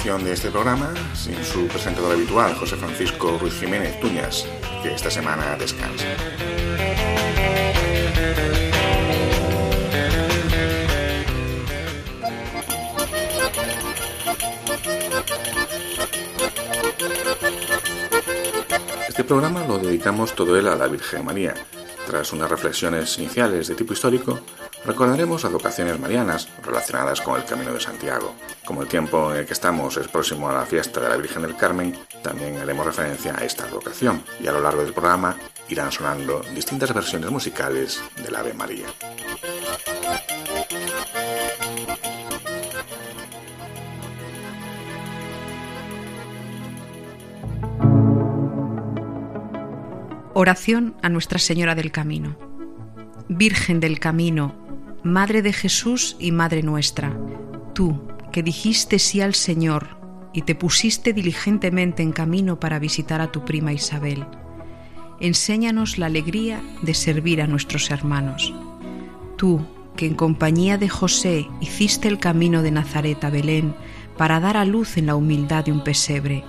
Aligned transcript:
De 0.00 0.32
este 0.32 0.50
programa 0.50 0.94
sin 1.14 1.44
su 1.44 1.68
presentador 1.68 2.12
habitual, 2.12 2.54
José 2.54 2.74
Francisco 2.76 3.36
Ruiz 3.38 3.52
Jiménez 3.60 4.00
Tuñas, 4.00 4.46
que 4.82 4.94
esta 4.94 5.10
semana 5.10 5.56
descansa. 5.56 6.06
Este 19.06 19.22
programa 19.22 19.66
lo 19.68 19.78
dedicamos 19.78 20.34
todo 20.34 20.58
él 20.58 20.66
a 20.66 20.76
la 20.76 20.88
Virgen 20.88 21.26
María. 21.26 21.54
Tras 22.10 22.32
unas 22.32 22.50
reflexiones 22.50 23.16
iniciales 23.18 23.68
de 23.68 23.76
tipo 23.76 23.92
histórico, 23.92 24.40
recordaremos 24.84 25.44
advocaciones 25.44 25.96
marianas 26.00 26.48
relacionadas 26.60 27.20
con 27.20 27.36
el 27.36 27.46
Camino 27.46 27.72
de 27.72 27.78
Santiago. 27.78 28.34
Como 28.64 28.82
el 28.82 28.88
tiempo 28.88 29.32
en 29.32 29.38
el 29.38 29.46
que 29.46 29.52
estamos 29.52 29.96
es 29.96 30.08
próximo 30.08 30.50
a 30.50 30.52
la 30.52 30.66
fiesta 30.66 30.98
de 31.00 31.08
la 31.08 31.16
Virgen 31.16 31.42
del 31.42 31.56
Carmen, 31.56 31.96
también 32.20 32.58
haremos 32.58 32.84
referencia 32.84 33.36
a 33.38 33.44
esta 33.44 33.62
advocación 33.62 34.24
y 34.42 34.48
a 34.48 34.52
lo 34.52 34.60
largo 34.60 34.82
del 34.82 34.92
programa 34.92 35.36
irán 35.68 35.92
sonando 35.92 36.42
distintas 36.52 36.92
versiones 36.92 37.30
musicales 37.30 38.02
del 38.24 38.34
Ave 38.34 38.54
María. 38.54 38.86
Oración 50.32 50.94
a 51.02 51.08
Nuestra 51.08 51.40
Señora 51.40 51.74
del 51.74 51.90
Camino. 51.90 52.36
Virgen 53.28 53.80
del 53.80 53.98
Camino, 53.98 54.54
Madre 55.02 55.42
de 55.42 55.52
Jesús 55.52 56.16
y 56.20 56.30
Madre 56.30 56.62
nuestra, 56.62 57.18
tú 57.74 58.00
que 58.30 58.44
dijiste 58.44 59.00
sí 59.00 59.20
al 59.20 59.34
Señor 59.34 59.98
y 60.32 60.42
te 60.42 60.54
pusiste 60.54 61.12
diligentemente 61.12 62.04
en 62.04 62.12
camino 62.12 62.60
para 62.60 62.78
visitar 62.78 63.20
a 63.20 63.32
tu 63.32 63.44
prima 63.44 63.72
Isabel, 63.72 64.24
enséñanos 65.18 65.98
la 65.98 66.06
alegría 66.06 66.62
de 66.82 66.94
servir 66.94 67.42
a 67.42 67.48
nuestros 67.48 67.90
hermanos. 67.90 68.54
Tú 69.36 69.66
que 69.96 70.06
en 70.06 70.14
compañía 70.14 70.78
de 70.78 70.88
José 70.88 71.48
hiciste 71.60 72.06
el 72.06 72.20
camino 72.20 72.62
de 72.62 72.70
Nazaret 72.70 73.24
a 73.24 73.30
Belén 73.30 73.74
para 74.16 74.38
dar 74.38 74.56
a 74.56 74.64
luz 74.64 74.96
en 74.96 75.06
la 75.06 75.16
humildad 75.16 75.64
de 75.64 75.72
un 75.72 75.82
pesebre, 75.82 76.44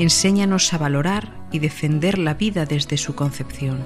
enséñanos 0.00 0.72
a 0.72 0.78
valorar 0.78 1.36
y 1.52 1.58
defender 1.58 2.18
la 2.18 2.32
vida 2.32 2.64
desde 2.64 2.96
su 2.96 3.14
concepción. 3.14 3.84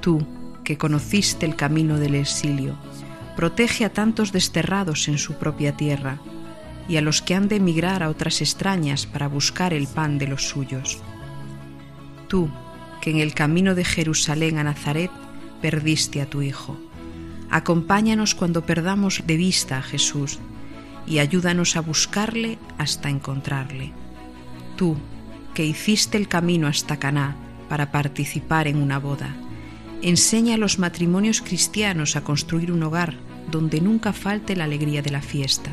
Tú, 0.00 0.26
que 0.64 0.76
conociste 0.76 1.46
el 1.46 1.54
camino 1.54 1.98
del 1.98 2.16
exilio, 2.16 2.76
protege 3.36 3.84
a 3.84 3.92
tantos 3.92 4.32
desterrados 4.32 5.06
en 5.06 5.18
su 5.18 5.34
propia 5.34 5.76
tierra 5.76 6.18
y 6.88 6.96
a 6.96 7.02
los 7.02 7.22
que 7.22 7.36
han 7.36 7.46
de 7.46 7.56
emigrar 7.56 8.02
a 8.02 8.08
otras 8.08 8.40
extrañas 8.40 9.06
para 9.06 9.28
buscar 9.28 9.72
el 9.72 9.86
pan 9.86 10.18
de 10.18 10.26
los 10.26 10.48
suyos. 10.48 11.00
Tú, 12.26 12.50
que 13.00 13.10
en 13.10 13.20
el 13.20 13.32
camino 13.32 13.76
de 13.76 13.84
Jerusalén 13.84 14.58
a 14.58 14.64
Nazaret 14.64 15.12
perdiste 15.60 16.20
a 16.20 16.26
tu 16.26 16.42
Hijo, 16.42 16.76
acompáñanos 17.48 18.34
cuando 18.34 18.66
perdamos 18.66 19.22
de 19.24 19.36
vista 19.36 19.78
a 19.78 19.82
Jesús 19.82 20.40
y 21.06 21.20
ayúdanos 21.20 21.76
a 21.76 21.80
buscarle 21.80 22.58
hasta 22.76 23.08
encontrarle. 23.08 23.92
Tú, 24.76 24.96
que 25.54 25.64
hiciste 25.64 26.18
el 26.18 26.28
camino 26.28 26.66
hasta 26.66 26.98
Caná 26.98 27.36
para 27.68 27.90
participar 27.90 28.68
en 28.68 28.76
una 28.76 28.98
boda, 28.98 29.34
enseña 30.02 30.54
a 30.54 30.58
los 30.58 30.78
matrimonios 30.78 31.40
cristianos 31.40 32.16
a 32.16 32.24
construir 32.24 32.72
un 32.72 32.82
hogar 32.82 33.14
donde 33.50 33.80
nunca 33.80 34.12
falte 34.12 34.56
la 34.56 34.64
alegría 34.64 35.02
de 35.02 35.10
la 35.10 35.22
fiesta. 35.22 35.70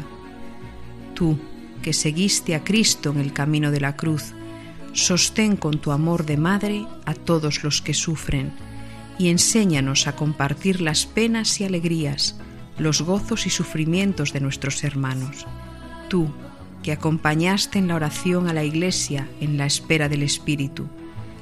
Tú, 1.14 1.38
que 1.82 1.94
seguiste 1.94 2.56
a 2.56 2.64
Cristo 2.64 3.12
en 3.12 3.20
el 3.20 3.34
camino 3.34 3.72
de 3.72 3.82
la 3.82 3.96
cruz, 3.96 4.34
sostén 4.94 5.56
con 5.56 5.80
tu 5.80 5.92
amor 5.92 6.26
de 6.26 6.38
madre 6.38 6.86
a 7.06 7.14
todos 7.14 7.64
los 7.64 7.82
que 7.82 7.94
sufren 7.94 8.52
y 9.18 9.30
enséñanos 9.30 10.08
a 10.08 10.16
compartir 10.16 10.82
las 10.82 11.06
penas 11.06 11.60
y 11.60 11.66
alegrías, 11.66 12.40
los 12.78 13.02
gozos 13.02 13.46
y 13.46 13.50
sufrimientos 13.50 14.34
de 14.34 14.40
nuestros 14.40 14.84
hermanos. 14.84 15.46
Tú, 16.08 16.32
que 16.84 16.92
acompañaste 16.92 17.80
en 17.80 17.88
la 17.88 17.96
oración 17.96 18.48
a 18.48 18.54
la 18.54 18.64
Iglesia 18.64 19.28
en 19.42 19.58
la 19.58 19.66
espera 19.66 20.10
del 20.10 20.24
Espíritu, 20.24 20.88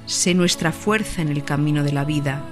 sé 0.06 0.34
nuestra 0.34 0.72
fuerza 0.72 1.22
en 1.22 1.30
el 1.30 1.44
camino 1.44 1.84
de 1.84 1.92
la 1.92 2.06
vida 2.06 2.44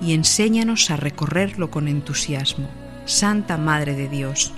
y 0.00 0.14
enséñanos 0.14 0.90
a 0.90 0.96
recorrerlo 0.96 1.70
con 1.70 1.88
entusiasmo. 1.88 2.68
Santa 3.04 3.58
Madre 3.58 3.94
de 3.94 4.08
Dios, 4.08 4.52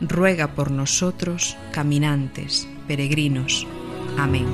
ruega 0.00 0.48
por 0.54 0.70
nosotros, 0.70 1.56
caminantes, 1.72 2.68
peregrinos. 2.86 3.66
Amén. 4.18 4.46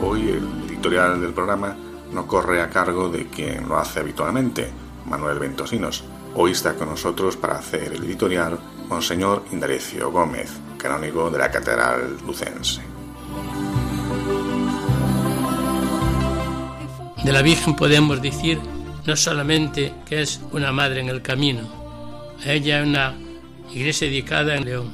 Hoy 0.00 0.20
el 0.28 0.68
editorial 0.68 1.20
del 1.20 1.32
programa 1.32 1.76
no 2.12 2.26
corre 2.26 2.60
a 2.60 2.68
cargo 2.68 3.08
de 3.08 3.26
quien 3.26 3.68
lo 3.68 3.78
hace 3.78 4.00
habitualmente, 4.00 4.68
Manuel 5.06 5.38
Ventosinos. 5.38 6.04
Hoy 6.34 6.52
está 6.52 6.74
con 6.74 6.88
nosotros 6.88 7.36
para 7.36 7.58
hacer 7.58 7.92
el 7.92 8.04
editorial 8.04 8.58
Monseñor 8.88 9.44
Indalecio 9.52 10.10
Gómez, 10.10 10.52
canónigo 10.78 11.30
de 11.30 11.38
la 11.38 11.50
Catedral 11.50 12.18
Lucense. 12.26 12.82
De 17.24 17.32
la 17.32 17.42
Virgen 17.42 17.76
podemos 17.76 18.20
decir 18.20 18.60
no 19.06 19.16
solamente 19.16 19.94
que 20.06 20.22
es 20.22 20.40
una 20.52 20.72
madre 20.72 21.00
en 21.00 21.08
el 21.08 21.22
camino, 21.22 21.68
ella 22.44 22.82
una 22.82 23.14
iglesia 23.72 24.08
dedicada 24.08 24.56
en 24.56 24.64
León. 24.64 24.92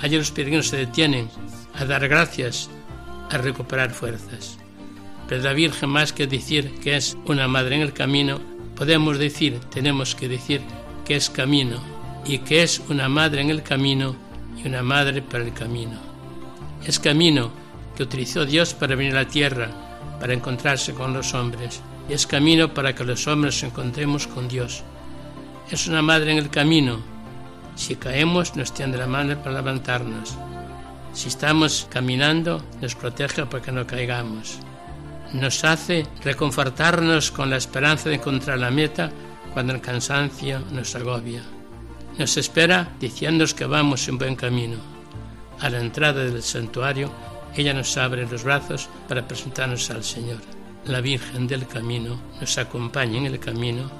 Allí 0.00 0.16
los 0.16 0.30
peregrinos 0.30 0.68
se 0.68 0.78
detienen 0.78 1.28
a 1.74 1.84
dar 1.84 2.08
gracias, 2.08 2.68
a 3.30 3.38
recuperar 3.38 3.92
fuerzas. 3.92 4.58
Pero 5.28 5.42
la 5.42 5.52
Virgen 5.52 5.90
más 5.90 6.12
que 6.12 6.26
decir 6.26 6.74
que 6.82 6.96
es 6.96 7.16
una 7.26 7.48
madre 7.48 7.76
en 7.76 7.82
el 7.82 7.92
camino, 7.92 8.40
podemos 8.76 9.18
decir, 9.18 9.58
tenemos 9.70 10.14
que 10.14 10.28
decir 10.28 10.60
que 11.04 11.16
es 11.16 11.30
camino, 11.30 11.80
y 12.24 12.38
que 12.38 12.62
es 12.62 12.80
una 12.88 13.08
madre 13.08 13.40
en 13.42 13.50
el 13.50 13.62
camino 13.62 14.16
y 14.56 14.66
una 14.66 14.82
madre 14.82 15.22
para 15.22 15.44
el 15.44 15.52
camino. 15.52 15.98
Es 16.86 16.98
camino 16.98 17.50
que 17.96 18.02
utilizó 18.02 18.44
Dios 18.44 18.74
para 18.74 18.96
venir 18.96 19.12
a 19.12 19.22
la 19.22 19.28
tierra, 19.28 19.68
para 20.20 20.34
encontrarse 20.34 20.94
con 20.94 21.12
los 21.12 21.34
hombres, 21.34 21.80
y 22.08 22.12
es 22.12 22.26
camino 22.26 22.72
para 22.72 22.94
que 22.94 23.04
los 23.04 23.26
hombres 23.26 23.62
encontremos 23.62 24.26
con 24.26 24.48
Dios. 24.48 24.82
Es 25.70 25.86
una 25.86 26.02
madre 26.02 26.32
en 26.32 26.38
el 26.38 26.50
camino. 26.50 26.98
Si 27.76 27.96
caemos, 27.96 28.56
nos 28.56 28.72
tiende 28.72 28.98
la 28.98 29.06
mano 29.06 29.36
para 29.38 29.56
levantarnos. 29.56 30.34
Si 31.12 31.28
estamos 31.28 31.86
caminando, 31.90 32.62
nos 32.80 32.94
protege 32.94 33.46
para 33.46 33.62
que 33.62 33.72
no 33.72 33.86
caigamos. 33.86 34.58
Nos 35.34 35.64
hace 35.64 36.06
reconfortarnos 36.22 37.32
con 37.32 37.50
la 37.50 37.56
esperanza 37.56 38.08
de 38.08 38.14
encontrar 38.14 38.56
la 38.56 38.70
meta 38.70 39.10
cuando 39.52 39.72
el 39.72 39.80
cansancio 39.80 40.60
nos 40.70 40.94
agobia. 40.94 41.42
Nos 42.16 42.36
espera 42.36 42.90
diciéndonos 43.00 43.52
que 43.52 43.64
vamos 43.64 44.06
en 44.06 44.16
buen 44.16 44.36
camino. 44.36 44.76
A 45.60 45.68
la 45.70 45.80
entrada 45.80 46.22
del 46.22 46.40
santuario, 46.40 47.10
ella 47.56 47.74
nos 47.74 47.96
abre 47.96 48.28
los 48.28 48.44
brazos 48.44 48.88
para 49.08 49.26
presentarnos 49.26 49.90
al 49.90 50.04
Señor. 50.04 50.38
La 50.86 51.00
Virgen 51.00 51.48
del 51.48 51.66
Camino 51.66 52.16
nos 52.40 52.56
acompaña 52.56 53.18
en 53.18 53.26
el 53.26 53.40
camino, 53.40 53.90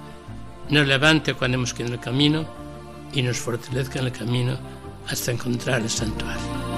nos 0.68 0.86
levante 0.86 1.34
cuando 1.34 1.56
hemos 1.56 1.74
quedado 1.74 1.94
en 1.94 1.98
el 1.98 2.04
camino 2.04 2.46
y 3.12 3.22
nos 3.22 3.38
fortalezca 3.38 3.98
en 3.98 4.06
el 4.06 4.12
camino 4.12 4.56
hasta 5.08 5.32
encontrar 5.32 5.82
el 5.82 5.90
santuario. 5.90 6.73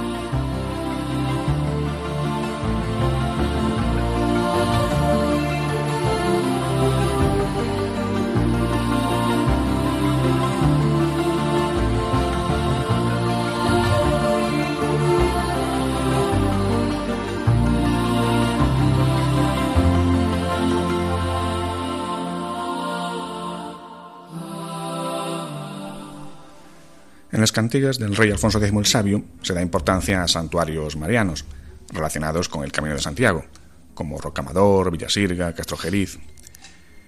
Cantigas 27.56 27.98
del 27.98 28.14
rey 28.14 28.30
Alfonso 28.30 28.58
X 28.58 28.70
el 28.70 28.84
Sabio 28.84 29.24
se 29.40 29.54
da 29.54 29.62
importancia 29.62 30.22
a 30.22 30.28
santuarios 30.28 30.94
marianos 30.94 31.46
relacionados 31.90 32.50
con 32.50 32.64
el 32.64 32.70
Camino 32.70 32.94
de 32.94 33.00
Santiago, 33.00 33.46
como 33.94 34.20
Rocamador, 34.20 34.90
Villasirga, 34.90 35.54
Castrojeriz. 35.54 36.18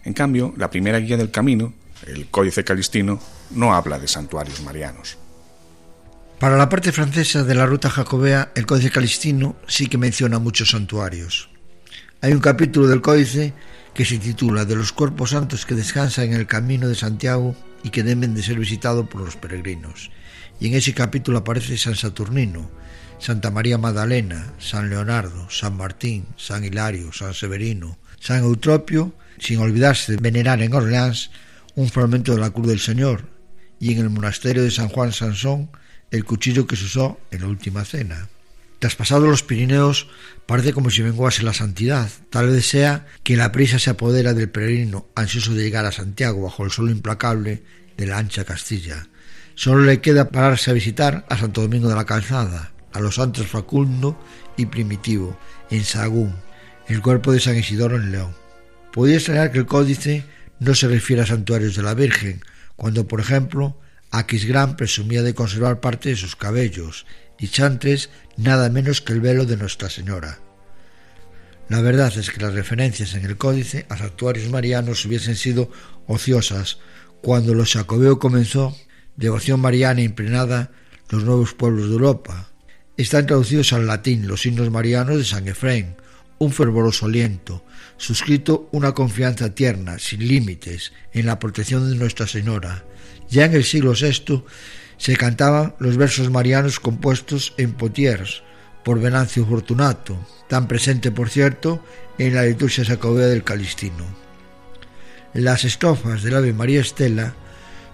En 0.05 0.15
cambio, 0.15 0.55
la 0.57 0.71
primera 0.71 1.01
guía 1.01 1.19
del 1.19 1.31
camino, 1.31 1.75
el 2.07 2.29
Códice 2.29 2.65
Calistino, 2.65 3.21
no 3.51 3.75
habla 3.75 3.99
de 3.99 4.09
santuarios 4.09 4.63
marianos. 4.63 5.19
Para 6.39 6.57
la 6.57 6.71
parte 6.71 6.93
francesa 6.93 7.45
de 7.45 7.55
la 7.55 7.67
ruta 7.67 7.91
jacobea, 7.91 8.51
el 8.55 8.65
Códice 8.65 8.91
Calistino 8.91 9.57
sí 9.67 9.87
que 9.87 9.99
menciona 9.99 10.39
muchos 10.39 10.71
santuarios. 10.71 11.51
Hay 12.23 12.33
un 12.33 12.41
capítulo 12.41 12.87
del 12.87 13.03
Códice 13.03 13.53
que 13.93 14.07
se 14.07 14.17
titula 14.17 14.65
De 14.65 14.77
los 14.77 14.93
cuerpos 14.93 15.31
santos 15.31 15.67
que 15.67 15.75
descansan 15.75 16.29
en 16.29 16.33
el 16.41 16.47
camino 16.47 16.89
de 16.89 16.95
Santiago 16.95 17.55
y 17.83 17.91
que 17.91 18.03
deben 18.03 18.33
de 18.35 18.43
ser 18.43 18.59
visitados 18.59 19.07
por 19.09 19.21
los 19.21 19.37
peregrinos. 19.37 20.11
Y 20.61 20.69
en 20.69 20.75
ese 20.75 20.95
capítulo 20.95 21.39
aparece 21.39 21.79
San 21.79 21.95
Saturnino, 21.95 22.71
Santa 23.19 23.51
María 23.51 23.79
Magdalena, 23.79 24.53
San 24.59 24.91
Leonardo, 24.91 25.49
San 25.51 25.77
Martín, 25.77 26.27
San 26.37 26.65
Hilario, 26.65 27.13
San 27.13 27.35
Severino, 27.35 27.99
San 28.21 28.45
Eutropio, 28.45 29.15
sin 29.39 29.59
olvidarse 29.61 30.13
de 30.13 30.19
venerar 30.19 30.63
en 30.63 30.75
Orleans 30.75 31.31
un 31.75 31.89
fragmento 31.89 32.35
de 32.35 32.41
la 32.41 32.51
Cruz 32.51 32.67
del 32.67 32.81
Señor, 32.81 33.29
y 33.81 33.93
en 33.93 33.99
el 33.99 34.11
monasterio 34.11 34.63
de 34.65 34.71
San 34.71 34.89
Juan 34.89 35.13
Sansón 35.13 35.71
el 36.11 36.25
cuchillo 36.25 36.67
que 36.67 36.77
se 36.77 36.87
usó 36.87 37.21
en 37.31 37.43
la 37.43 37.49
última 37.49 37.85
cena. 37.85 38.29
Traspasados 38.79 39.29
los 39.29 39.43
Pirineos, 39.43 40.09
parece 40.47 40.73
como 40.73 40.91
si 40.91 41.03
menguase 41.03 41.43
la 41.43 41.53
santidad. 41.53 42.09
Tal 42.31 42.49
vez 42.49 42.67
sea 42.67 43.07
que 43.25 43.37
la 43.37 43.51
prisa 43.51 43.79
se 43.79 43.91
apodera 43.91 44.35
del 44.35 44.51
peregrino 44.51 45.07
ansioso 45.17 45.53
de 45.55 45.65
llegar 45.65 45.85
a 45.85 45.93
Santiago 45.93 46.43
bajo 46.43 46.65
el 46.65 46.71
sol 46.71 46.91
implacable 46.91 47.63
de 47.97 48.07
la 48.07 48.19
ancha 48.19 48.45
Castilla. 48.45 49.09
Solo 49.59 49.83
le 49.83 50.01
queda 50.01 50.31
pararse 50.31 50.71
a 50.71 50.73
visitar 50.73 51.27
a 51.29 51.37
Santo 51.37 51.63
Domingo 51.63 51.89
de 51.89 51.97
la 51.97 52.07
Calzada, 52.07 52.71
a 52.93 53.01
los 53.01 53.17
santos 53.17 53.49
Facundo 53.49 54.17
y 54.57 54.67
Primitivo, 54.67 55.37
en 55.69 55.83
Sagún, 55.83 56.37
el 56.87 57.03
cuerpo 57.03 57.33
de 57.33 57.41
San 57.41 57.57
Isidoro 57.57 57.97
en 57.97 58.13
León. 58.13 58.37
Podría 58.93 59.17
extrañar 59.17 59.51
que 59.51 59.59
el 59.59 59.67
códice 59.67 60.23
no 60.61 60.77
se 60.77 60.87
refiere 60.87 61.23
a 61.23 61.27
santuarios 61.27 61.75
de 61.75 61.83
la 61.83 61.95
Virgen, 61.95 62.41
cuando, 62.77 63.09
por 63.09 63.19
ejemplo, 63.19 63.77
Aquisgrán 64.13 64.77
presumía 64.77 65.25
de 65.25 65.35
conservar 65.35 65.81
parte 65.81 66.11
de 66.11 66.17
sus 66.17 66.37
cabellos 66.37 67.05
y 67.37 67.49
Chantres 67.49 68.11
nada 68.37 68.71
menos 68.71 69.01
que 69.01 69.13
el 69.13 69.21
velo 69.21 69.45
de 69.45 69.57
Nuestra 69.57 69.91
Señora. 69.91 70.39
La 71.69 71.81
verdad 71.81 72.17
es 72.17 72.31
que 72.31 72.41
las 72.41 72.55
referencias 72.55 73.13
en 73.15 73.25
el 73.25 73.37
códice 73.37 73.87
a 73.89 73.97
santuarios 73.97 74.49
marianos 74.51 75.05
hubiesen 75.05 75.35
sido 75.35 75.69
ociosas 76.07 76.79
cuando 77.23 77.55
los 77.55 77.73
Jacobeo 77.73 78.21
comenzó 78.21 78.77
devoción 79.19 79.61
mariana 79.61 80.01
impregnada 80.01 80.71
los 81.11 81.25
nuevos 81.25 81.53
pueblos 81.53 81.89
de 81.89 81.93
Europa. 81.93 82.49
Están 82.97 83.27
traducidos 83.27 83.73
al 83.73 83.87
latín 83.87 84.29
los 84.29 84.43
signos 84.43 84.71
marianos 84.71 85.19
de 85.19 85.25
San 85.25 85.49
Efraín, 85.49 85.97
un 86.39 86.53
fervoroso 86.53 87.07
aliento, 87.07 87.65
suscrito 87.97 88.69
una 88.73 88.93
confianza 88.93 89.55
tierna, 89.55 89.99
sin 89.99 90.27
límites, 90.27 90.93
en 91.13 91.27
la 91.27 91.39
protección 91.41 91.91
de 91.91 91.97
Nuestra 91.97 92.29
Señora. 92.29 92.85
Ya 93.29 93.45
en 93.45 93.55
el 93.55 93.65
siglo 93.65 93.93
VI 93.93 94.45
se 94.99 95.17
cantaban 95.17 95.75
los 95.81 95.97
versos 95.97 96.31
marianos 96.31 96.79
compuestos 96.79 97.55
en 97.57 97.73
Potiers 97.73 98.43
por 98.85 99.01
Venancio 99.01 99.45
Fortunato, 99.45 100.17
tan 100.49 100.69
presente, 100.69 101.11
por 101.11 101.29
cierto, 101.29 101.85
en 102.19 102.35
la 102.35 102.45
liturgia 102.45 102.85
sacobea 102.85 103.27
del 103.27 103.43
Calistino. 103.43 104.07
Las 105.35 105.65
estrofas 105.65 106.23
del 106.23 106.37
Ave 106.37 106.53
María 106.53 106.81
Estela 106.81 107.35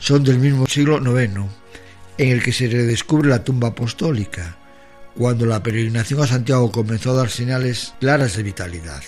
son 0.04 0.22
del 0.22 0.38
mismo 0.38 0.66
siglo 0.66 0.98
IX, 0.98 1.46
en 2.18 2.28
el 2.28 2.42
que 2.42 2.52
se 2.52 2.68
redescubre 2.68 3.30
la 3.30 3.42
tumba 3.42 3.68
apostólica, 3.68 4.58
cuando 5.16 5.46
la 5.46 5.62
peregrinación 5.62 6.20
a 6.20 6.26
Santiago 6.26 6.70
comenzó 6.70 7.12
a 7.12 7.14
dar 7.14 7.30
señales 7.30 7.94
claras 8.00 8.36
de 8.36 8.42
vitalidad. 8.42 9.02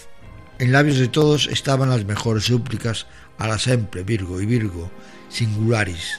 En 0.59 0.73
labios 0.73 0.97
de 0.97 1.09
todos 1.09 1.49
estaban 1.49 1.91
las 1.91 2.07
mejores 2.07 2.45
súplicas 2.45 3.07
a 3.37 3.47
la 3.47 3.59
sempre 3.59 4.05
Virgo 4.05 4.41
y 4.41 4.47
Virgo, 4.47 4.91
singularis, 5.29 6.19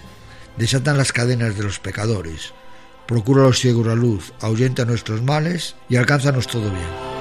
desatan 0.57 0.97
las 0.97 1.11
cadenas 1.11 1.57
de 1.57 1.63
los 1.63 1.79
pecadores, 1.79 2.53
procura 3.07 3.41
a 3.41 3.47
los 3.47 3.57
ciegos 3.57 3.87
la 3.87 3.95
luz, 3.95 4.31
ahuyenta 4.41 4.85
nuestros 4.85 5.23
males 5.23 5.75
y 5.89 5.95
alcánzanos 5.95 6.45
todo 6.45 6.69
bien. 6.69 7.16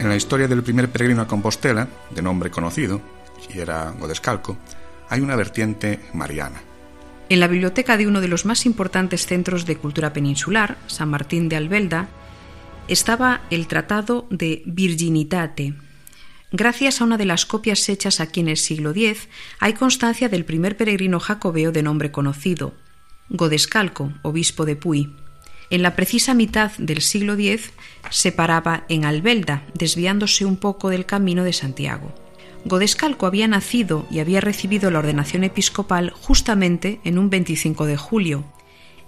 En 0.00 0.08
la 0.08 0.16
historia 0.16 0.48
del 0.48 0.62
primer 0.62 0.88
peregrino 0.88 1.20
a 1.20 1.26
Compostela, 1.26 1.86
de 2.08 2.22
nombre 2.22 2.50
conocido, 2.50 3.02
y 3.54 3.58
era 3.58 3.90
Godescalco, 3.90 4.56
hay 5.10 5.20
una 5.20 5.36
vertiente 5.36 6.00
mariana. 6.14 6.62
En 7.28 7.38
la 7.38 7.48
biblioteca 7.48 7.98
de 7.98 8.06
uno 8.06 8.22
de 8.22 8.28
los 8.28 8.46
más 8.46 8.64
importantes 8.64 9.26
centros 9.26 9.66
de 9.66 9.76
cultura 9.76 10.14
peninsular, 10.14 10.78
San 10.86 11.10
Martín 11.10 11.50
de 11.50 11.56
Albelda, 11.56 12.08
estaba 12.88 13.42
el 13.50 13.66
Tratado 13.66 14.26
de 14.30 14.62
Virginitate. 14.64 15.74
Gracias 16.50 17.02
a 17.02 17.04
una 17.04 17.18
de 17.18 17.26
las 17.26 17.44
copias 17.44 17.86
hechas 17.90 18.20
aquí 18.20 18.40
en 18.40 18.48
el 18.48 18.56
siglo 18.56 18.92
X, 18.92 19.28
hay 19.58 19.74
constancia 19.74 20.30
del 20.30 20.46
primer 20.46 20.78
peregrino 20.78 21.20
jacobeo 21.20 21.72
de 21.72 21.82
nombre 21.82 22.10
conocido, 22.10 22.72
Godescalco, 23.28 24.14
obispo 24.22 24.64
de 24.64 24.76
Puy. 24.76 25.14
En 25.70 25.82
la 25.82 25.94
precisa 25.94 26.34
mitad 26.34 26.72
del 26.78 27.00
siglo 27.00 27.34
X 27.34 27.70
se 28.10 28.32
paraba 28.32 28.84
en 28.88 29.04
Albelda, 29.04 29.62
desviándose 29.72 30.44
un 30.44 30.56
poco 30.56 30.90
del 30.90 31.06
camino 31.06 31.44
de 31.44 31.52
Santiago. 31.52 32.12
Godescalco 32.64 33.26
había 33.26 33.46
nacido 33.46 34.04
y 34.10 34.18
había 34.18 34.40
recibido 34.40 34.90
la 34.90 34.98
ordenación 34.98 35.44
episcopal 35.44 36.10
justamente 36.10 37.00
en 37.04 37.18
un 37.18 37.30
25 37.30 37.86
de 37.86 37.96
julio, 37.96 38.44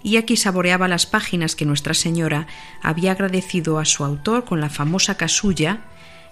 y 0.01 0.15
aquí 0.17 0.37
saboreaba 0.37 0.87
las 0.87 1.05
páginas 1.05 1.55
que 1.55 1.65
Nuestra 1.65 1.93
Señora 1.93 2.47
había 2.81 3.11
agradecido 3.11 3.77
a 3.77 3.85
su 3.85 4.03
autor 4.03 4.45
con 4.45 4.59
la 4.59 4.69
famosa 4.69 5.15
casulla 5.15 5.85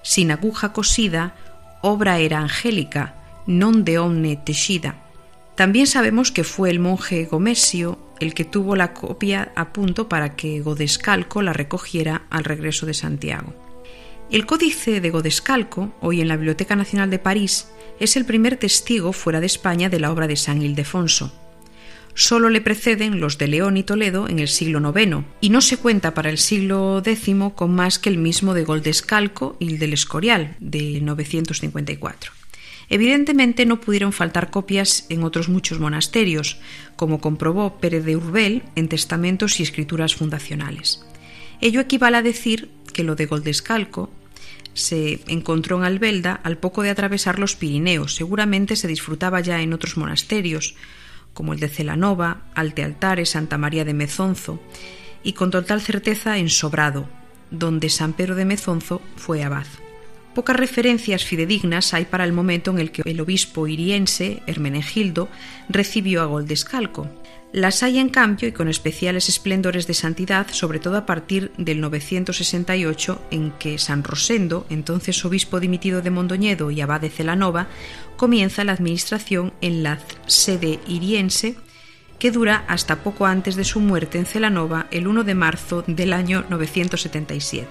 Sin 0.04 0.32
aguja 0.32 0.74
cosida, 0.74 1.36
obra 1.82 2.18
era 2.18 2.40
angélica, 2.40 3.22
non 3.46 3.86
de 3.86 4.02
omne 4.02 4.34
teixida. 4.34 4.98
También 5.54 5.86
sabemos 5.86 6.32
que 6.32 6.44
fue 6.44 6.74
el 6.74 6.80
monje 6.82 7.30
Gomesio 7.30 8.00
el 8.22 8.34
que 8.34 8.46
tuvo 8.46 8.76
la 8.76 8.94
copia 8.94 9.52
a 9.56 9.74
punto 9.74 10.08
para 10.08 10.36
que 10.36 10.62
Godescalco 10.62 11.42
la 11.42 11.54
recogiera 11.54 12.24
al 12.30 12.44
regreso 12.44 12.86
de 12.86 12.94
Santiago. 12.94 13.54
El 14.30 14.46
Códice 14.46 15.02
de 15.02 15.10
Godescalco, 15.10 15.94
hoy 16.00 16.22
en 16.22 16.28
la 16.28 16.38
Biblioteca 16.38 16.76
Nacional 16.76 17.10
de 17.10 17.20
París, 17.20 17.68
es 18.00 18.16
el 18.16 18.26
primer 18.26 18.58
testigo 18.58 19.12
fuera 19.12 19.40
de 19.40 19.48
España 19.48 19.90
de 19.90 20.00
la 20.00 20.12
obra 20.12 20.28
de 20.28 20.38
San 20.38 20.62
Ildefonso 20.62 21.32
solo 22.14 22.50
le 22.50 22.62
preceden 22.62 23.20
los 23.20 23.38
de 23.38 23.48
León 23.48 23.78
y 23.78 23.84
Toledo 23.84 24.28
en 24.28 24.40
el 24.40 24.48
siglo 24.48 24.80
IX, 24.96 25.26
y 25.40 25.50
no 25.50 25.62
se 25.62 25.78
cuenta 25.78 26.14
para 26.14 26.30
el 26.30 26.38
siglo 26.38 27.02
X 27.04 27.36
con 27.56 27.74
más 27.74 28.00
que 28.00 28.10
el 28.10 28.18
mismo 28.18 28.54
de 28.54 28.64
Goldescalco 28.64 29.56
y 29.60 29.74
el 29.74 29.80
del 29.80 29.94
Escorial, 29.94 30.56
de 30.60 31.00
954. 31.02 32.41
Evidentemente 32.92 33.66
no 33.66 33.80
pudieron 33.80 34.12
faltar 34.12 34.52
copias 34.52 35.06
en 35.08 35.24
otros 35.24 35.48
muchos 35.48 35.80
monasterios, 35.80 36.60
como 36.98 37.22
comprobó 37.22 37.80
Pérez 37.80 38.04
de 38.04 38.18
Urbel 38.18 38.64
en 38.76 38.90
testamentos 38.90 39.62
y 39.62 39.64
escrituras 39.64 40.14
fundacionales. 40.14 41.02
Ello 41.62 41.80
equivale 41.80 42.18
a 42.18 42.22
decir 42.22 42.70
que 42.94 43.06
lo 43.06 43.16
de 43.16 43.28
Goldescalco 43.28 44.12
se 44.74 45.22
encontró 45.28 45.78
en 45.78 45.86
Albelda 45.86 46.42
al 46.44 46.58
poco 46.58 46.84
de 46.84 46.90
atravesar 46.90 47.40
los 47.40 47.56
Pirineos. 47.56 48.16
Seguramente 48.16 48.76
se 48.76 48.90
disfrutaba 48.90 49.40
ya 49.40 49.62
en 49.62 49.72
otros 49.72 49.96
monasterios, 49.96 50.76
como 51.34 51.54
el 51.54 51.62
de 51.62 51.70
Celanova, 51.70 52.42
Altealtares, 52.56 53.30
Santa 53.30 53.58
María 53.58 53.86
de 53.86 53.94
Mezonzo, 53.94 54.62
y 55.24 55.32
con 55.32 55.50
total 55.50 55.80
certeza 55.80 56.40
en 56.40 56.50
Sobrado, 56.50 57.08
donde 57.52 57.88
San 57.88 58.12
Pedro 58.12 58.36
de 58.36 58.44
Mezonzo 58.44 59.02
fue 59.16 59.46
abad. 59.46 59.68
Pocas 60.34 60.56
referencias 60.56 61.26
fidedignas 61.26 61.94
hay 61.94 62.06
para 62.06 62.24
el 62.24 62.32
momento 62.32 62.72
en 62.72 62.80
el 62.80 62.92
que 62.92 63.02
el 63.06 63.20
obispo 63.20 63.68
iriense, 63.68 64.42
Hermenegildo, 64.48 65.28
recibió 65.68 66.22
a 66.22 66.26
Goldescalco, 66.26 67.10
las 67.54 67.84
hay 67.84 68.00
en 68.00 68.08
cambio 68.08 68.48
y 68.48 68.54
con 68.54 68.70
especiales 68.70 69.28
esplendores 69.28 69.86
de 69.86 69.94
santidad, 69.94 70.48
sobre 70.52 70.80
todo 70.80 70.96
a 70.96 71.06
partir 71.06 71.52
del 71.58 71.82
968, 71.82 73.22
en 73.30 73.52
que 73.52 73.78
San 73.78 74.06
Rosendo, 74.06 74.66
entonces 74.70 75.26
obispo 75.26 75.60
dimitido 75.60 76.02
de 76.02 76.12
Mondoñedo 76.12 76.72
y 76.72 76.80
abad 76.80 77.02
de 77.02 77.10
Celanova, 77.10 77.68
comienza 78.16 78.64
la 78.64 78.72
administración 78.72 79.52
en 79.60 79.84
la 79.84 80.00
sede 80.28 80.80
iriense 80.88 81.58
que 82.20 82.32
dura 82.32 82.64
hasta 82.70 83.04
poco 83.04 83.26
antes 83.26 83.56
de 83.58 83.66
su 83.66 83.82
muerte 83.82 84.18
en 84.18 84.26
Celanova 84.26 84.88
el 84.92 85.08
1 85.08 85.26
de 85.26 85.36
marzo 85.36 85.84
del 85.88 86.14
año 86.14 86.46
977. 86.50 87.68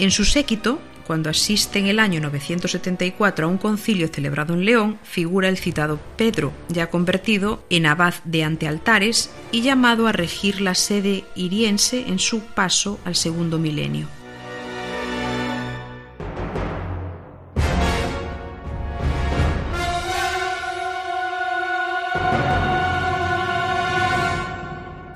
En 0.00 0.10
su 0.10 0.26
séquito, 0.26 0.80
cuando 1.06 1.30
asiste 1.30 1.78
en 1.78 1.86
el 1.86 1.98
año 1.98 2.20
974 2.20 3.46
a 3.46 3.48
un 3.48 3.58
concilio 3.58 4.08
celebrado 4.08 4.54
en 4.54 4.64
León, 4.64 4.98
figura 5.02 5.48
el 5.48 5.58
citado 5.58 6.00
Pedro, 6.16 6.52
ya 6.68 6.90
convertido 6.90 7.64
en 7.70 7.86
abad 7.86 8.14
de 8.24 8.44
Antealtares 8.44 9.30
y 9.52 9.62
llamado 9.62 10.06
a 10.06 10.12
regir 10.12 10.60
la 10.60 10.74
sede 10.74 11.24
iriense 11.34 12.08
en 12.08 12.18
su 12.18 12.40
paso 12.40 12.98
al 13.04 13.14
segundo 13.14 13.58
milenio. 13.58 14.08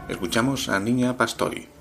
Escuchamos 0.08 0.68
a 0.68 0.78
Niña 0.80 1.16
Pastori. 1.16 1.77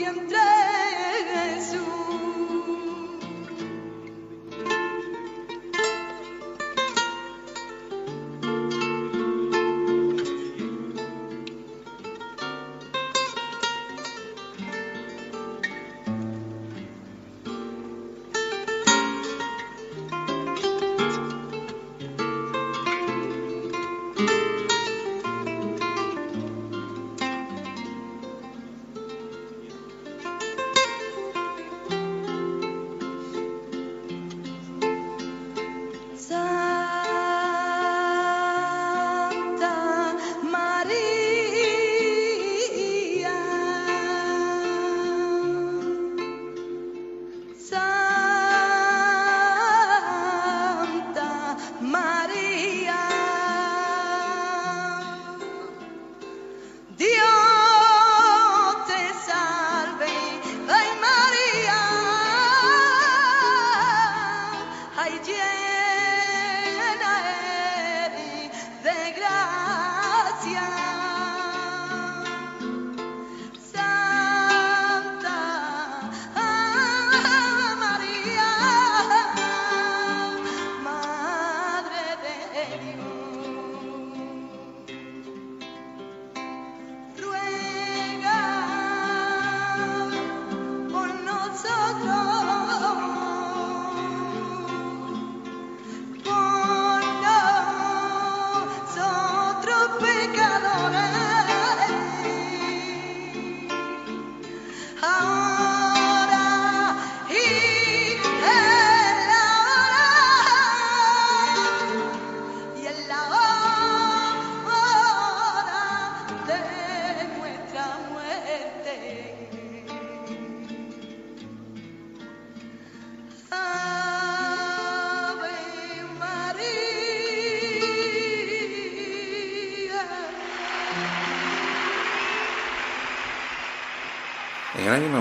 bien 0.00 0.29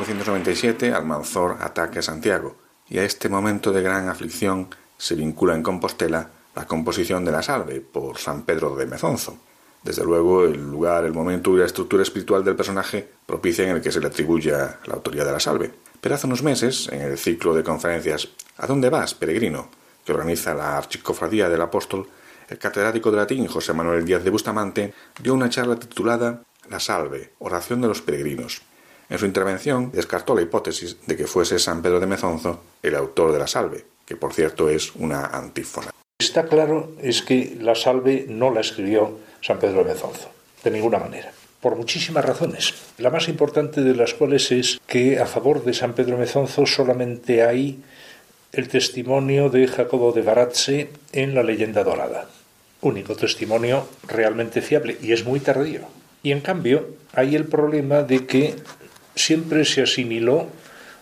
1497 0.09 0.91
Almanzor 0.91 1.57
ataca 1.59 2.01
Santiago 2.01 2.55
y 2.89 2.97
a 2.97 3.03
este 3.03 3.29
momento 3.29 3.71
de 3.71 3.83
gran 3.83 4.09
aflicción 4.09 4.67
se 4.97 5.13
vincula 5.13 5.53
en 5.53 5.61
Compostela 5.61 6.31
la 6.55 6.65
composición 6.65 7.23
de 7.25 7.31
la 7.31 7.43
salve 7.43 7.79
por 7.79 8.17
San 8.17 8.41
Pedro 8.41 8.75
de 8.75 8.87
Mezonzo. 8.87 9.37
Desde 9.83 10.03
luego, 10.03 10.45
el 10.45 10.71
lugar, 10.71 11.05
el 11.05 11.13
momento 11.13 11.53
y 11.53 11.59
la 11.59 11.67
estructura 11.67 12.01
espiritual 12.01 12.43
del 12.43 12.55
personaje 12.55 13.07
propician 13.27 13.69
el 13.69 13.81
que 13.81 13.91
se 13.91 13.99
le 13.99 14.07
atribuya 14.07 14.79
la 14.85 14.95
autoría 14.95 15.23
de 15.23 15.31
la 15.31 15.39
salve. 15.39 15.71
Pero 16.01 16.15
hace 16.15 16.25
unos 16.25 16.41
meses, 16.41 16.89
en 16.91 17.01
el 17.01 17.17
ciclo 17.19 17.53
de 17.53 17.63
conferencias 17.63 18.29
¿A 18.57 18.65
dónde 18.65 18.89
vas, 18.89 19.13
peregrino?, 19.13 19.69
que 20.03 20.11
organiza 20.11 20.55
la 20.55 20.75
Archicofradía 20.75 21.49
del 21.49 21.61
Apóstol, 21.61 22.07
el 22.49 22.57
catedrático 22.57 23.11
de 23.11 23.17
latín 23.17 23.45
José 23.45 23.73
Manuel 23.73 24.05
Díaz 24.05 24.23
de 24.23 24.31
Bustamante 24.31 24.93
dio 25.21 25.35
una 25.35 25.49
charla 25.49 25.75
titulada 25.75 26.41
La 26.67 26.79
Salve, 26.79 27.33
Oración 27.37 27.81
de 27.81 27.89
los 27.89 28.01
Peregrinos, 28.01 28.63
en 29.09 29.17
su 29.17 29.25
intervención 29.25 29.91
descartó 29.91 30.35
la 30.35 30.41
hipótesis 30.41 30.97
de 31.05 31.17
que 31.17 31.27
fuese 31.27 31.57
San 31.59 31.81
Pedro 31.81 31.99
de 31.99 32.07
Mezonzo 32.07 32.61
el 32.83 32.95
autor 32.95 33.31
de 33.31 33.39
la 33.39 33.47
salve, 33.47 33.85
que 34.05 34.15
por 34.15 34.33
cierto 34.33 34.69
es 34.69 34.93
una 34.95 35.25
antífona. 35.25 35.91
Está 36.19 36.45
claro 36.45 36.91
es 37.01 37.21
que 37.21 37.57
la 37.59 37.75
salve 37.75 38.25
no 38.27 38.51
la 38.51 38.61
escribió 38.61 39.17
San 39.41 39.57
Pedro 39.57 39.83
de 39.83 39.93
Mezonzo, 39.93 40.29
de 40.63 40.71
ninguna 40.71 40.99
manera, 40.99 41.31
por 41.61 41.75
muchísimas 41.75 42.25
razones. 42.25 42.73
La 42.97 43.09
más 43.09 43.27
importante 43.29 43.81
de 43.81 43.95
las 43.95 44.13
cuales 44.13 44.51
es 44.51 44.79
que 44.85 45.19
a 45.19 45.25
favor 45.25 45.63
de 45.63 45.73
San 45.73 45.93
Pedro 45.93 46.15
de 46.15 46.21
Mezonzo 46.21 46.65
solamente 46.65 47.43
hay 47.43 47.81
el 48.51 48.67
testimonio 48.67 49.49
de 49.49 49.67
Jacobo 49.67 50.11
de 50.11 50.21
Baratze 50.21 50.89
en 51.13 51.35
la 51.35 51.43
leyenda 51.43 51.83
dorada. 51.83 52.29
Único 52.81 53.15
testimonio 53.15 53.87
realmente 54.07 54.61
fiable 54.61 54.97
y 55.01 55.13
es 55.13 55.25
muy 55.25 55.39
tardío. 55.39 55.81
Y 56.21 56.31
en 56.31 56.41
cambio 56.41 56.87
hay 57.13 57.35
el 57.35 57.45
problema 57.45 58.03
de 58.03 58.25
que 58.25 58.55
siempre 59.19 59.65
se 59.65 59.81
asimiló 59.81 60.47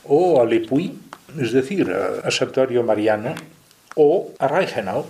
o 0.06 0.42
a 0.42 0.46
Lepuy, 0.46 0.98
es 1.40 1.52
decir, 1.52 1.92
al 1.92 2.32
santuario 2.32 2.84
mariano, 2.84 3.36
o 3.96 4.32
a 4.40 4.48
Reichenau, 4.48 5.06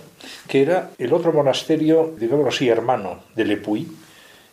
que 0.48 0.62
era 0.62 0.90
el 0.98 1.12
otro 1.12 1.32
monasterio, 1.32 2.14
digamos 2.18 2.54
así, 2.54 2.68
hermano 2.68 3.22
de 3.34 3.44
Lepuy, 3.44 3.86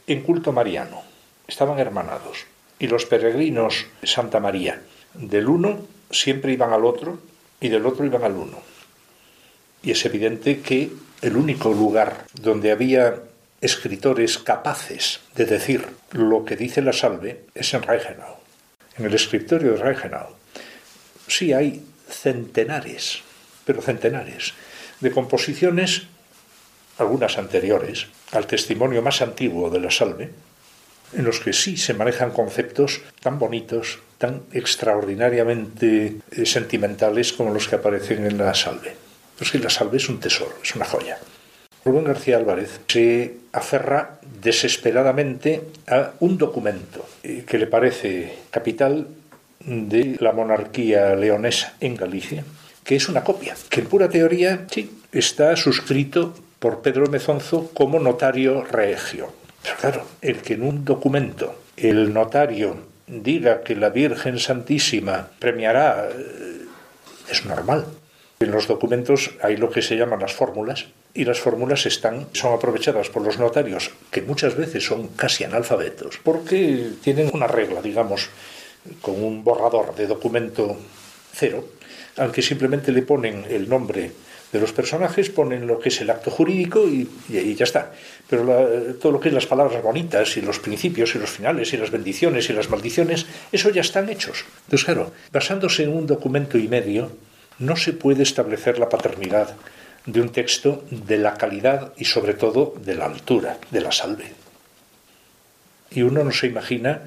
en 0.08 0.22
culto 0.22 0.52
mariano. 0.52 1.02
Estaban 1.48 1.80
hermanados. 1.80 2.46
Y 2.80 2.88
los 2.88 3.06
peregrinos 3.06 3.88
Santa 4.04 4.40
María 4.40 4.82
del 5.14 5.48
uno 5.48 5.80
siempre 6.12 6.52
iban 6.52 6.74
al 6.74 6.84
otro 6.84 7.20
y 7.62 7.70
del 7.70 7.86
otro 7.86 8.06
iban 8.06 8.24
al 8.24 8.34
uno. 8.34 8.60
Y 9.82 9.92
es 9.92 10.06
evidente 10.06 10.60
que 10.60 10.92
el 11.22 11.38
único 11.38 11.72
lugar 11.72 12.26
donde 12.34 12.72
había 12.72 13.22
escritores 13.62 14.38
capaces 14.38 15.22
de 15.36 15.46
decir 15.46 15.88
lo 16.12 16.44
que 16.44 16.58
dice 16.58 16.82
la 16.82 16.92
salve 16.92 17.46
es 17.56 17.74
en 17.74 17.84
Reichenau. 17.84 18.45
En 18.98 19.06
el 19.06 19.14
escritorio 19.14 19.74
de 19.74 19.78
Reichenau 19.78 20.36
sí 21.28 21.54
hay 21.54 21.84
centenares, 22.10 23.22
pero 23.66 23.82
centenares, 23.82 24.54
de 25.02 25.12
composiciones, 25.12 26.04
algunas 26.98 27.38
anteriores, 27.38 28.08
al 28.32 28.48
testimonio 28.48 29.02
más 29.02 29.22
antiguo 29.22 29.70
de 29.70 29.80
la 29.80 29.92
salve, 29.92 30.32
en 31.14 31.24
los 31.26 31.40
que 31.40 31.54
sí 31.54 31.78
se 31.78 31.94
manejan 31.94 32.32
conceptos 32.32 33.02
tan 33.20 33.40
bonitos, 33.40 34.00
tan 34.18 34.44
extraordinariamente 34.52 36.18
eh, 36.32 36.46
sentimentales 36.46 37.34
como 37.34 37.54
los 37.54 37.68
que 37.68 37.76
aparecen 37.76 38.26
en 38.26 38.38
la 38.38 38.54
salve. 38.54 38.96
Pues 39.38 39.52
que 39.52 39.60
la 39.60 39.70
salve 39.70 39.98
es 39.98 40.08
un 40.08 40.20
tesoro, 40.20 40.58
es 40.64 40.76
una 40.76 40.86
joya. 40.86 41.18
Rubén 41.86 42.06
García 42.06 42.38
Álvarez 42.38 42.82
se 42.88 43.38
aferra 43.54 44.18
desesperadamente 44.42 45.62
a 45.88 46.14
un 46.20 46.36
documento 46.40 47.06
eh, 47.22 47.46
que 47.48 47.60
le 47.60 47.68
parece 47.68 48.40
capital 48.50 49.08
de 49.60 50.18
la 50.20 50.32
monarquía 50.32 51.16
leonesa 51.16 51.76
en 51.80 51.96
Galicia, 51.96 52.44
que 52.84 52.96
es 52.96 53.08
una 53.08 53.24
copia, 53.24 53.56
que 53.70 53.82
en 53.82 53.88
pura 53.88 54.10
teoría 54.10 54.66
sí 54.72 55.00
está 55.12 55.56
suscrito 55.56 56.34
por 56.58 56.82
Pedro 56.82 57.06
Mezonzo 57.06 57.70
como 57.76 58.00
notario 58.00 58.64
regio. 58.64 59.32
Pero 59.62 59.76
claro, 59.78 60.06
el 60.24 60.38
que 60.38 60.56
en 60.56 60.64
un 60.64 60.86
documento 60.86 61.56
el 61.78 62.12
notario 62.12 62.78
diga 63.06 63.62
que 63.62 63.76
la 63.76 63.90
Virgen 63.90 64.40
Santísima 64.40 65.30
premiará 65.38 66.10
eh, 66.10 66.66
es 67.30 67.46
normal. 67.46 67.86
En 68.40 68.50
los 68.50 68.68
documentos 68.68 69.36
hay 69.44 69.58
lo 69.58 69.70
que 69.70 69.84
se 69.84 69.96
llaman 69.96 70.22
las 70.22 70.34
fórmulas 70.34 70.88
y 71.16 71.24
las 71.24 71.40
fórmulas 71.40 71.86
están 71.86 72.28
son 72.34 72.54
aprovechadas 72.54 73.10
por 73.10 73.24
los 73.24 73.40
notarios 73.40 73.92
que 74.12 74.22
muchas 74.22 74.56
veces 74.56 74.86
son 74.86 75.08
casi 75.16 75.46
analfabetos 75.46 76.20
porque 76.22 76.92
tienen 77.02 77.32
una 77.34 77.48
regla, 77.48 77.82
digamos, 77.82 78.30
con 79.02 79.24
un 79.24 79.44
borrador 79.44 79.96
de 79.96 80.08
documento 80.08 80.78
cero, 81.34 81.66
al 82.18 82.32
que 82.32 82.42
simplemente 82.42 82.92
le 82.92 83.02
ponen 83.02 83.46
el 83.50 83.68
nombre 83.68 84.12
de 84.52 84.60
los 84.60 84.72
personajes, 84.72 85.30
ponen 85.30 85.68
lo 85.68 85.80
que 85.80 85.90
es 85.90 86.00
el 86.02 86.10
acto 86.10 86.32
jurídico 86.32 86.88
y, 86.88 87.10
ya 87.56 87.64
está. 87.64 87.92
Pero 88.30 88.46
todo 89.02 89.12
lo 89.12 89.20
que 89.20 89.30
es 89.30 89.34
las 89.34 89.48
palabras 89.48 89.82
bonitas 89.84 90.38
y 90.38 90.42
los 90.42 90.60
principios 90.60 91.16
y 91.16 91.20
los 91.20 91.30
finales 91.30 91.74
y 91.74 91.78
las 91.78 91.92
bendiciones 91.92 92.50
y 92.50 92.54
las 92.54 92.70
maldiciones, 92.70 93.26
eso 93.52 93.70
ya 93.70 93.82
están 93.82 94.10
hechos. 94.10 94.46
Entonces, 94.66 94.86
claro, 94.86 95.12
basándose 95.34 95.84
en 95.84 95.94
un 95.94 96.08
documento 96.08 96.58
y 96.58 96.68
medio, 96.68 97.12
no 97.60 97.76
se 97.76 97.94
puede 97.94 98.24
establecer 98.24 98.80
la 98.80 98.88
paternidad 98.88 99.56
de 100.06 100.22
un 100.22 100.30
texto 100.30 100.84
de 100.90 101.18
la 101.18 101.36
calidad 101.36 101.94
y 101.98 102.06
sobre 102.06 102.34
todo 102.34 102.76
de 102.84 102.96
la 102.96 103.06
altura, 103.06 103.58
de 103.72 103.82
la 103.82 103.92
salve. 103.92 104.34
Y 105.92 106.02
uno 106.02 106.24
no 106.24 106.32
se 106.32 106.48
imagina, 106.48 107.02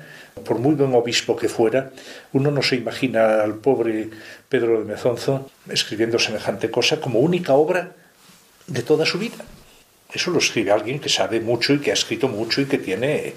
por 0.45 0.59
muy 0.59 0.75
buen 0.75 0.95
obispo 0.95 1.37
que 1.37 1.49
fuera, 1.49 1.91
uno 2.33 2.51
no 2.51 2.63
se 2.63 2.77
imagina 2.77 3.43
al 3.43 3.57
pobre 3.57 4.09
Pedro 4.49 4.79
de 4.79 4.85
Mezonzo 4.85 5.51
escribiendo 5.69 6.19
semejante 6.19 6.71
cosa 6.71 7.01
como 7.01 7.21
única 7.21 7.55
obra 7.55 7.93
de 8.67 8.83
toda 8.83 9.05
su 9.05 9.19
vida. 9.19 9.45
Eso 10.13 10.31
lo 10.31 10.39
escribe 10.39 10.73
alguien 10.73 11.01
que 11.01 11.09
sabe 11.09 11.41
mucho 11.41 11.75
y 11.75 11.81
que 11.81 11.91
ha 11.91 11.95
escrito 11.95 12.29
mucho 12.29 12.61
y 12.61 12.67
que 12.67 12.79
tiene 12.79 13.35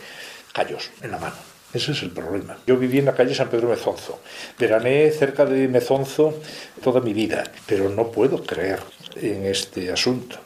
callos 0.53 0.89
en 1.01 1.11
la 1.11 1.17
mano. 1.17 1.50
Ese 1.73 1.93
es 1.93 2.03
el 2.03 2.11
problema. 2.11 2.57
Yo 2.67 2.77
viví 2.77 2.99
en 2.99 3.05
la 3.05 3.15
calle 3.15 3.33
San 3.33 3.49
Pedro 3.49 3.69
Mezonzo. 3.69 4.21
Verané 4.59 5.09
cerca 5.11 5.45
de 5.45 5.67
Mezonzo 5.67 6.41
toda 6.83 6.99
mi 6.99 7.13
vida, 7.13 7.43
pero 7.65 7.89
no 7.89 8.11
puedo 8.11 8.43
creer 8.43 8.79
en 9.15 9.45
este 9.45 9.91
asunto. 9.91 10.37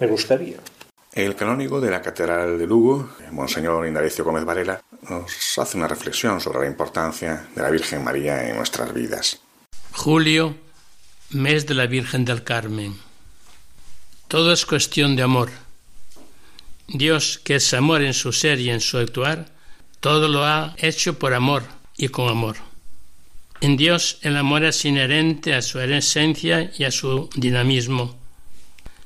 Me 0.00 0.06
gustaría. 0.06 0.56
El 1.12 1.34
canónigo 1.34 1.80
de 1.80 1.90
la 1.90 2.02
Catedral 2.02 2.58
de 2.58 2.66
Lugo, 2.66 3.10
Monseñor 3.30 3.86
Indalecio 3.86 4.24
Gómez 4.24 4.44
Varela, 4.44 4.82
nos 5.08 5.58
hace 5.58 5.78
una 5.78 5.88
reflexión 5.88 6.40
sobre 6.40 6.60
la 6.60 6.66
importancia 6.66 7.46
de 7.54 7.62
la 7.62 7.70
Virgen 7.70 8.04
María 8.04 8.48
en 8.48 8.56
nuestras 8.56 8.92
vidas. 8.92 9.40
Julio, 9.92 10.56
mes 11.30 11.66
de 11.66 11.74
la 11.74 11.86
Virgen 11.86 12.24
del 12.24 12.44
Carmen. 12.44 12.96
Todo 14.28 14.52
es 14.52 14.66
cuestión 14.66 15.16
de 15.16 15.22
amor. 15.22 15.50
Dios, 16.88 17.40
que 17.42 17.54
es 17.54 17.72
amor 17.72 18.02
en 18.02 18.12
su 18.12 18.32
ser 18.32 18.60
y 18.60 18.70
en 18.70 18.80
su 18.80 18.98
actuar, 18.98 19.55
todo 20.00 20.28
lo 20.28 20.44
ha 20.44 20.74
hecho 20.78 21.18
por 21.18 21.34
amor 21.34 21.64
y 21.96 22.08
con 22.08 22.28
amor. 22.28 22.56
En 23.60 23.76
Dios 23.76 24.18
el 24.22 24.36
amor 24.36 24.64
es 24.64 24.84
inherente 24.84 25.54
a 25.54 25.62
su 25.62 25.80
esencia 25.80 26.70
y 26.76 26.84
a 26.84 26.90
su 26.90 27.30
dinamismo. 27.34 28.18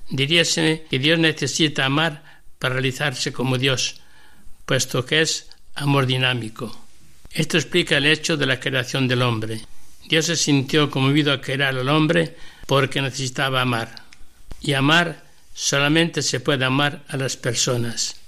Diríase 0.09 0.87
que 0.91 0.99
Dios 0.99 1.19
necesita 1.19 1.87
amar 1.87 2.43
para 2.59 2.75
realizarse 2.75 3.33
como 3.33 3.59
Dios, 3.59 4.01
puesto 4.67 5.07
que 5.07 5.23
es 5.23 5.49
amor 5.77 6.07
dinámico. 6.07 6.77
Esto 7.33 7.59
explica 7.59 7.97
el 7.97 8.07
hecho 8.07 8.37
de 8.37 8.47
la 8.47 8.59
creación 8.59 9.07
del 9.07 9.23
hombre. 9.23 9.61
Dios 10.09 10.27
se 10.27 10.37
sintió 10.37 10.91
conmovido 10.91 11.33
a 11.33 11.41
crear 11.41 11.77
al 11.77 11.89
hombre 11.89 12.37
porque 12.67 13.01
necesitaba 13.01 13.61
amar. 13.61 14.03
Y 14.61 14.73
amar 14.73 15.25
solamente 15.55 16.23
se 16.23 16.41
puede 16.41 16.65
amar 16.65 17.05
a 17.09 17.17
las 17.17 17.37
personas. 17.37 18.20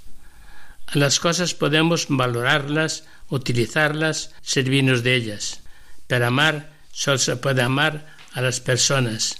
Las 0.95 1.21
cosas 1.21 1.55
podemos 1.55 2.07
valorarlas, 2.09 3.05
utilizarlas, 3.31 4.35
servirnos 4.43 5.03
de 5.03 5.15
ellas, 5.15 5.63
pero 6.07 6.27
amar 6.27 6.71
solo 6.93 7.19
se 7.19 7.37
puede 7.37 7.63
amar 7.63 8.15
a 8.33 8.43
las 8.43 8.61
personas. 8.61 9.37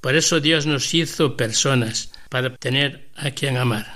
Por 0.00 0.16
eso 0.16 0.40
Dios 0.40 0.66
nos 0.66 0.94
hizo 0.94 1.36
personas, 1.36 2.10
para 2.28 2.56
tener 2.56 3.08
a 3.16 3.30
quien 3.30 3.56
amar. 3.56 3.86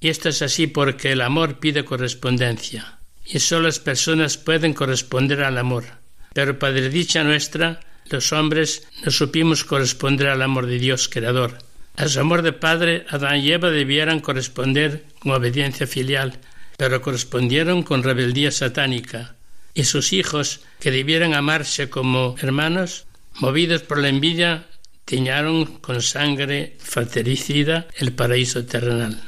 Y 0.00 0.08
esto 0.08 0.28
es 0.28 0.40
así 0.42 0.66
porque 0.66 1.12
el 1.12 1.20
amor 1.20 1.58
pide 1.58 1.84
correspondencia, 1.84 2.98
y 3.24 3.40
solo 3.40 3.62
las 3.62 3.80
personas 3.80 4.36
pueden 4.36 4.72
corresponder 4.72 5.42
al 5.42 5.58
amor. 5.58 5.84
Pero 6.32 6.58
para 6.58 6.74
dicha 6.74 7.24
nuestra, 7.24 7.80
los 8.08 8.32
hombres 8.32 8.86
no 9.04 9.10
supimos 9.10 9.64
corresponder 9.64 10.28
al 10.28 10.42
amor 10.42 10.66
de 10.66 10.78
Dios 10.78 11.08
Creador, 11.08 11.58
a 11.96 12.08
su 12.08 12.20
amor 12.20 12.42
de 12.42 12.52
padre, 12.52 13.06
Adán 13.08 13.38
y 13.38 13.52
Eva 13.52 13.70
debieran 13.70 14.20
corresponder 14.20 15.04
con 15.18 15.32
obediencia 15.32 15.86
filial, 15.86 16.38
pero 16.76 17.00
correspondieron 17.00 17.82
con 17.82 18.02
rebeldía 18.02 18.50
satánica. 18.50 19.36
Y 19.72 19.84
sus 19.84 20.12
hijos, 20.12 20.60
que 20.78 20.90
debieran 20.90 21.32
amarse 21.32 21.88
como 21.88 22.36
hermanos, 22.38 23.06
movidos 23.34 23.82
por 23.82 23.98
la 23.98 24.08
envidia, 24.08 24.66
tiñaron 25.06 25.64
con 25.78 26.02
sangre 26.02 26.76
fratricida 26.80 27.86
el 27.96 28.12
paraíso 28.12 28.66
terrenal. 28.66 29.22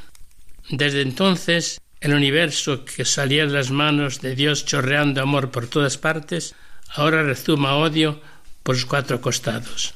Desde 0.68 1.00
entonces, 1.00 1.80
el 2.00 2.12
universo 2.12 2.84
que 2.84 3.04
salía 3.04 3.46
de 3.46 3.52
las 3.52 3.70
manos 3.70 4.20
de 4.20 4.34
Dios 4.34 4.66
chorreando 4.66 5.22
amor 5.22 5.50
por 5.50 5.68
todas 5.68 5.96
partes, 5.96 6.54
ahora 6.94 7.22
rezuma 7.22 7.76
odio 7.76 8.20
por 8.62 8.76
sus 8.76 8.86
cuatro 8.86 9.20
costados. 9.20 9.94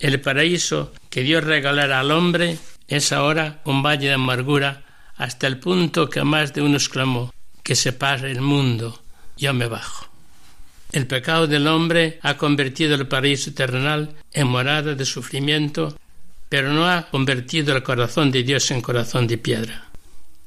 El 0.00 0.18
paraíso 0.22 0.92
que 1.10 1.22
Dios 1.22 1.44
regalara 1.44 2.00
al 2.00 2.10
hombre 2.10 2.58
es 2.88 3.12
ahora 3.12 3.60
un 3.64 3.82
valle 3.82 4.08
de 4.08 4.14
amargura 4.14 4.82
hasta 5.16 5.46
el 5.46 5.58
punto 5.58 6.08
que 6.08 6.24
más 6.24 6.54
de 6.54 6.62
uno 6.62 6.76
exclamó 6.76 7.34
que 7.62 7.76
se 7.76 7.92
pase 7.92 8.30
el 8.30 8.40
mundo, 8.40 9.02
yo 9.36 9.52
me 9.52 9.66
bajo. 9.66 10.06
El 10.90 11.06
pecado 11.06 11.46
del 11.46 11.66
hombre 11.66 12.18
ha 12.22 12.38
convertido 12.38 12.94
el 12.94 13.06
paraíso 13.06 13.52
terrenal 13.52 14.14
en 14.32 14.46
morada 14.48 14.94
de 14.94 15.04
sufrimiento, 15.04 15.96
pero 16.48 16.72
no 16.72 16.88
ha 16.88 17.02
convertido 17.10 17.76
el 17.76 17.82
corazón 17.82 18.32
de 18.32 18.42
Dios 18.42 18.70
en 18.70 18.80
corazón 18.80 19.26
de 19.26 19.36
piedra. 19.36 19.90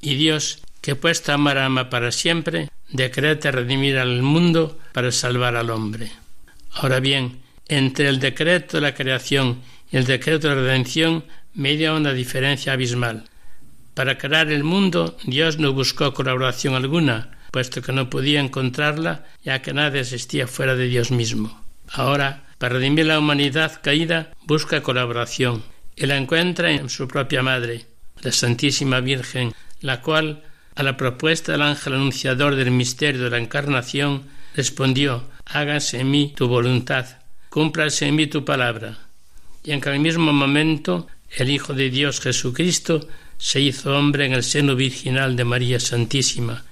Y 0.01 0.15
Dios, 0.15 0.63
que 0.81 0.95
puesto 0.95 1.31
a 1.31 1.35
amar 1.35 1.59
ama 1.59 1.91
para 1.91 2.11
siempre, 2.11 2.69
decreta 2.89 3.51
redimir 3.51 3.99
al 3.99 4.23
mundo 4.23 4.79
para 4.93 5.11
salvar 5.11 5.55
al 5.55 5.69
hombre. 5.69 6.11
Ahora 6.71 6.99
bien, 6.99 7.42
entre 7.67 8.09
el 8.09 8.19
decreto 8.19 8.77
de 8.77 8.81
la 8.81 8.93
creación 8.93 9.61
y 9.91 9.97
el 9.97 10.05
decreto 10.05 10.49
de 10.49 10.55
la 10.55 10.61
redención 10.61 11.23
media 11.53 11.93
una 11.93 12.13
diferencia 12.13 12.73
abismal. 12.73 13.25
Para 13.93 14.17
crear 14.17 14.51
el 14.51 14.63
mundo, 14.63 15.17
Dios 15.23 15.59
no 15.59 15.71
buscó 15.73 16.13
colaboración 16.13 16.73
alguna, 16.73 17.37
puesto 17.51 17.81
que 17.81 17.93
no 17.93 18.09
podía 18.09 18.39
encontrarla, 18.39 19.25
ya 19.43 19.61
que 19.61 19.73
nada 19.73 19.99
existía 19.99 20.47
fuera 20.47 20.75
de 20.75 20.87
Dios 20.87 21.11
mismo. 21.11 21.61
Ahora, 21.91 22.47
para 22.57 22.75
redimir 22.75 23.05
la 23.05 23.19
humanidad 23.19 23.81
caída, 23.83 24.31
busca 24.45 24.81
colaboración 24.81 25.63
y 25.95 26.07
la 26.07 26.17
encuentra 26.17 26.71
en 26.71 26.89
su 26.89 27.07
propia 27.07 27.43
madre, 27.43 27.85
la 28.21 28.31
Santísima 28.31 28.99
Virgen, 28.99 29.53
la 29.81 30.01
cual, 30.01 30.43
a 30.75 30.81
la 30.81 30.97
propuesta 30.97 31.51
del 31.51 31.61
ángel 31.61 31.93
anunciador 31.93 32.55
del 32.55 32.71
misterio 32.71 33.21
de 33.23 33.29
la 33.29 33.37
encarnación, 33.37 34.23
respondió 34.55 35.29
Hágase 35.45 35.99
en 35.99 36.09
mí 36.09 36.33
tu 36.35 36.47
voluntad, 36.47 37.05
cúmplase 37.53 38.07
en 38.07 38.15
mí 38.15 38.25
tu 38.25 38.43
palabra. 38.43 38.97
Y 39.63 39.73
en 39.73 39.77
aquel 39.77 39.99
mismo 39.99 40.33
momento 40.33 41.05
el 41.29 41.51
Hijo 41.51 41.75
de 41.75 41.91
Dios 41.91 42.19
Jesucristo 42.19 43.07
se 43.37 43.61
hizo 43.61 43.95
hombre 43.95 44.25
en 44.25 44.33
el 44.33 44.41
seno 44.41 44.75
virginal 44.75 45.35
de 45.35 45.43
María 45.43 45.79
Santísima, 45.79 46.65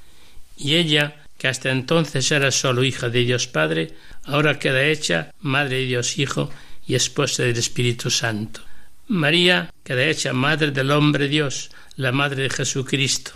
y 0.58 0.74
ella, 0.74 1.24
que 1.38 1.48
hasta 1.48 1.70
entonces 1.70 2.32
era 2.32 2.50
sólo 2.50 2.84
hija 2.84 3.10
de 3.10 3.24
Dios 3.26 3.46
Padre, 3.46 3.94
ahora 4.24 4.58
queda 4.58 4.84
hecha 4.84 5.32
Madre 5.41 5.82
de 5.82 5.86
Dios 5.86 6.17
Hijo, 6.17 6.50
y 6.88 6.96
esposa 6.96 7.44
del 7.44 7.58
Espíritu 7.58 8.10
Santo. 8.10 8.62
María 9.08 9.72
queda 9.84 10.06
hecha 10.06 10.34
Madre 10.34 10.72
del 10.72 10.89
Hombre 10.89 11.28
Dios, 11.28 11.70
la 11.96 12.12
Madre 12.12 12.41
de 12.41 12.50
Jesucristo. 12.50 13.34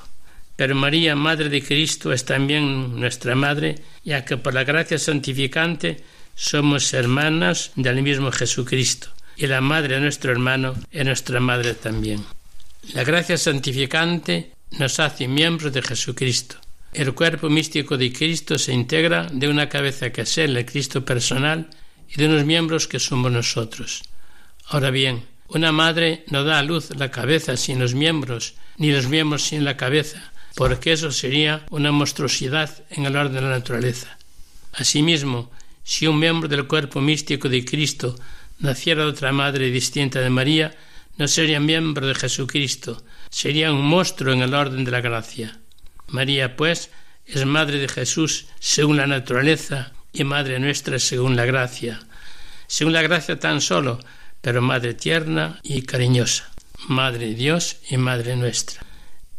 Pero 0.55 0.73
María, 0.73 1.15
Madre 1.15 1.49
de 1.49 1.61
Cristo, 1.61 2.11
es 2.11 2.25
también 2.25 2.99
nuestra 2.99 3.35
Madre, 3.35 3.75
ya 4.03 4.25
que 4.25 4.37
por 4.37 4.55
la 4.55 4.63
gracia 4.63 4.97
santificante 4.97 6.03
somos 6.35 6.93
hermanas 6.93 7.71
del 7.75 8.01
mismo 8.03 8.31
Jesucristo, 8.31 9.07
y 9.37 9.47
la 9.47 9.61
Madre 9.61 9.95
de 9.95 10.01
nuestro 10.01 10.31
hermano 10.31 10.75
es 10.91 11.05
nuestra 11.05 11.39
Madre 11.39 11.73
también. 11.73 12.23
La 12.93 13.03
gracia 13.03 13.37
santificante 13.37 14.51
nos 14.77 14.99
hace 14.99 15.27
miembros 15.27 15.73
de 15.73 15.81
Jesucristo. 15.81 16.57
El 16.93 17.13
cuerpo 17.13 17.49
místico 17.49 17.97
de 17.97 18.13
Cristo 18.13 18.57
se 18.57 18.73
integra 18.73 19.27
de 19.31 19.47
una 19.47 19.67
cabeza 19.67 20.11
que 20.11 20.21
es 20.21 20.37
Él, 20.37 20.55
el 20.55 20.65
Cristo 20.65 21.03
personal, 21.03 21.69
y 22.09 22.17
de 22.17 22.27
unos 22.27 22.45
miembros 22.45 22.87
que 22.87 22.99
somos 22.99 23.31
nosotros. 23.31 24.03
Ahora 24.67 24.91
bien, 24.91 25.25
una 25.47 25.71
madre 25.71 26.23
no 26.27 26.43
da 26.43 26.59
a 26.59 26.63
luz 26.63 26.89
la 26.95 27.11
cabeza 27.11 27.57
sin 27.57 27.79
los 27.79 27.93
miembros, 27.93 28.55
ni 28.77 28.91
los 28.91 29.07
miembros 29.07 29.43
sin 29.43 29.63
la 29.63 29.77
cabeza, 29.77 30.31
porque 30.55 30.93
eso 30.93 31.11
sería 31.11 31.65
una 31.69 31.91
monstruosidad 31.91 32.83
en 32.89 33.05
el 33.05 33.15
orden 33.15 33.35
de 33.35 33.41
la 33.41 33.49
naturaleza. 33.49 34.17
Asimismo, 34.73 35.51
si 35.85 36.07
un 36.07 36.19
miembro 36.19 36.49
del 36.49 36.65
cuerpo 36.65 36.99
místico 36.99 37.47
de 37.47 37.63
Cristo 37.63 38.15
naciera 38.57 39.03
de 39.03 39.09
otra 39.09 39.31
madre 39.31 39.69
distinta 39.69 40.19
de 40.19 40.31
María, 40.31 40.75
no 41.17 41.27
sería 41.27 41.59
miembro 41.59 42.07
de 42.07 42.15
Jesucristo, 42.15 43.03
sería 43.29 43.71
un 43.71 43.85
monstruo 43.85 44.33
en 44.33 44.41
el 44.41 44.55
orden 44.55 44.83
de 44.83 44.91
la 44.91 44.99
gracia. 44.99 45.59
María, 46.07 46.55
pues, 46.55 46.89
es 47.27 47.45
madre 47.45 47.77
de 47.77 47.87
Jesús 47.87 48.47
según 48.59 48.97
la 48.97 49.05
naturaleza 49.05 49.93
y 50.11 50.23
madre 50.23 50.59
nuestra 50.59 50.97
según 50.97 51.35
la 51.35 51.45
gracia. 51.45 51.99
Según 52.67 52.93
la 52.93 53.03
gracia 53.03 53.39
tan 53.39 53.61
solo, 53.61 53.99
pero 54.41 54.63
madre 54.63 54.95
tierna 54.95 55.59
y 55.61 55.83
cariñosa, 55.83 56.51
madre 56.87 57.35
Dios 57.35 57.77
y 57.89 57.97
madre 57.97 58.35
nuestra. 58.35 58.81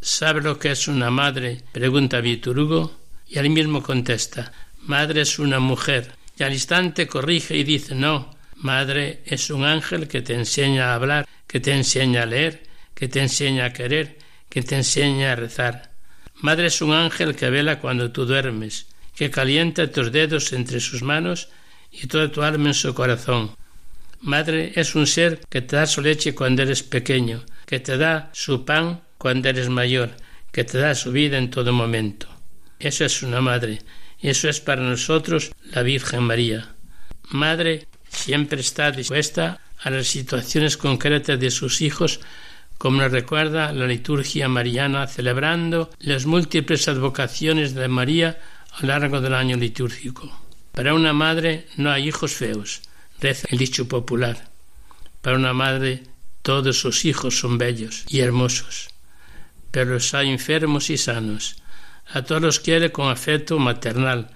¿Sabe 0.00 0.42
lo 0.42 0.60
que 0.60 0.70
es 0.70 0.86
una 0.86 1.10
madre? 1.10 1.62
pregunta 1.72 2.20
Víctor 2.20 2.58
Hugo, 2.60 2.96
y 3.28 3.38
él 3.40 3.50
mismo 3.50 3.82
contesta, 3.82 4.52
madre 4.82 5.22
es 5.22 5.40
una 5.40 5.58
mujer, 5.58 6.12
y 6.36 6.42
al 6.42 6.52
instante 6.52 7.06
corrige 7.06 7.56
y 7.56 7.64
dice, 7.64 7.94
no, 7.94 8.36
madre 8.56 9.22
es 9.26 9.50
un 9.50 9.64
ángel 9.64 10.08
que 10.08 10.22
te 10.22 10.34
enseña 10.34 10.90
a 10.90 10.94
hablar, 10.94 11.26
que 11.46 11.60
te 11.60 11.72
enseña 11.72 12.22
a 12.22 12.26
leer, 12.26 12.62
que 12.94 13.08
te 13.08 13.20
enseña 13.20 13.66
a 13.66 13.72
querer, 13.72 14.18
que 14.48 14.62
te 14.62 14.76
enseña 14.76 15.32
a 15.32 15.36
rezar. 15.36 15.92
Madre 16.36 16.66
es 16.66 16.80
un 16.82 16.92
ángel 16.92 17.34
que 17.34 17.50
vela 17.50 17.80
cuando 17.80 18.10
tú 18.12 18.26
duermes, 18.26 18.86
que 19.14 19.30
calienta 19.30 19.90
tus 19.90 20.12
dedos 20.12 20.52
entre 20.52 20.80
sus 20.80 21.02
manos 21.02 21.48
y 21.90 22.06
toda 22.06 22.30
tu 22.30 22.42
alma 22.42 22.68
en 22.68 22.74
su 22.74 22.92
corazón, 22.94 23.56
Madre 24.20 24.72
es 24.74 24.94
un 24.94 25.06
ser 25.06 25.40
que 25.48 25.62
te 25.62 25.76
da 25.76 25.86
su 25.86 26.00
leche 26.00 26.34
cuando 26.34 26.62
eres 26.62 26.82
pequeño, 26.82 27.44
que 27.66 27.80
te 27.80 27.96
da 27.96 28.30
su 28.32 28.64
pan 28.64 29.02
cuando 29.18 29.48
eres 29.48 29.68
mayor, 29.68 30.10
que 30.52 30.64
te 30.64 30.78
da 30.78 30.94
su 30.94 31.12
vida 31.12 31.38
en 31.38 31.50
todo 31.50 31.72
momento. 31.72 32.26
Eso 32.78 33.04
es 33.04 33.22
una 33.22 33.40
madre, 33.40 33.78
eso 34.20 34.48
es 34.48 34.60
para 34.60 34.82
nosotros 34.82 35.52
la 35.72 35.82
Virgen 35.82 36.22
María. 36.22 36.74
Madre 37.30 37.86
siempre 38.08 38.60
está 38.60 38.90
dispuesta 38.90 39.60
a 39.80 39.90
las 39.90 40.06
situaciones 40.06 40.76
concretas 40.76 41.38
de 41.38 41.50
sus 41.50 41.80
hijos, 41.80 42.20
como 42.78 43.00
nos 43.00 43.12
recuerda 43.12 43.72
la 43.72 43.86
liturgia 43.86 44.48
mariana, 44.48 45.06
celebrando 45.06 45.90
las 46.00 46.26
múltiples 46.26 46.88
advocaciones 46.88 47.74
de 47.74 47.88
María 47.88 48.38
a 48.72 48.82
lo 48.82 48.88
largo 48.88 49.20
del 49.20 49.34
año 49.34 49.56
litúrgico. 49.56 50.30
Para 50.72 50.94
una 50.94 51.12
madre 51.12 51.66
no 51.76 51.90
hay 51.90 52.08
hijos 52.08 52.34
feos, 52.34 52.82
Reza 53.20 53.48
el 53.50 53.58
dicho 53.58 53.88
popular. 53.88 54.50
Para 55.22 55.36
una 55.36 55.54
madre 55.54 56.02
todos 56.42 56.78
sus 56.78 57.04
hijos 57.04 57.38
son 57.38 57.58
bellos 57.58 58.04
y 58.08 58.20
hermosos, 58.20 58.88
pero 59.70 59.94
los 59.94 60.12
hay 60.14 60.30
enfermos 60.30 60.90
y 60.90 60.98
sanos. 60.98 61.56
A 62.08 62.22
todos 62.22 62.42
los 62.42 62.60
quiere 62.60 62.92
con 62.92 63.08
afecto 63.10 63.58
maternal, 63.58 64.30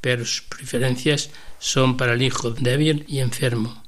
pero 0.00 0.24
sus 0.24 0.42
preferencias 0.42 1.30
son 1.58 1.96
para 1.96 2.12
el 2.14 2.22
hijo 2.22 2.50
débil 2.50 3.04
y 3.08 3.20
enfermo. 3.20 3.82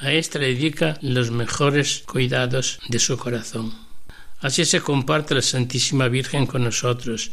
A 0.00 0.12
éste 0.12 0.38
le 0.38 0.48
dedica 0.48 0.98
los 1.00 1.30
mejores 1.30 2.02
cuidados 2.06 2.80
de 2.88 2.98
su 2.98 3.16
corazón. 3.16 3.72
Así 4.40 4.64
se 4.64 4.80
comparte 4.80 5.34
la 5.34 5.42
Santísima 5.42 6.08
Virgen 6.08 6.46
con 6.46 6.64
nosotros. 6.64 7.30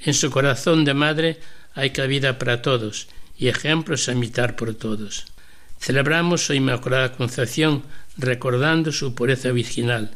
En 0.00 0.14
su 0.14 0.30
corazón 0.30 0.84
de 0.84 0.94
madre 0.94 1.38
hay 1.74 1.90
cabida 1.90 2.38
para 2.38 2.62
todos 2.62 3.08
y 3.38 3.48
ejemplos 3.48 4.08
a 4.08 4.12
imitar 4.12 4.56
por 4.56 4.74
todos. 4.74 5.26
Celebramos 5.78 6.44
su 6.44 6.54
Inmaculada 6.54 7.12
Concepción 7.12 7.84
recordando 8.16 8.90
su 8.90 9.14
pureza 9.14 9.52
virginal. 9.52 10.10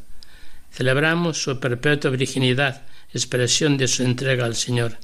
Celebramos 0.73 1.41
su 1.41 1.61
perpetua 1.61 2.11
virginidad, 2.11 2.83
expresión 3.13 3.77
de 3.77 3.89
su 3.89 4.03
entrega 4.03 4.45
al 4.45 4.55
Señor. 4.55 4.99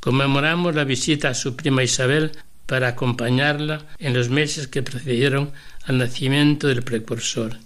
Conmemoramos 0.00 0.74
la 0.74 0.84
visita 0.84 1.28
a 1.28 1.34
su 1.34 1.54
prima 1.54 1.82
Isabel 1.82 2.32
para 2.66 2.88
acompañarla 2.88 3.86
en 3.98 4.14
los 4.14 4.30
meses 4.30 4.66
que 4.68 4.82
precedieron 4.82 5.52
al 5.84 5.98
nacimiento 5.98 6.68
del 6.68 6.82
precursor. 6.82 7.58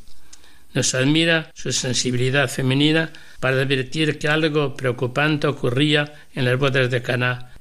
Nos 0.74 0.94
admira 0.94 1.50
su 1.54 1.72
sensibilidad 1.72 2.48
femenina 2.48 3.10
para 3.40 3.56
advertir 3.56 4.18
que 4.18 4.28
algo 4.28 4.74
preocupante 4.74 5.46
ocurría 5.46 6.12
en 6.34 6.44
las 6.44 6.58
bodas 6.58 6.90
de 6.90 7.02
Caná 7.02 7.52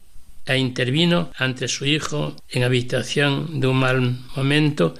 e 0.45 0.57
intervino 0.57 1.31
ante 1.37 1.67
su 1.67 1.85
hijo 1.85 2.35
en 2.49 2.63
habitación 2.63 3.59
de 3.59 3.67
un 3.67 3.77
mal 3.77 4.19
momento 4.35 4.93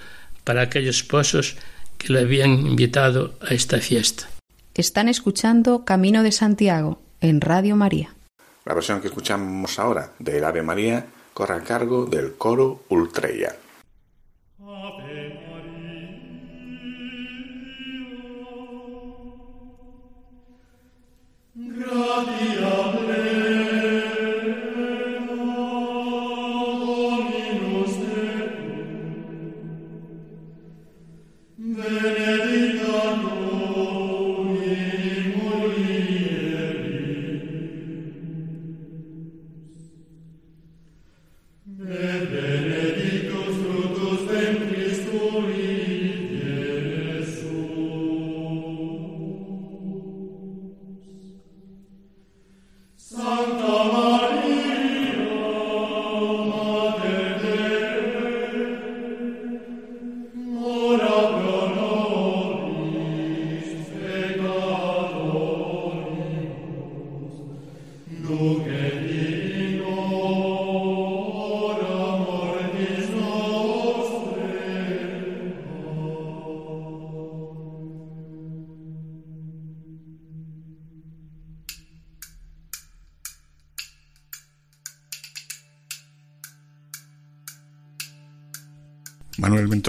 para 0.43 0.61
aquellos 0.61 0.97
esposos 0.97 1.57
que 1.97 2.13
le 2.13 2.19
habían 2.21 2.65
invitado 2.65 3.38
a 3.41 3.53
esta 3.53 3.79
fiesta. 3.79 4.29
Están 4.73 5.09
escuchando 5.09 5.85
Camino 5.85 6.23
de 6.23 6.31
Santiago 6.31 7.04
en 7.21 7.41
Radio 7.41 7.75
María. 7.75 8.13
La 8.65 8.73
versión 8.73 9.01
que 9.01 9.08
escuchamos 9.08 9.78
ahora 9.80 10.12
del 10.19 10.43
Ave 10.43 10.63
María 10.63 11.06
corre 11.34 11.56
a 11.56 11.63
cargo 11.63 12.06
del 12.06 12.36
coro 12.36 12.82
Ultreya. 12.89 13.56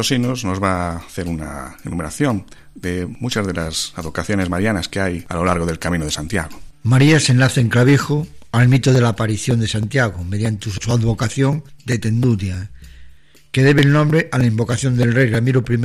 Nos 0.08 0.62
va 0.62 0.92
a 0.92 0.96
hacer 0.98 1.26
una 1.26 1.76
enumeración 1.84 2.46
de 2.76 3.06
muchas 3.06 3.44
de 3.44 3.52
las 3.52 3.92
advocaciones 3.96 4.48
marianas 4.48 4.88
que 4.88 5.00
hay 5.00 5.24
a 5.28 5.34
lo 5.34 5.44
largo 5.44 5.66
del 5.66 5.80
Camino 5.80 6.04
de 6.04 6.12
Santiago. 6.12 6.60
María 6.84 7.18
se 7.18 7.32
enlaza 7.32 7.60
en 7.60 7.68
clavijo 7.68 8.24
al 8.52 8.68
mito 8.68 8.92
de 8.92 9.00
la 9.00 9.08
aparición 9.08 9.58
de 9.58 9.66
Santiago 9.66 10.22
mediante 10.22 10.70
su 10.70 10.92
advocación 10.92 11.64
de 11.86 11.98
Tendudia, 11.98 12.70
que 13.50 13.64
debe 13.64 13.82
el 13.82 13.92
nombre 13.92 14.28
a 14.30 14.38
la 14.38 14.46
invocación 14.46 14.96
del 14.96 15.12
rey 15.12 15.28
Ramiro 15.28 15.64
I 15.68 15.76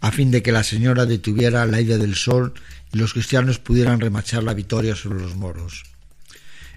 a 0.00 0.10
fin 0.10 0.32
de 0.32 0.42
que 0.42 0.50
la 0.50 0.64
señora 0.64 1.06
detuviera 1.06 1.64
la 1.64 1.80
ida 1.80 1.98
del 1.98 2.16
sol 2.16 2.54
y 2.92 2.98
los 2.98 3.12
cristianos 3.12 3.60
pudieran 3.60 4.00
remachar 4.00 4.42
la 4.42 4.54
victoria 4.54 4.96
sobre 4.96 5.20
los 5.20 5.36
moros. 5.36 5.84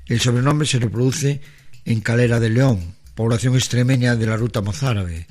El 0.05 0.19
sobrenombre 0.19 0.67
se 0.67 0.77
reproduce 0.77 1.41
en 1.83 2.01
Calera 2.01 2.39
de 2.39 2.51
León, 2.51 2.93
población 3.15 3.55
extremeña 3.55 4.15
de 4.15 4.27
la 4.27 4.37
ruta 4.37 4.61
mozárabe, 4.61 5.25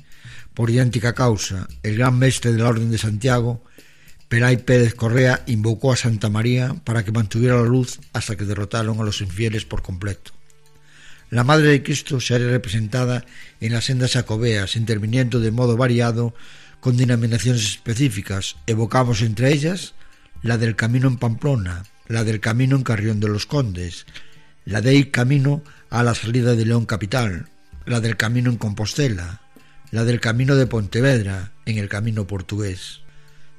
Por 0.55 0.69
idéntica 0.69 1.13
causa, 1.13 1.67
el 1.83 1.97
gran 1.97 2.17
mestre 2.17 2.53
de 2.53 2.59
la 2.59 2.69
Orden 2.69 2.89
de 2.89 2.97
Santiago, 2.97 3.61
Peray 4.29 4.57
Pérez 4.57 4.95
Correa, 4.95 5.43
invocó 5.47 5.91
a 5.91 5.97
Santa 5.97 6.29
María 6.29 6.73
para 6.85 7.03
que 7.03 7.11
mantuviera 7.11 7.57
la 7.57 7.67
luz 7.67 7.99
hasta 8.13 8.37
que 8.37 8.45
derrotaron 8.45 8.99
a 8.99 9.03
los 9.03 9.19
infieles 9.19 9.65
por 9.65 9.81
completo. 9.81 10.31
La 11.29 11.43
Madre 11.43 11.67
de 11.67 11.83
Cristo 11.83 12.21
se 12.21 12.35
hará 12.35 12.47
representada 12.47 13.25
en 13.59 13.73
las 13.73 13.85
sendas 13.85 14.13
jacobeas, 14.13 14.77
interviniendo 14.77 15.41
de 15.41 15.51
modo 15.51 15.75
variado 15.75 16.33
con 16.79 16.95
denominaciones 16.95 17.65
específicas. 17.65 18.55
Evocamos 18.65 19.21
entre 19.21 19.51
ellas 19.51 19.93
la 20.41 20.57
del 20.57 20.77
camino 20.77 21.09
en 21.09 21.17
Pamplona, 21.17 21.83
la 22.07 22.23
del 22.23 22.39
camino 22.39 22.77
en 22.77 22.83
Carrión 22.83 23.19
de 23.19 23.27
los 23.27 23.45
Condes, 23.45 24.05
la 24.63 24.79
del 24.79 25.11
camino 25.11 25.63
a 25.89 26.01
la 26.01 26.15
salida 26.15 26.55
de 26.55 26.65
León 26.65 26.85
Capital, 26.85 27.49
la 27.85 27.99
del 27.99 28.15
camino 28.15 28.49
en 28.49 28.57
Compostela, 28.57 29.41
la 29.95 30.03
del 30.03 30.19
camino 30.19 30.57
de 30.57 30.67
Pontevedra 30.67 31.53
en 31.65 31.77
el 31.77 31.87
camino 31.87 32.27
portugués, 32.27 32.99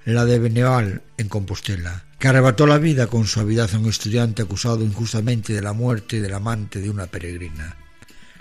la 0.05 0.27
de 0.27 0.38
Beneval 0.38 1.01
en 1.16 1.31
Compostela, 1.31 2.05
que 2.18 2.29
arrebató 2.29 2.66
la 2.66 2.77
vida 2.77 3.07
con 3.07 3.27
suavidad 3.27 3.70
a 3.72 3.79
un 3.79 3.87
estudiante 3.87 4.42
acusado 4.42 4.85
injustamente 4.85 5.55
de 5.55 5.62
la 5.62 5.72
muerte 5.72 6.20
del 6.20 6.35
amante 6.35 6.83
de 6.83 6.90
una 6.90 7.07
peregrina, 7.07 7.79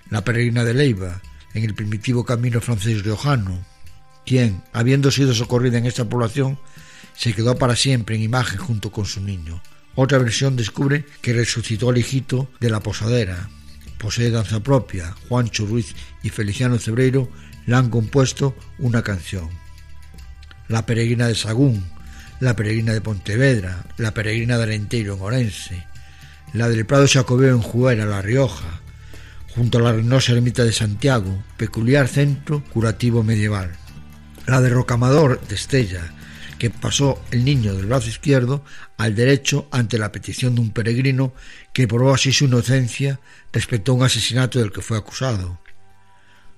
la 0.10 0.26
peregrina 0.26 0.66
de 0.66 0.74
Leiva 0.74 1.22
en 1.54 1.64
el 1.64 1.74
primitivo 1.74 2.26
camino 2.26 2.60
francés 2.60 3.02
riojano, 3.02 3.66
quien, 4.26 4.62
habiendo 4.74 5.10
sido 5.10 5.34
socorrida 5.34 5.78
en 5.78 5.86
esta 5.86 6.04
población, 6.04 6.60
se 7.16 7.32
quedó 7.32 7.58
para 7.58 7.78
siempre 7.78 8.18
en 8.18 8.24
imagen 8.24 8.60
junto 8.60 8.92
con 8.92 9.06
su 9.06 9.22
niño. 9.22 9.64
Otra 9.96 10.18
versión 10.18 10.58
descubre 10.58 11.06
que 11.22 11.32
resucitó 11.32 11.92
al 11.92 11.98
hijito 11.98 12.52
de 12.60 12.72
la 12.72 12.82
posadera. 12.82 13.50
Posee 13.98 14.32
danza 14.32 14.60
propia. 14.60 15.16
Juancho 15.30 15.66
Ruiz 15.66 15.96
y 16.24 16.30
Feliciano 16.30 16.78
Cebreiro 16.78 17.32
le 17.65 17.75
han 17.75 17.89
compuesto 17.89 18.56
una 18.80 19.01
canción. 19.01 19.49
La 20.67 20.86
peregrina 20.86 21.28
de 21.28 21.36
Sagún, 21.36 21.84
la 22.39 22.56
peregrina 22.56 22.93
de 22.93 23.01
Pontevedra, 23.01 23.86
la 23.97 24.13
peregrina 24.13 24.58
de 24.58 24.63
Arenteiro 24.63 25.15
en 25.15 25.21
Orense, 25.21 25.86
la 26.54 26.69
del 26.69 26.86
Prado 26.86 27.08
Jacobeo 27.08 27.56
en 27.56 27.62
Juera, 27.62 28.06
La 28.06 28.21
Rioja, 28.21 28.82
junto 29.56 29.78
a 29.78 29.82
la 29.82 29.93
ruinosa 29.93 30.34
ermita 30.34 30.63
de 30.63 30.73
Santiago, 30.73 31.43
peculiar 31.58 32.08
centro 32.08 32.63
curativo 32.63 33.23
medieval. 33.23 33.71
La 34.47 34.62
de 34.62 34.69
Rocamador 34.69 35.41
de 35.47 35.56
Estella, 35.56 36.13
que 36.60 36.69
pasó 36.69 37.21
el 37.32 37.43
niño 37.45 37.73
del 37.73 37.88
brazo 37.88 38.10
izquierdo 38.10 38.63
al 38.97 39.15
derecho 39.15 39.67
ante 39.71 39.97
la 39.97 40.12
petición 40.12 40.56
de 40.56 40.62
un 40.62 40.71
peregrino 40.71 41.34
que 41.73 41.88
probó 41.88 42.13
así 42.13 42.32
su 42.32 42.45
inocencia 42.45 43.19
respecto 43.51 43.91
a 43.91 43.95
un 43.95 44.04
asesinato 44.04 44.60
del 44.60 44.71
que 44.71 44.82
fue 44.82 44.97
acusado. 44.97 45.60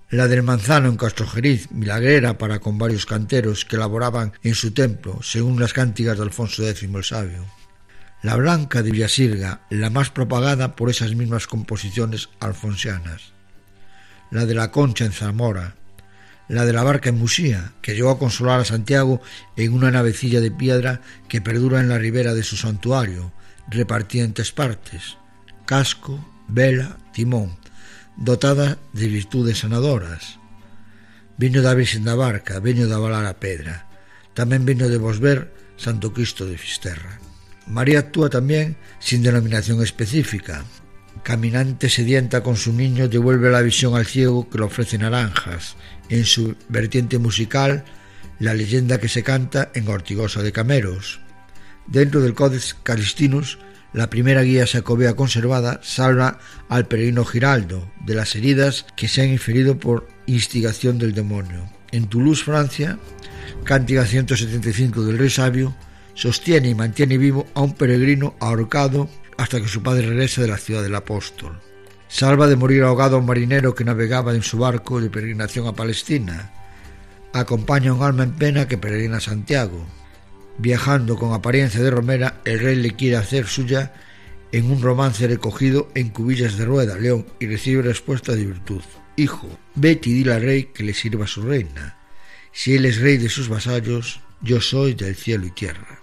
La 0.09 0.29
del 0.29 0.41
Manzano 0.41 0.87
en 0.87 0.95
Castrojeriz, 0.95 1.69
milagrera 1.71 2.37
para 2.37 2.59
con 2.59 2.77
varios 2.77 3.05
canteros 3.05 3.65
que 3.65 3.75
laboraban 3.75 4.31
en 4.41 4.55
su 4.55 4.71
templo, 4.71 5.19
según 5.21 5.59
las 5.59 5.73
cántigas 5.73 6.15
de 6.17 6.23
Alfonso 6.23 6.65
X 6.65 6.83
el 6.83 7.03
Sabio. 7.03 7.45
La 8.23 8.37
Blanca 8.37 8.81
de 8.81 8.91
Villasirga, 8.91 9.63
la 9.69 9.89
más 9.89 10.09
propagada 10.09 10.77
por 10.77 10.89
esas 10.89 11.13
mismas 11.13 11.45
composiciones 11.45 12.29
alfonsianas. 12.39 13.33
La 14.31 14.45
de 14.45 14.55
la 14.55 14.71
Concha 14.71 15.03
en 15.03 15.11
Zamora, 15.11 15.75
la 16.47 16.63
de 16.63 16.71
la 16.71 16.83
barca 16.83 17.09
en 17.09 17.17
Musía, 17.17 17.73
que 17.81 17.93
llegó 17.93 18.11
a 18.11 18.17
consolar 18.17 18.61
a 18.61 18.65
Santiago 18.65 19.21
en 19.57 19.73
una 19.73 19.91
navecilla 19.91 20.39
de 20.39 20.51
piedra 20.51 21.01
que 21.27 21.41
perdura 21.41 21.81
en 21.81 21.89
la 21.89 21.97
ribera 21.97 22.33
de 22.33 22.43
su 22.43 22.55
santuario, 22.55 23.33
repartida 23.67 24.23
en 24.23 24.33
tres 24.33 24.53
partes, 24.53 25.17
casco, 25.65 26.25
vela, 26.47 26.95
timón, 27.11 27.57
dotada 28.17 28.77
de 28.93 29.07
virtudes 29.07 29.59
sanadoras. 29.61 30.41
Vino 31.37 31.61
da 31.61 31.77
Virgen 31.77 32.03
da 32.03 32.17
Barca, 32.17 32.59
veño 32.59 32.89
da 32.89 32.97
Valar 32.97 33.29
a 33.29 33.37
Pedra. 33.37 33.85
Tamén 34.33 34.65
vino 34.65 34.89
de 34.89 34.97
vos 34.97 35.21
ver 35.21 35.53
Santo 35.77 36.09
Cristo 36.09 36.49
de 36.49 36.57
Fisterra. 36.57 37.21
María 37.69 38.01
actúa 38.01 38.33
tamén 38.33 38.73
sin 38.97 39.21
denominación 39.21 39.85
específica. 39.85 40.65
Caminante 41.21 41.93
sedienta 41.93 42.41
con 42.41 42.57
su 42.57 42.73
niño 42.73 43.05
devuelve 43.05 43.53
la 43.53 43.61
visión 43.61 43.93
al 43.93 44.09
ciego 44.09 44.49
que 44.49 44.57
le 44.57 44.65
ofrece 44.65 44.97
naranjas. 44.97 45.77
En 46.09 46.25
su 46.25 46.57
vertiente 46.69 47.21
musical, 47.21 47.85
la 48.39 48.53
leyenda 48.53 48.97
que 48.97 49.09
se 49.09 49.21
canta 49.21 49.69
en 49.77 49.87
Ortigosa 49.89 50.41
de 50.41 50.51
Cameros. 50.51 51.19
Dentro 51.85 52.21
del 52.21 52.33
Codex 52.33 52.75
Calistinus 52.81 53.59
la 53.93 54.09
primera 54.09 54.41
guía 54.43 54.67
sacobea 54.67 55.15
conservada 55.15 55.79
salva 55.83 56.39
al 56.69 56.87
peregrino 56.87 57.25
Giraldo 57.25 57.91
de 58.05 58.15
las 58.15 58.35
heridas 58.35 58.85
que 58.95 59.07
se 59.07 59.21
han 59.21 59.29
inferido 59.29 59.79
por 59.79 60.07
instigación 60.25 60.97
del 60.97 61.13
demonio. 61.13 61.69
En 61.91 62.07
Toulouse, 62.07 62.43
Francia, 62.43 62.99
Cántica 63.63 64.05
175 64.05 65.03
del 65.03 65.17
Rey 65.17 65.29
Sabio 65.29 65.75
sostiene 66.13 66.69
y 66.69 66.75
mantiene 66.75 67.17
vivo 67.17 67.45
a 67.53 67.61
un 67.61 67.73
peregrino 67.73 68.35
ahorcado 68.39 69.09
hasta 69.37 69.61
que 69.61 69.67
su 69.67 69.83
padre 69.83 70.07
regrese 70.07 70.41
de 70.41 70.47
la 70.47 70.57
ciudad 70.57 70.83
del 70.83 70.95
apóstol. 70.95 71.59
Salva 72.07 72.47
de 72.47 72.55
morir 72.55 72.83
ahogado 72.83 73.17
a 73.17 73.19
un 73.19 73.25
marinero 73.25 73.75
que 73.75 73.83
navegaba 73.83 74.33
en 74.33 74.41
su 74.41 74.57
barco 74.57 74.99
de 74.99 75.09
peregrinación 75.09 75.67
a 75.67 75.73
Palestina. 75.73 76.51
Acompaña 77.33 77.91
a 77.91 77.93
un 77.93 78.03
alma 78.03 78.23
en 78.23 78.31
pena 78.33 78.67
que 78.67 78.77
peregrina 78.77 79.17
a 79.17 79.21
Santiago. 79.21 79.85
Viajando 80.59 81.17
con 81.17 81.33
apariencia 81.33 81.81
de 81.81 81.91
romera, 81.91 82.41
el 82.43 82.59
rey 82.59 82.75
le 82.75 82.95
quiere 82.95 83.17
hacer 83.17 83.45
suya 83.45 83.93
en 84.51 84.71
un 84.71 84.81
romance 84.81 85.27
recogido 85.27 85.89
en 85.93 86.09
cubillas 86.09 86.57
de 86.57 86.65
rueda, 86.65 86.97
león, 86.97 87.27
y 87.39 87.45
recibe 87.45 87.83
respuesta 87.83 88.33
de 88.33 88.45
virtud. 88.45 88.81
Hijo, 89.15 89.49
vete 89.75 90.09
y 90.09 90.13
dile 90.13 90.33
al 90.33 90.41
rey 90.41 90.63
que 90.73 90.83
le 90.83 90.93
sirva 90.93 91.27
su 91.27 91.43
reina. 91.43 91.97
Si 92.51 92.75
él 92.75 92.85
es 92.85 92.99
rey 92.99 93.17
de 93.17 93.29
sus 93.29 93.49
vasallos, 93.49 94.21
yo 94.41 94.59
soy 94.59 94.95
del 94.95 95.15
cielo 95.15 95.45
y 95.45 95.51
tierra. 95.51 95.99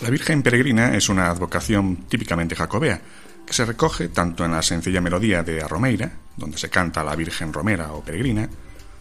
La 0.00 0.10
Virgen 0.10 0.42
Peregrina 0.42 0.94
es 0.94 1.08
una 1.08 1.30
advocación 1.30 2.04
típicamente 2.08 2.54
jacobea, 2.54 3.00
que 3.46 3.52
se 3.52 3.64
recoge 3.64 4.08
tanto 4.08 4.44
en 4.44 4.52
la 4.52 4.62
sencilla 4.62 5.00
melodía 5.00 5.42
de 5.42 5.62
A 5.62 5.68
Romeira, 5.68 6.12
donde 6.36 6.58
se 6.58 6.70
canta 6.70 7.02
a 7.02 7.04
la 7.04 7.16
Virgen 7.16 7.52
Romera 7.52 7.92
o 7.92 8.02
Peregrina, 8.02 8.48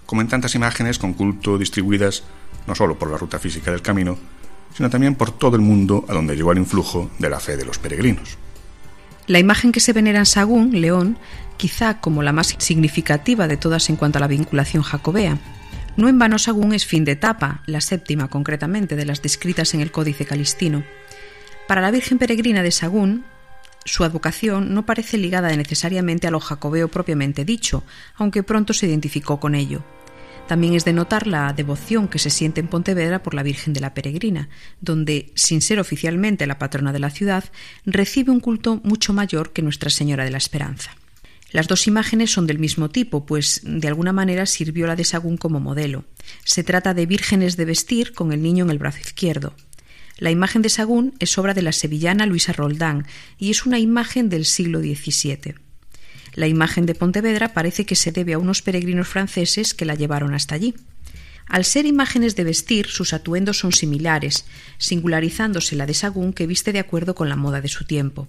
como 0.05 0.21
en 0.21 0.27
tantas 0.27 0.55
imágenes 0.55 0.99
con 0.99 1.13
culto 1.13 1.57
distribuidas 1.57 2.23
no 2.67 2.75
solo 2.75 2.97
por 2.97 3.09
la 3.09 3.17
ruta 3.17 3.39
física 3.39 3.71
del 3.71 3.81
camino, 3.81 4.17
sino 4.75 4.89
también 4.89 5.15
por 5.15 5.31
todo 5.31 5.55
el 5.55 5.61
mundo 5.61 6.05
a 6.07 6.13
donde 6.13 6.35
llegó 6.35 6.51
el 6.51 6.57
influjo 6.57 7.11
de 7.19 7.29
la 7.29 7.39
fe 7.39 7.57
de 7.57 7.65
los 7.65 7.77
peregrinos. 7.77 8.37
La 9.27 9.39
imagen 9.39 9.71
que 9.71 9.79
se 9.79 9.93
venera 9.93 10.19
en 10.19 10.25
Sagún, 10.25 10.81
León, 10.81 11.17
quizá 11.57 11.99
como 11.99 12.23
la 12.23 12.33
más 12.33 12.55
significativa 12.57 13.47
de 13.47 13.57
todas 13.57 13.89
en 13.89 13.95
cuanto 13.95 14.17
a 14.17 14.21
la 14.21 14.27
vinculación 14.27 14.83
jacobea. 14.83 15.37
No 15.95 16.09
en 16.09 16.17
vano 16.17 16.39
Sagún 16.39 16.73
es 16.73 16.85
fin 16.85 17.05
de 17.05 17.13
etapa, 17.13 17.61
la 17.65 17.79
séptima 17.79 18.27
concretamente 18.27 18.95
de 18.95 19.05
las 19.05 19.21
descritas 19.21 19.73
en 19.73 19.81
el 19.81 19.91
Códice 19.91 20.25
Calistino. 20.25 20.83
Para 21.67 21.81
la 21.81 21.91
Virgen 21.91 22.17
Peregrina 22.17 22.63
de 22.63 22.71
Sagún, 22.71 23.23
su 23.85 24.03
advocación 24.03 24.73
no 24.73 24.85
parece 24.85 25.17
ligada 25.17 25.55
necesariamente 25.55 26.27
a 26.27 26.31
lo 26.31 26.39
jacobeo 26.39 26.87
propiamente 26.87 27.45
dicho, 27.45 27.83
aunque 28.15 28.43
pronto 28.43 28.73
se 28.73 28.87
identificó 28.87 29.39
con 29.39 29.55
ello. 29.55 29.83
También 30.47 30.73
es 30.73 30.83
de 30.83 30.93
notar 30.93 31.25
la 31.25 31.53
devoción 31.53 32.07
que 32.07 32.19
se 32.19 32.29
siente 32.29 32.59
en 32.59 32.67
Pontevedra 32.67 33.23
por 33.23 33.33
la 33.33 33.43
Virgen 33.43 33.73
de 33.73 33.79
la 33.79 33.93
Peregrina, 33.93 34.49
donde, 34.81 35.31
sin 35.35 35.61
ser 35.61 35.79
oficialmente 35.79 36.47
la 36.47 36.59
patrona 36.59 36.91
de 36.91 36.99
la 36.99 37.09
ciudad, 37.09 37.45
recibe 37.85 38.31
un 38.31 38.41
culto 38.41 38.81
mucho 38.83 39.13
mayor 39.13 39.53
que 39.53 39.61
Nuestra 39.61 39.89
Señora 39.89 40.25
de 40.25 40.31
la 40.31 40.37
Esperanza. 40.37 40.91
Las 41.51 41.67
dos 41.67 41.87
imágenes 41.87 42.31
son 42.31 42.47
del 42.47 42.59
mismo 42.59 42.89
tipo, 42.89 43.25
pues 43.25 43.61
de 43.63 43.87
alguna 43.87 44.11
manera 44.11 44.45
sirvió 44.45 44.87
la 44.87 44.95
de 44.95 45.03
Sagún 45.03 45.37
como 45.37 45.59
modelo. 45.59 46.03
Se 46.43 46.63
trata 46.63 46.93
de 46.95 47.05
vírgenes 47.05 47.57
de 47.57 47.65
vestir 47.65 48.13
con 48.13 48.33
el 48.33 48.41
niño 48.41 48.65
en 48.65 48.71
el 48.71 48.79
brazo 48.79 48.99
izquierdo. 48.99 49.53
La 50.17 50.31
imagen 50.31 50.61
de 50.61 50.69
Sagún 50.69 51.13
es 51.19 51.37
obra 51.37 51.53
de 51.53 51.61
la 51.61 51.71
sevillana 51.71 52.25
Luisa 52.25 52.53
Roldán 52.53 53.05
y 53.37 53.49
es 53.51 53.65
una 53.65 53.79
imagen 53.79 54.29
del 54.29 54.45
siglo 54.45 54.79
XVII. 54.79 55.55
La 56.35 56.47
imagen 56.47 56.85
de 56.85 56.95
Pontevedra 56.95 57.53
parece 57.53 57.85
que 57.85 57.95
se 57.95 58.11
debe 58.11 58.33
a 58.33 58.39
unos 58.39 58.61
peregrinos 58.61 59.07
franceses 59.07 59.73
que 59.73 59.85
la 59.85 59.95
llevaron 59.95 60.33
hasta 60.33 60.55
allí. 60.55 60.73
Al 61.47 61.65
ser 61.65 61.85
imágenes 61.85 62.35
de 62.35 62.43
vestir, 62.43 62.87
sus 62.87 63.13
atuendos 63.13 63.59
son 63.59 63.73
similares, 63.73 64.45
singularizándose 64.77 65.75
la 65.75 65.85
de 65.85 65.93
Sagún 65.93 66.33
que 66.33 66.47
viste 66.47 66.71
de 66.71 66.79
acuerdo 66.79 67.15
con 67.15 67.29
la 67.29 67.35
moda 67.35 67.61
de 67.61 67.67
su 67.67 67.85
tiempo. 67.85 68.27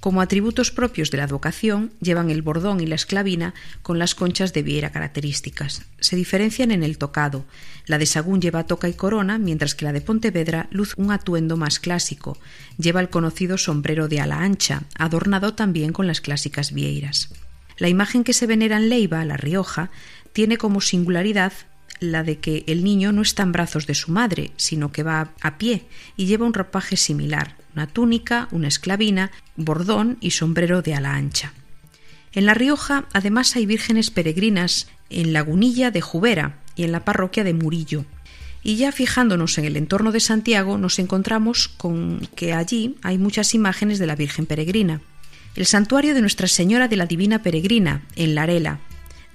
Como 0.00 0.20
atributos 0.20 0.70
propios 0.70 1.10
de 1.10 1.18
la 1.18 1.24
advocación, 1.24 1.92
llevan 2.00 2.30
el 2.30 2.42
bordón 2.42 2.80
y 2.80 2.86
la 2.86 2.94
esclavina 2.94 3.54
con 3.82 3.98
las 3.98 4.14
conchas 4.14 4.52
de 4.52 4.62
viera 4.62 4.92
características. 4.92 5.82
Se 6.00 6.16
diferencian 6.16 6.70
en 6.70 6.82
el 6.82 6.98
tocado. 6.98 7.44
La 7.86 7.98
de 7.98 8.06
Sagún 8.06 8.40
lleva 8.40 8.66
toca 8.66 8.88
y 8.88 8.94
corona, 8.94 9.38
mientras 9.38 9.74
que 9.74 9.84
la 9.84 9.92
de 9.92 10.00
Pontevedra 10.00 10.68
luce 10.70 10.94
un 10.96 11.10
atuendo 11.10 11.56
más 11.56 11.80
clásico. 11.80 12.38
Lleva 12.78 13.00
el 13.00 13.10
conocido 13.10 13.58
sombrero 13.58 14.08
de 14.08 14.20
ala 14.20 14.40
ancha, 14.40 14.82
adornado 14.96 15.54
también 15.54 15.92
con 15.92 16.06
las 16.06 16.20
clásicas 16.20 16.72
vieiras. 16.72 17.30
La 17.78 17.88
imagen 17.88 18.24
que 18.24 18.32
se 18.32 18.46
venera 18.46 18.76
en 18.76 18.88
Leiva, 18.88 19.24
La 19.24 19.36
Rioja, 19.36 19.90
tiene 20.32 20.56
como 20.56 20.80
singularidad 20.80 21.52
la 22.00 22.22
de 22.22 22.38
que 22.38 22.64
el 22.66 22.84
niño 22.84 23.12
no 23.12 23.22
está 23.22 23.42
en 23.42 23.52
brazos 23.52 23.86
de 23.86 23.94
su 23.94 24.12
madre, 24.12 24.52
sino 24.56 24.92
que 24.92 25.02
va 25.02 25.32
a 25.40 25.58
pie 25.58 25.86
y 26.16 26.26
lleva 26.26 26.46
un 26.46 26.54
ropaje 26.54 26.96
similar, 26.96 27.56
una 27.76 27.86
túnica, 27.86 28.48
una 28.52 28.68
esclavina, 28.68 29.30
bordón 29.54 30.16
y 30.22 30.30
sombrero 30.30 30.80
de 30.80 30.94
ala 30.94 31.14
ancha. 31.14 31.52
En 32.32 32.46
La 32.46 32.54
Rioja 32.54 33.04
además 33.12 33.54
hay 33.54 33.66
vírgenes 33.66 34.10
peregrinas 34.10 34.88
en 35.10 35.34
Lagunilla 35.34 35.90
de 35.90 36.00
Jubera 36.00 36.58
y 36.74 36.84
en 36.84 36.92
la 36.92 37.04
parroquia 37.04 37.44
de 37.44 37.52
Murillo. 37.52 38.06
Y 38.62 38.76
ya 38.76 38.92
fijándonos 38.92 39.58
en 39.58 39.66
el 39.66 39.76
entorno 39.76 40.10
de 40.10 40.20
Santiago 40.20 40.78
nos 40.78 40.98
encontramos 40.98 41.68
con 41.68 42.26
que 42.34 42.54
allí 42.54 42.96
hay 43.02 43.18
muchas 43.18 43.54
imágenes 43.54 43.98
de 43.98 44.06
la 44.06 44.16
Virgen 44.16 44.46
Peregrina. 44.46 45.02
El 45.54 45.66
santuario 45.66 46.14
de 46.14 46.22
Nuestra 46.22 46.48
Señora 46.48 46.88
de 46.88 46.96
la 46.96 47.06
Divina 47.06 47.42
Peregrina, 47.42 48.02
en 48.16 48.34
Larela, 48.34 48.80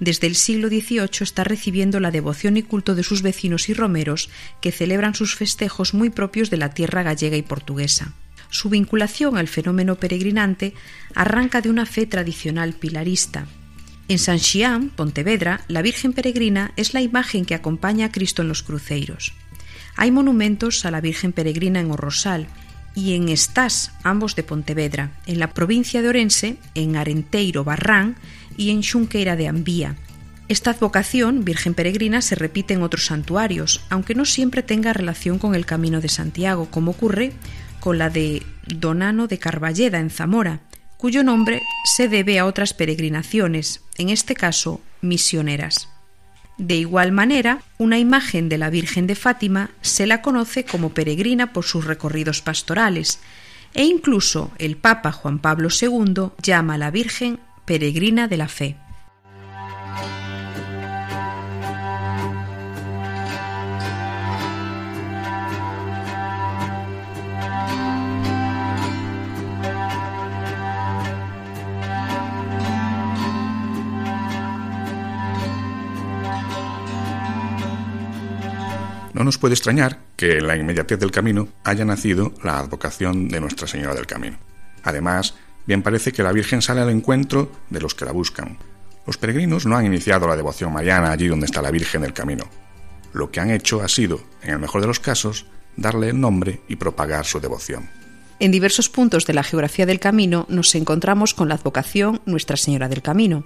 desde 0.00 0.26
el 0.26 0.34
siglo 0.34 0.66
XVIII 0.66 1.08
está 1.20 1.44
recibiendo 1.44 2.00
la 2.00 2.10
devoción 2.10 2.56
y 2.56 2.64
culto 2.64 2.96
de 2.96 3.04
sus 3.04 3.22
vecinos 3.22 3.68
y 3.68 3.74
romeros 3.74 4.30
que 4.60 4.72
celebran 4.72 5.14
sus 5.14 5.36
festejos 5.36 5.94
muy 5.94 6.10
propios 6.10 6.50
de 6.50 6.56
la 6.56 6.70
tierra 6.70 7.04
gallega 7.04 7.36
y 7.36 7.42
portuguesa. 7.42 8.12
Su 8.52 8.68
vinculación 8.68 9.38
al 9.38 9.48
fenómeno 9.48 9.96
peregrinante 9.96 10.74
arranca 11.14 11.62
de 11.62 11.70
una 11.70 11.86
fe 11.86 12.04
tradicional 12.06 12.74
pilarista. 12.74 13.46
En 14.08 14.18
San 14.18 14.38
Xián, 14.38 14.90
Pontevedra, 14.90 15.62
la 15.68 15.80
Virgen 15.80 16.12
Peregrina 16.12 16.72
es 16.76 16.92
la 16.92 17.00
imagen 17.00 17.46
que 17.46 17.54
acompaña 17.54 18.06
a 18.06 18.12
Cristo 18.12 18.42
en 18.42 18.48
los 18.48 18.62
cruceiros. 18.62 19.32
Hay 19.96 20.10
monumentos 20.10 20.84
a 20.84 20.90
la 20.90 21.00
Virgen 21.00 21.32
Peregrina 21.32 21.80
en 21.80 21.90
Orrosal 21.90 22.46
y 22.94 23.14
en 23.14 23.30
Estás, 23.30 23.92
ambos 24.02 24.36
de 24.36 24.42
Pontevedra, 24.42 25.12
en 25.24 25.38
la 25.38 25.54
provincia 25.54 26.02
de 26.02 26.10
Orense, 26.10 26.58
en 26.74 26.96
Arenteiro 26.96 27.64
Barrán 27.64 28.16
y 28.58 28.68
en 28.68 28.82
Xunqueira 28.82 29.34
de 29.34 29.48
Ambía. 29.48 29.96
Esta 30.48 30.72
advocación, 30.72 31.46
Virgen 31.46 31.72
Peregrina, 31.72 32.20
se 32.20 32.34
repite 32.34 32.74
en 32.74 32.82
otros 32.82 33.06
santuarios, 33.06 33.80
aunque 33.88 34.14
no 34.14 34.26
siempre 34.26 34.62
tenga 34.62 34.92
relación 34.92 35.38
con 35.38 35.54
el 35.54 35.64
Camino 35.64 36.02
de 36.02 36.10
Santiago, 36.10 36.68
como 36.70 36.90
ocurre 36.90 37.32
con 37.82 37.98
la 37.98 38.10
de 38.10 38.44
Donano 38.68 39.26
de 39.26 39.38
Carballeda 39.38 39.98
en 39.98 40.08
Zamora, 40.08 40.60
cuyo 40.96 41.24
nombre 41.24 41.62
se 41.84 42.08
debe 42.08 42.38
a 42.38 42.46
otras 42.46 42.74
peregrinaciones, 42.74 43.82
en 43.98 44.08
este 44.08 44.36
caso 44.36 44.80
misioneras. 45.00 45.88
De 46.58 46.76
igual 46.76 47.10
manera, 47.10 47.62
una 47.78 47.98
imagen 47.98 48.48
de 48.48 48.56
la 48.56 48.70
Virgen 48.70 49.08
de 49.08 49.16
Fátima 49.16 49.70
se 49.80 50.06
la 50.06 50.22
conoce 50.22 50.64
como 50.64 50.90
peregrina 50.90 51.52
por 51.52 51.64
sus 51.64 51.84
recorridos 51.84 52.40
pastorales, 52.40 53.18
e 53.74 53.82
incluso 53.82 54.52
el 54.58 54.76
Papa 54.76 55.10
Juan 55.10 55.40
Pablo 55.40 55.68
II 55.68 56.30
llama 56.40 56.74
a 56.74 56.78
la 56.78 56.92
Virgen 56.92 57.40
peregrina 57.64 58.28
de 58.28 58.36
la 58.36 58.46
fe. 58.46 58.76
No 79.22 79.26
nos 79.26 79.38
puede 79.38 79.54
extrañar 79.54 80.00
que 80.16 80.38
en 80.38 80.48
la 80.48 80.56
inmediatez 80.56 80.98
del 80.98 81.12
camino 81.12 81.46
haya 81.62 81.84
nacido 81.84 82.34
la 82.42 82.58
advocación 82.58 83.28
de 83.28 83.40
Nuestra 83.40 83.68
Señora 83.68 83.94
del 83.94 84.04
Camino. 84.04 84.36
Además, 84.82 85.36
bien 85.64 85.80
parece 85.80 86.10
que 86.10 86.24
la 86.24 86.32
Virgen 86.32 86.60
sale 86.60 86.80
al 86.80 86.90
encuentro 86.90 87.52
de 87.70 87.80
los 87.80 87.94
que 87.94 88.04
la 88.04 88.10
buscan. 88.10 88.58
Los 89.06 89.18
peregrinos 89.18 89.64
no 89.64 89.76
han 89.76 89.86
iniciado 89.86 90.26
la 90.26 90.34
devoción 90.34 90.72
mariana 90.72 91.12
allí 91.12 91.28
donde 91.28 91.46
está 91.46 91.62
la 91.62 91.70
Virgen 91.70 92.02
del 92.02 92.12
Camino. 92.12 92.46
Lo 93.12 93.30
que 93.30 93.38
han 93.38 93.52
hecho 93.52 93.80
ha 93.80 93.86
sido, 93.86 94.20
en 94.42 94.54
el 94.54 94.58
mejor 94.58 94.80
de 94.80 94.88
los 94.88 94.98
casos, 94.98 95.46
darle 95.76 96.08
el 96.08 96.20
nombre 96.20 96.62
y 96.66 96.74
propagar 96.74 97.24
su 97.24 97.38
devoción. 97.38 97.88
En 98.40 98.50
diversos 98.50 98.88
puntos 98.88 99.24
de 99.24 99.34
la 99.34 99.44
geografía 99.44 99.86
del 99.86 100.00
camino 100.00 100.46
nos 100.48 100.74
encontramos 100.74 101.32
con 101.32 101.48
la 101.48 101.54
advocación 101.54 102.20
Nuestra 102.26 102.56
Señora 102.56 102.88
del 102.88 103.02
Camino, 103.02 103.44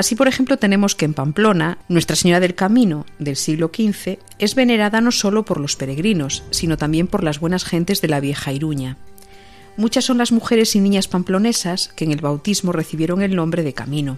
Así, 0.00 0.14
por 0.14 0.28
ejemplo, 0.28 0.56
tenemos 0.56 0.94
que 0.94 1.04
en 1.04 1.12
Pamplona, 1.12 1.76
Nuestra 1.90 2.16
Señora 2.16 2.40
del 2.40 2.54
Camino 2.54 3.04
del 3.18 3.36
siglo 3.36 3.70
XV 3.70 4.18
es 4.38 4.54
venerada 4.54 5.02
no 5.02 5.12
solo 5.12 5.44
por 5.44 5.60
los 5.60 5.76
peregrinos, 5.76 6.42
sino 6.48 6.78
también 6.78 7.06
por 7.06 7.22
las 7.22 7.38
buenas 7.38 7.66
gentes 7.66 8.00
de 8.00 8.08
la 8.08 8.18
vieja 8.18 8.50
Iruña. 8.50 8.96
Muchas 9.76 10.06
son 10.06 10.16
las 10.16 10.32
mujeres 10.32 10.74
y 10.74 10.80
niñas 10.80 11.06
pamplonesas 11.06 11.88
que 11.88 12.06
en 12.06 12.12
el 12.12 12.22
bautismo 12.22 12.72
recibieron 12.72 13.20
el 13.20 13.36
nombre 13.36 13.62
de 13.62 13.74
Camino. 13.74 14.16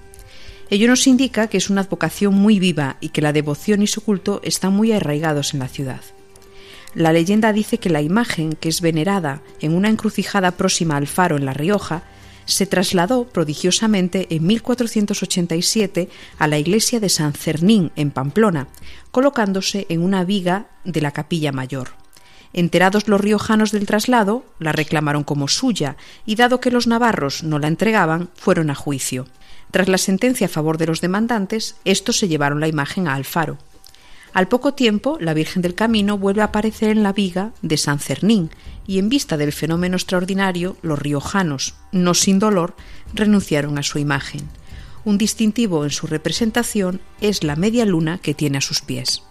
Ello 0.70 0.86
nos 0.86 1.08
indica 1.08 1.48
que 1.48 1.56
es 1.56 1.68
una 1.68 1.80
advocación 1.80 2.32
muy 2.32 2.60
viva 2.60 2.96
y 3.00 3.08
que 3.08 3.20
la 3.20 3.32
devoción 3.32 3.82
y 3.82 3.88
su 3.88 4.02
culto 4.02 4.40
están 4.44 4.74
muy 4.74 4.92
arraigados 4.92 5.52
en 5.52 5.58
la 5.58 5.68
ciudad. 5.68 6.02
La 6.94 7.12
leyenda 7.12 7.52
dice 7.52 7.78
que 7.78 7.90
la 7.90 8.02
imagen, 8.02 8.52
que 8.52 8.68
es 8.68 8.82
venerada 8.82 9.42
en 9.60 9.74
una 9.74 9.88
encrucijada 9.88 10.52
próxima 10.52 10.96
al 10.96 11.08
faro 11.08 11.36
en 11.36 11.44
La 11.44 11.54
Rioja, 11.54 12.04
se 12.44 12.66
trasladó 12.66 13.24
prodigiosamente 13.24 14.26
en 14.34 14.46
1487 14.46 16.08
a 16.38 16.48
la 16.48 16.58
iglesia 16.58 17.00
de 17.00 17.08
San 17.08 17.32
Cernín, 17.32 17.92
en 17.96 18.10
Pamplona, 18.10 18.68
colocándose 19.10 19.86
en 19.88 20.02
una 20.02 20.24
viga 20.24 20.66
de 20.84 21.00
la 21.00 21.12
capilla 21.12 21.52
mayor. 21.52 21.90
Enterados 22.52 23.08
los 23.08 23.20
riojanos 23.20 23.72
del 23.72 23.86
traslado, 23.86 24.44
la 24.58 24.72
reclamaron 24.72 25.24
como 25.24 25.48
suya 25.48 25.96
y 26.26 26.34
dado 26.34 26.60
que 26.60 26.70
los 26.70 26.86
navarros 26.86 27.42
no 27.42 27.58
la 27.58 27.68
entregaban, 27.68 28.28
fueron 28.34 28.70
a 28.70 28.74
juicio. 28.74 29.26
Tras 29.70 29.88
la 29.88 29.96
sentencia 29.96 30.46
a 30.46 30.50
favor 30.50 30.76
de 30.76 30.86
los 30.86 31.00
demandantes, 31.00 31.76
estos 31.84 32.18
se 32.18 32.28
llevaron 32.28 32.60
la 32.60 32.68
imagen 32.68 33.08
a 33.08 33.14
Alfaro. 33.14 33.56
Al 34.34 34.48
poco 34.48 34.72
tiempo, 34.72 35.18
la 35.20 35.34
Virgen 35.34 35.60
del 35.60 35.74
Camino 35.74 36.16
vuelve 36.16 36.40
a 36.40 36.46
aparecer 36.46 36.88
en 36.88 37.02
la 37.02 37.12
viga 37.12 37.52
de 37.60 37.76
San 37.76 37.98
Cernín, 37.98 38.50
y 38.86 38.98
en 38.98 39.10
vista 39.10 39.36
del 39.36 39.52
fenómeno 39.52 39.96
extraordinario, 39.96 40.76
los 40.80 40.98
riojanos, 40.98 41.74
no 41.92 42.14
sin 42.14 42.38
dolor, 42.38 42.74
renunciaron 43.12 43.78
a 43.78 43.82
su 43.82 43.98
imagen. 43.98 44.48
Un 45.04 45.18
distintivo 45.18 45.84
en 45.84 45.90
su 45.90 46.06
representación 46.06 47.00
es 47.20 47.44
la 47.44 47.56
media 47.56 47.84
luna 47.84 48.18
que 48.18 48.32
tiene 48.32 48.58
a 48.58 48.62
sus 48.62 48.80
pies. 48.80 49.22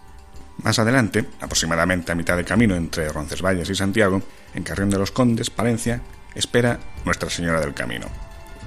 Más 0.58 0.78
adelante, 0.78 1.24
aproximadamente 1.40 2.12
a 2.12 2.14
mitad 2.14 2.36
de 2.36 2.44
camino 2.44 2.76
entre 2.76 3.08
Roncesvalles 3.08 3.68
y 3.70 3.74
Santiago, 3.74 4.22
en 4.54 4.62
Carrión 4.62 4.90
de 4.90 4.98
los 4.98 5.10
Condes, 5.10 5.50
Palencia, 5.50 6.02
espera 6.36 6.78
Nuestra 7.04 7.28
Señora 7.28 7.60
del 7.60 7.74
Camino. 7.74 8.06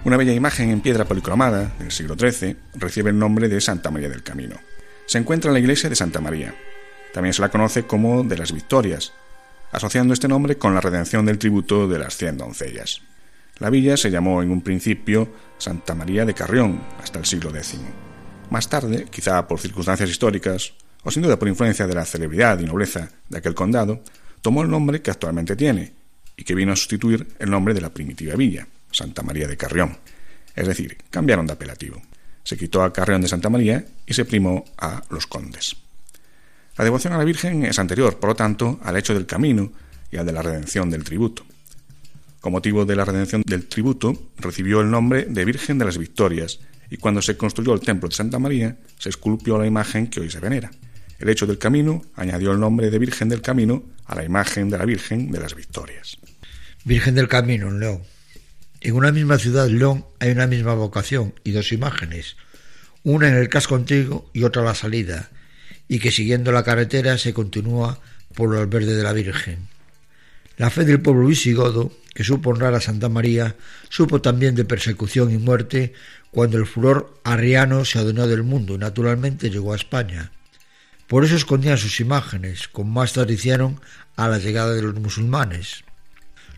Una 0.04 0.18
bella 0.18 0.34
imagen 0.34 0.70
en 0.70 0.82
piedra 0.82 1.06
policromada 1.06 1.74
del 1.80 1.92
siglo 1.92 2.16
XIII 2.20 2.58
recibe 2.74 3.12
el 3.12 3.18
nombre 3.18 3.48
de 3.48 3.62
Santa 3.62 3.90
María 3.90 4.10
del 4.10 4.24
Camino 4.24 4.56
se 5.06 5.18
encuentra 5.18 5.50
en 5.50 5.54
la 5.54 5.60
iglesia 5.60 5.90
de 5.90 5.96
Santa 5.96 6.22
María. 6.22 6.56
También 7.14 7.34
se 7.34 7.42
la 7.42 7.50
conoce 7.50 7.84
como 7.84 8.24
de 8.24 8.38
las 8.38 8.52
Victorias, 8.52 9.14
asociando 9.72 10.14
este 10.14 10.28
nombre 10.28 10.58
con 10.58 10.74
la 10.74 10.82
redención 10.82 11.26
del 11.26 11.38
tributo 11.38 11.88
de 11.88 12.00
las 12.00 12.18
cien 12.18 12.38
doncellas. 12.38 13.02
La 13.60 13.70
villa 13.70 13.96
se 13.96 14.12
llamó 14.12 14.42
en 14.44 14.52
un 14.52 14.62
principio 14.62 15.30
Santa 15.58 15.96
María 15.96 16.26
de 16.26 16.34
Carrión 16.34 16.82
hasta 17.02 17.20
el 17.20 17.26
siglo 17.26 17.56
X. 17.56 17.80
Más 18.50 18.68
tarde, 18.68 19.06
quizá 19.10 19.48
por 19.48 19.60
circunstancias 19.60 20.10
históricas, 20.10 20.74
o 21.04 21.12
sin 21.12 21.24
duda 21.24 21.40
por 21.40 21.48
influencia 21.48 21.88
de 21.88 21.94
la 21.94 22.04
celebridad 22.04 22.60
y 22.60 22.66
nobleza 22.66 23.10
de 23.30 23.38
aquel 23.38 23.56
condado, 23.56 24.02
tomó 24.42 24.64
el 24.64 24.70
nombre 24.70 25.02
que 25.02 25.12
actualmente 25.12 25.56
tiene 25.56 25.94
y 26.36 26.44
que 26.44 26.56
vino 26.56 26.74
a 26.74 26.76
sustituir 26.76 27.28
el 27.40 27.50
nombre 27.50 27.74
de 27.74 27.82
la 27.82 27.94
primitiva 27.94 28.36
villa, 28.36 28.68
Santa 28.92 29.24
María 29.24 29.48
de 29.48 29.56
Carrión. 29.56 29.98
Es 30.56 30.68
decir, 30.68 30.98
cambiaron 31.10 31.48
de 31.48 31.54
apelativo. 31.54 32.02
Se 32.46 32.56
quitó 32.56 32.82
a 32.82 32.94
Carreón 32.94 33.22
de 33.22 33.28
Santa 33.28 33.50
María 33.50 33.86
y 34.08 34.14
se 34.14 34.24
primó 34.24 34.64
a 34.78 35.04
los 35.10 35.28
condes. 35.28 35.76
La 36.78 36.86
devoción 36.86 37.12
a 37.12 37.18
la 37.18 37.26
Virgen 37.26 37.66
es 37.66 37.78
anterior, 37.80 38.18
por 38.20 38.30
lo 38.30 38.36
tanto, 38.36 38.80
al 38.84 38.96
hecho 38.96 39.14
del 39.14 39.26
camino 39.26 39.74
y 40.12 40.16
al 40.16 40.26
de 40.26 40.32
la 40.32 40.42
redención 40.42 40.90
del 40.90 41.04
tributo. 41.04 41.44
Con 42.40 42.54
motivo 42.54 42.86
de 42.86 42.96
la 42.96 43.04
redención 43.04 43.42
del 43.46 43.68
tributo, 43.68 44.14
recibió 44.38 44.80
el 44.80 44.92
nombre 44.92 45.26
de 45.26 45.44
Virgen 45.44 45.78
de 45.78 45.86
las 45.86 45.98
Victorias 45.98 46.60
y 46.90 46.98
cuando 46.98 47.22
se 47.22 47.36
construyó 47.36 47.74
el 47.74 47.80
templo 47.80 48.08
de 48.08 48.16
Santa 48.16 48.40
María, 48.40 48.78
se 49.00 49.10
esculpió 49.10 49.58
la 49.58 49.66
imagen 49.66 50.08
que 50.08 50.20
hoy 50.20 50.30
se 50.30 50.40
venera. 50.40 50.72
El 51.18 51.30
hecho 51.30 51.48
del 51.48 51.58
camino 51.58 52.04
añadió 52.16 52.52
el 52.52 52.60
nombre 52.60 52.92
de 52.92 53.00
Virgen 53.00 53.30
del 53.30 53.42
Camino 53.42 53.84
a 54.06 54.16
la 54.16 54.24
imagen 54.24 54.70
de 54.70 54.78
la 54.78 54.86
Virgen 54.86 55.32
de 55.32 55.40
las 55.40 55.56
Victorias. 55.56 56.18
Virgen 56.84 57.16
del 57.16 57.28
Camino 57.28 57.72
León. 57.72 58.02
En 58.86 58.94
una 58.94 59.12
misma 59.12 59.40
ciudad, 59.40 59.68
León, 59.68 60.06
hay 60.20 60.30
una 60.30 60.46
misma 60.46 60.76
vocación 60.76 61.34
y 61.44 61.54
dos 61.54 61.72
imágenes, 61.72 62.38
una 63.02 63.28
en 63.28 63.34
el 63.34 63.50
casco 63.50 63.74
antiguo 63.74 64.30
y 64.32 64.44
otra 64.44 64.62
a 64.62 64.66
la 64.66 64.76
salida, 64.76 65.32
y 65.88 65.98
que 65.98 66.12
siguiendo 66.12 66.52
la 66.52 66.64
carretera 66.64 67.18
se 67.18 67.34
continúa 67.34 68.00
por 68.36 68.54
el 68.54 68.62
albergue 68.62 68.94
de 68.94 69.02
la 69.02 69.12
Virgen. 69.12 69.70
La 70.58 70.70
fe 70.70 70.86
del 70.86 71.02
pueblo 71.02 71.26
visigodo, 71.26 71.94
que 72.14 72.24
supo 72.24 72.52
honrar 72.52 72.76
a 72.76 72.80
Santa 72.80 73.10
María, 73.10 73.56
supo 73.90 74.22
también 74.22 74.54
de 74.54 74.66
persecución 74.66 75.34
y 75.34 75.40
muerte 75.40 75.94
cuando 76.30 76.60
el 76.60 76.68
furor 76.68 77.20
arriano 77.24 77.86
se 77.86 77.98
adonó 77.98 78.28
del 78.28 78.44
mundo 78.44 78.76
y 78.76 78.78
naturalmente 78.78 79.50
llegó 79.50 79.74
a 79.74 79.78
España. 79.78 80.32
Por 81.08 81.26
eso 81.26 81.36
escondían 81.36 81.80
sus 81.80 82.00
imágenes, 82.02 82.68
como 82.68 82.92
más 82.92 83.14
tarde 83.14 83.36
a 84.16 84.28
la 84.28 84.38
llegada 84.38 84.76
de 84.76 84.84
los 84.84 84.94
musulmanes. 84.94 85.85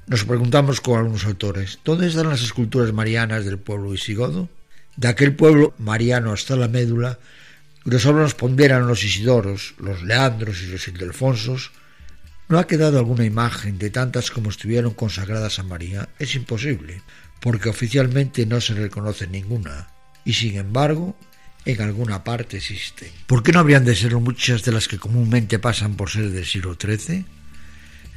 Nos 0.08 0.24
preguntamos 0.24 0.80
con 0.80 0.98
algunos 0.98 1.26
autores, 1.26 1.80
¿dónde 1.84 2.08
están 2.08 2.30
las 2.30 2.42
esculturas 2.42 2.94
marianas 2.94 3.44
del 3.44 3.58
pueblo 3.58 3.90
visigodo? 3.90 4.48
De 4.96 5.10
aquel 5.10 5.36
pueblo 5.36 5.74
mariano 5.80 6.32
hasta 6.32 6.56
la 6.56 6.70
médula, 6.70 7.20
nos 7.84 8.34
ponderan 8.34 8.88
los 8.88 9.04
Isidoros, 9.04 9.76
los 9.80 10.04
Leandros 10.04 10.62
y 10.64 10.68
los 10.68 10.88
Ildefonsos, 10.88 11.72
¿no 12.48 12.58
ha 12.58 12.68
quedado 12.68 13.00
alguna 13.00 13.26
imagen 13.26 13.78
de 13.78 13.90
tantas 13.90 14.32
como 14.32 14.50
estuvieron 14.50 14.94
consagradas 14.94 15.60
a 15.60 15.64
María? 15.64 16.08
Es 16.20 16.36
imposible, 16.36 17.02
porque 17.42 17.68
oficialmente 17.68 18.46
no 18.46 18.62
se 18.62 18.76
reconoce 18.76 19.28
ninguna, 19.28 19.90
y 20.24 20.34
sin 20.34 20.56
embargo, 20.56 21.18
en 21.66 21.82
alguna 21.82 22.24
parte 22.24 22.56
existen. 22.58 23.10
¿Por 23.26 23.44
qué 23.44 23.52
no 23.52 23.60
habrían 23.60 23.84
de 23.84 23.94
ser 23.94 24.16
muchas 24.16 24.64
de 24.64 24.72
las 24.72 24.88
que 24.88 25.00
comúnmente 25.00 25.60
pasan 25.60 25.96
por 25.96 26.10
ser 26.10 26.30
del 26.30 26.46
siglo 26.46 26.78
XIII? 26.82 27.26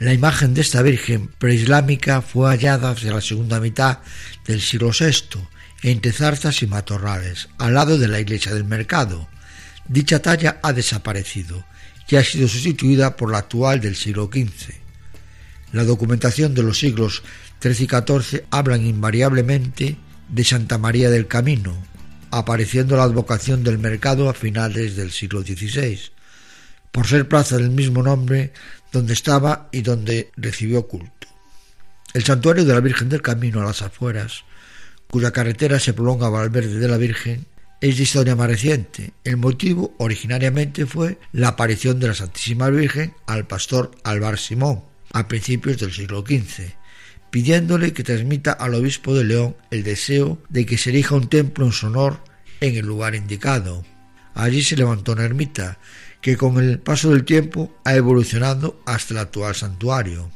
La 0.00 0.14
imagen 0.14 0.54
de 0.54 0.62
esta 0.62 0.80
Virgen 0.80 1.28
preislámica 1.28 2.22
fue 2.22 2.48
hallada 2.48 2.92
hacia 2.92 3.12
la 3.12 3.20
segunda 3.20 3.60
mitad 3.60 3.98
del 4.46 4.62
siglo 4.62 4.92
VI, 4.98 5.46
entre 5.82 6.10
zarzas 6.12 6.62
y 6.62 6.66
matorrales, 6.66 7.50
al 7.58 7.74
lado 7.74 7.98
de 7.98 8.08
la 8.08 8.18
iglesia 8.18 8.54
del 8.54 8.64
mercado. 8.64 9.28
Dicha 9.86 10.22
talla 10.22 10.58
ha 10.62 10.72
desaparecido 10.72 11.66
y 12.08 12.16
ha 12.16 12.24
sido 12.24 12.48
sustituida 12.48 13.14
por 13.14 13.30
la 13.30 13.40
actual 13.40 13.82
del 13.82 13.94
siglo 13.94 14.30
XV. 14.32 14.72
La 15.72 15.84
documentación 15.84 16.54
de 16.54 16.62
los 16.62 16.78
siglos 16.78 17.22
XIII 17.60 17.84
y 17.84 17.86
XIV 17.86 18.44
hablan 18.50 18.86
invariablemente 18.86 19.98
de 20.30 20.44
Santa 20.44 20.78
María 20.78 21.10
del 21.10 21.26
Camino, 21.26 21.76
apareciendo 22.30 22.96
la 22.96 23.02
advocación 23.02 23.64
del 23.64 23.76
mercado 23.76 24.30
a 24.30 24.32
finales 24.32 24.96
del 24.96 25.12
siglo 25.12 25.42
XVI, 25.42 26.00
por 26.90 27.06
ser 27.06 27.28
plaza 27.28 27.56
del 27.56 27.70
mismo 27.70 28.02
nombre 28.02 28.52
donde 28.92 29.12
estaba 29.12 29.68
y 29.72 29.82
donde 29.82 30.30
recibió 30.36 30.86
culto. 30.86 31.28
El 32.12 32.24
santuario 32.24 32.64
de 32.64 32.74
la 32.74 32.80
Virgen 32.80 33.08
del 33.08 33.22
Camino 33.22 33.60
a 33.60 33.64
las 33.64 33.82
afueras 33.82 34.44
cuya 35.10 35.32
carretera 35.32 35.78
se 35.80 35.92
prolonga 35.92 36.28
a 36.28 36.30
Valverde 36.30 36.78
de 36.78 36.88
la 36.88 36.96
Virgen, 36.96 37.46
es 37.80 37.96
de 37.96 38.02
historia 38.04 38.36
más 38.36 38.48
reciente. 38.48 39.12
El 39.24 39.36
motivo 39.38 39.94
originariamente 39.98 40.86
fue 40.86 41.18
la 41.32 41.48
aparición 41.48 41.98
de 41.98 42.08
la 42.08 42.14
Santísima 42.14 42.70
Virgen 42.70 43.14
al 43.26 43.46
pastor 43.46 43.90
Alvar 44.04 44.38
Simón 44.38 44.84
a 45.12 45.26
principios 45.26 45.78
del 45.78 45.92
siglo 45.92 46.20
XV, 46.20 46.72
pidiéndole 47.30 47.92
que 47.92 48.04
transmita 48.04 48.52
al 48.52 48.74
obispo 48.74 49.14
de 49.14 49.24
León 49.24 49.56
el 49.70 49.82
deseo 49.82 50.38
de 50.48 50.66
que 50.66 50.78
se 50.78 50.90
erija 50.90 51.16
un 51.16 51.28
templo 51.28 51.66
en 51.66 51.72
su 51.72 51.88
honor 51.88 52.22
en 52.60 52.76
el 52.76 52.86
lugar 52.86 53.14
indicado. 53.14 53.84
Allí 54.34 54.62
se 54.62 54.76
levantó 54.76 55.12
una 55.12 55.24
ermita 55.24 55.78
que 56.20 56.36
con 56.36 56.58
el 56.58 56.78
paso 56.78 57.10
del 57.10 57.24
tiempo 57.24 57.74
ha 57.84 57.94
evolucionado 57.94 58.80
hasta 58.86 59.14
el 59.14 59.20
actual 59.20 59.54
santuario 59.54 60.30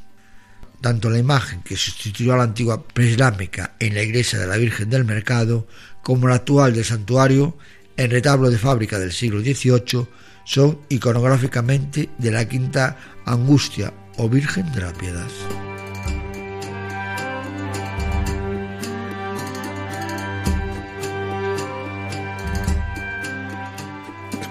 tanto 0.85 1.09
la 1.09 1.19
imagen 1.19 1.63
que 1.63 1.79
sustituyó 1.79 2.35
a 2.35 2.37
la 2.37 2.43
antigua 2.43 2.87
preislámica 2.87 3.75
en 3.81 3.95
la 3.95 4.03
iglesia 4.03 4.39
de 4.39 4.47
la 4.47 4.59
Virgen 4.59 4.91
del 4.91 5.07
Mercado 5.07 5.67
como 6.03 6.29
la 6.29 6.35
actual 6.35 6.75
del 6.75 6.85
santuario 6.85 7.57
en 7.97 8.11
retablo 8.11 8.51
de 8.51 8.59
fábrica 8.59 8.99
del 8.99 9.11
siglo 9.11 9.41
XVIII 9.41 10.07
son 10.45 10.81
iconográficamente 10.91 12.11
de 12.19 12.31
la 12.31 12.47
quinta 12.47 12.99
angustia 13.25 13.95
o 14.19 14.29
Virgen 14.29 14.71
de 14.73 14.83
la 14.83 14.93
Piedad. 14.93 15.74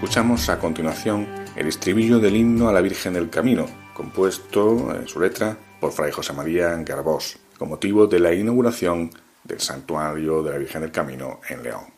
Escuchamos 0.04 0.50
a 0.50 0.60
continuación 0.60 1.26
el 1.56 1.68
estribillo 1.68 2.20
del 2.20 2.36
himno 2.36 2.68
a 2.68 2.74
la 2.74 2.82
Virgen 2.82 3.14
del 3.14 3.30
Camino, 3.30 3.66
compuesto 3.94 4.94
en 4.94 5.08
su 5.08 5.22
letra 5.22 5.58
por 5.80 5.94
Fray 5.94 6.12
José 6.12 6.34
María 6.34 6.76
Garbós, 6.76 7.40
con 7.58 7.70
motivo 7.70 8.06
de 8.06 8.20
la 8.20 8.34
inauguración 8.34 9.12
del 9.46 9.62
Santuario 9.62 10.44
de 10.44 10.52
la 10.52 10.58
Virgen 10.58 10.82
del 10.82 10.92
Camino 10.92 11.40
en 11.48 11.64
León. 11.64 11.93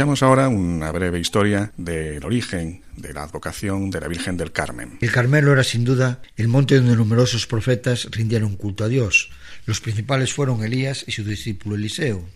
Escuchamos 0.00 0.22
ahora 0.22 0.48
una 0.48 0.90
breve 0.92 1.20
historia 1.20 1.72
del 1.76 2.24
origen 2.24 2.80
de 2.96 3.12
la 3.12 3.24
advocación 3.24 3.90
de 3.90 4.00
la 4.00 4.08
Virgen 4.08 4.38
del 4.38 4.50
Carmen. 4.50 4.96
El 5.02 5.12
Carmelo 5.12 5.52
era 5.52 5.62
sin 5.62 5.84
duda 5.84 6.22
el 6.38 6.48
monte 6.48 6.76
donde 6.76 6.96
numerosos 6.96 7.46
profetas 7.46 8.08
rindieron 8.10 8.56
culto 8.56 8.84
a 8.84 8.88
Dios. 8.88 9.28
Los 9.66 9.82
principales 9.82 10.32
fueron 10.32 10.64
Elías 10.64 11.04
y 11.06 11.12
su 11.12 11.22
discípulo 11.22 11.76
Eliseo. 11.76 12.26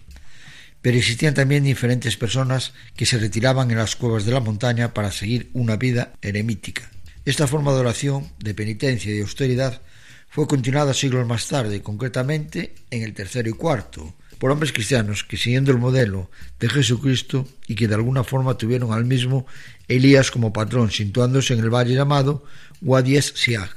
Pero 0.82 0.98
existían 0.98 1.32
también 1.32 1.64
diferentes 1.64 2.18
personas 2.18 2.74
que 2.96 3.06
se 3.06 3.16
retiraban 3.16 3.70
en 3.70 3.78
las 3.78 3.96
cuevas 3.96 4.26
de 4.26 4.32
la 4.32 4.40
montaña 4.40 4.92
para 4.92 5.10
seguir 5.10 5.48
una 5.54 5.76
vida 5.76 6.12
eremítica. 6.20 6.90
Esta 7.24 7.46
forma 7.46 7.72
de 7.72 7.80
oración, 7.80 8.30
de 8.40 8.52
penitencia 8.52 9.10
y 9.10 9.14
de 9.14 9.22
austeridad 9.22 9.80
fue 10.28 10.46
continuada 10.46 10.92
siglos 10.92 11.26
más 11.26 11.48
tarde, 11.48 11.80
concretamente 11.80 12.74
en 12.90 13.04
el 13.04 13.14
tercero 13.14 13.48
y 13.48 13.54
cuarto, 13.54 14.14
por 14.44 14.50
hombres 14.50 14.74
cristianos 14.74 15.24
que 15.24 15.38
siguiendo 15.38 15.72
el 15.72 15.78
modelo 15.78 16.30
de 16.60 16.68
Jesucristo 16.68 17.48
y 17.66 17.76
que 17.76 17.88
de 17.88 17.94
alguna 17.94 18.24
forma 18.24 18.58
tuvieron 18.58 18.92
al 18.92 19.06
mismo 19.06 19.46
Elías 19.88 20.30
como 20.30 20.52
patrón, 20.52 20.90
situándose 20.90 21.54
en 21.54 21.60
el 21.60 21.70
valle 21.70 21.94
llamado 21.94 22.44
Wadies 22.82 23.32
Siach. 23.36 23.72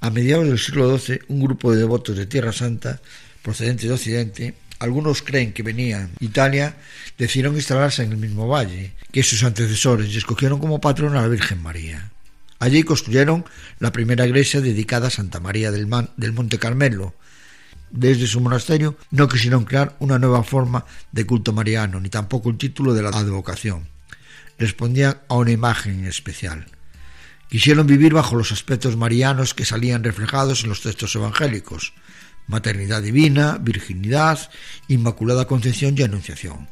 A 0.00 0.10
mediados 0.10 0.46
del 0.46 0.60
siglo 0.60 0.96
XII, 0.96 1.22
un 1.26 1.40
grupo 1.40 1.72
de 1.72 1.78
devotos 1.78 2.16
de 2.16 2.26
Tierra 2.26 2.52
Santa, 2.52 3.00
procedentes 3.42 3.88
de 3.88 3.94
Occidente, 3.94 4.54
algunos 4.78 5.22
creen 5.22 5.52
que 5.52 5.64
venían 5.64 6.12
de 6.20 6.26
Italia, 6.26 6.76
decidieron 7.18 7.56
instalarse 7.56 8.04
en 8.04 8.12
el 8.12 8.18
mismo 8.18 8.46
valle 8.46 8.92
que 9.10 9.24
sus 9.24 9.42
antecesores 9.42 10.08
y 10.14 10.18
escogieron 10.18 10.60
como 10.60 10.80
patrona 10.80 11.18
a 11.18 11.22
la 11.22 11.28
Virgen 11.28 11.60
María. 11.60 12.12
Allí 12.60 12.84
construyeron 12.84 13.44
la 13.80 13.90
primera 13.90 14.24
iglesia 14.24 14.60
dedicada 14.60 15.08
a 15.08 15.10
Santa 15.10 15.40
María 15.40 15.72
del, 15.72 15.88
del 16.16 16.32
Monte 16.32 16.60
Carmelo. 16.60 17.16
Desde 17.96 18.26
su 18.26 18.40
monasterio 18.40 18.96
no 19.12 19.28
quisieron 19.28 19.64
crear 19.64 19.94
una 20.00 20.18
nueva 20.18 20.42
forma 20.42 20.84
de 21.12 21.24
culto 21.26 21.52
mariano, 21.52 22.00
ni 22.00 22.08
tampoco 22.08 22.50
el 22.50 22.58
título 22.58 22.92
de 22.92 23.02
la 23.02 23.10
advocación. 23.10 23.86
Respondían 24.58 25.20
a 25.28 25.36
una 25.36 25.52
imagen 25.52 26.04
especial. 26.04 26.66
Quisieron 27.48 27.86
vivir 27.86 28.12
bajo 28.12 28.34
los 28.34 28.50
aspectos 28.50 28.96
marianos 28.96 29.54
que 29.54 29.64
salían 29.64 30.02
reflejados 30.02 30.64
en 30.64 30.70
los 30.70 30.82
textos 30.82 31.14
evangélicos, 31.14 31.94
maternidad 32.48 33.00
divina, 33.00 33.58
virginidad, 33.60 34.40
inmaculada 34.88 35.46
concepción 35.46 35.94
y 35.96 36.02
anunciación. 36.02 36.68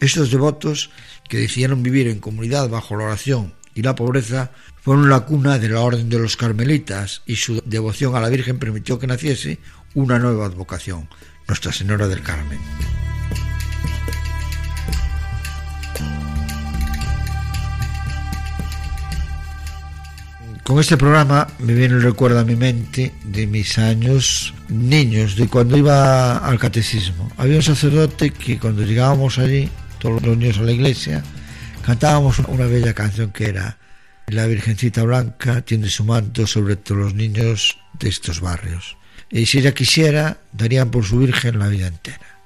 Estos 0.00 0.32
devotos, 0.32 0.90
que 1.28 1.38
decidieron 1.38 1.84
vivir 1.84 2.08
en 2.08 2.18
comunidad 2.18 2.68
bajo 2.68 2.96
la 2.96 3.04
oración 3.04 3.54
y 3.72 3.82
la 3.82 3.94
pobreza, 3.94 4.50
fueron 4.82 5.10
la 5.10 5.20
cuna 5.20 5.60
de 5.60 5.68
la 5.68 5.80
orden 5.80 6.08
de 6.08 6.18
los 6.18 6.36
carmelitas 6.36 7.22
y 7.24 7.36
su 7.36 7.62
devoción 7.64 8.16
a 8.16 8.20
la 8.20 8.28
Virgen 8.30 8.58
permitió 8.58 8.98
que 8.98 9.06
naciese 9.06 9.60
una 9.96 10.18
nueva 10.18 10.44
advocación, 10.44 11.08
Nuestra 11.48 11.72
Señora 11.72 12.06
del 12.06 12.20
Carmen. 12.20 12.58
Con 20.62 20.80
este 20.80 20.98
programa 20.98 21.46
me 21.60 21.72
viene 21.72 21.94
el 21.94 22.02
recuerdo 22.02 22.40
a 22.40 22.44
mi 22.44 22.56
mente 22.56 23.14
de 23.24 23.46
mis 23.46 23.78
años 23.78 24.52
niños, 24.68 25.34
de 25.34 25.48
cuando 25.48 25.78
iba 25.78 26.36
al 26.38 26.58
catecismo. 26.58 27.32
Había 27.38 27.56
un 27.56 27.62
sacerdote 27.62 28.32
que 28.32 28.58
cuando 28.58 28.82
llegábamos 28.82 29.38
allí, 29.38 29.70
todos 29.98 30.22
los 30.22 30.36
niños 30.36 30.58
a 30.58 30.62
la 30.62 30.72
iglesia, 30.72 31.22
cantábamos 31.82 32.40
una 32.40 32.66
bella 32.66 32.92
canción 32.92 33.30
que 33.30 33.46
era 33.46 33.78
La 34.26 34.44
Virgencita 34.44 35.04
Blanca 35.04 35.62
tiene 35.62 35.88
su 35.88 36.04
manto 36.04 36.46
sobre 36.46 36.76
todos 36.76 37.00
los 37.00 37.14
niños 37.14 37.78
de 37.98 38.10
estos 38.10 38.42
barrios. 38.42 38.98
Y 39.30 39.46
si 39.46 39.58
ella 39.58 39.74
quisiera, 39.74 40.38
darían 40.52 40.90
por 40.90 41.04
su 41.04 41.18
Virgen 41.18 41.58
la 41.58 41.68
vida 41.68 41.88
entera. 41.88 42.38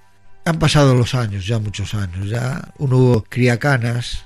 Han 0.45 0.59
pasado 0.59 0.95
los 0.95 1.15
años, 1.15 1.47
ya 1.47 1.59
muchos 1.59 1.95
años, 1.95 2.29
ya 2.29 2.73
uno 2.79 3.25
cría 3.29 3.59
canas, 3.59 4.25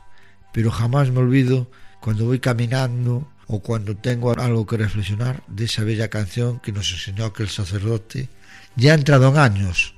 pero 0.52 0.70
jamás 0.70 1.10
me 1.10 1.18
olvido 1.18 1.70
cuando 2.00 2.26
voy 2.26 2.38
caminando 2.38 3.28
o 3.46 3.60
cuando 3.60 3.96
tengo 3.96 4.32
algo 4.38 4.66
que 4.66 4.76
reflexionar 4.76 5.42
de 5.48 5.64
esa 5.64 5.82
bella 5.82 6.08
canción 6.08 6.60
que 6.60 6.72
nos 6.72 6.90
enseñó 6.92 7.24
aquel 7.24 7.48
sacerdote, 7.48 8.28
ya 8.76 8.92
ha 8.92 8.94
entrado 8.94 9.28
en 9.28 9.38
años, 9.38 9.94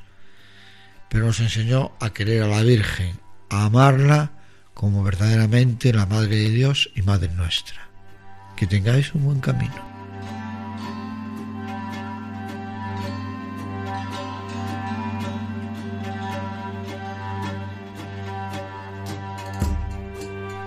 pero 1.10 1.26
nos 1.26 1.40
enseñó 1.40 1.92
a 2.00 2.10
querer 2.10 2.42
a 2.42 2.48
la 2.48 2.62
Virgen, 2.62 3.18
a 3.50 3.66
amarla 3.66 4.32
como 4.74 5.02
verdaderamente 5.02 5.92
la 5.92 6.06
Madre 6.06 6.36
de 6.36 6.50
Dios 6.50 6.90
y 6.94 7.02
Madre 7.02 7.28
nuestra. 7.28 7.88
Que 8.56 8.66
tengáis 8.66 9.14
un 9.14 9.24
buen 9.24 9.40
camino. 9.40 9.95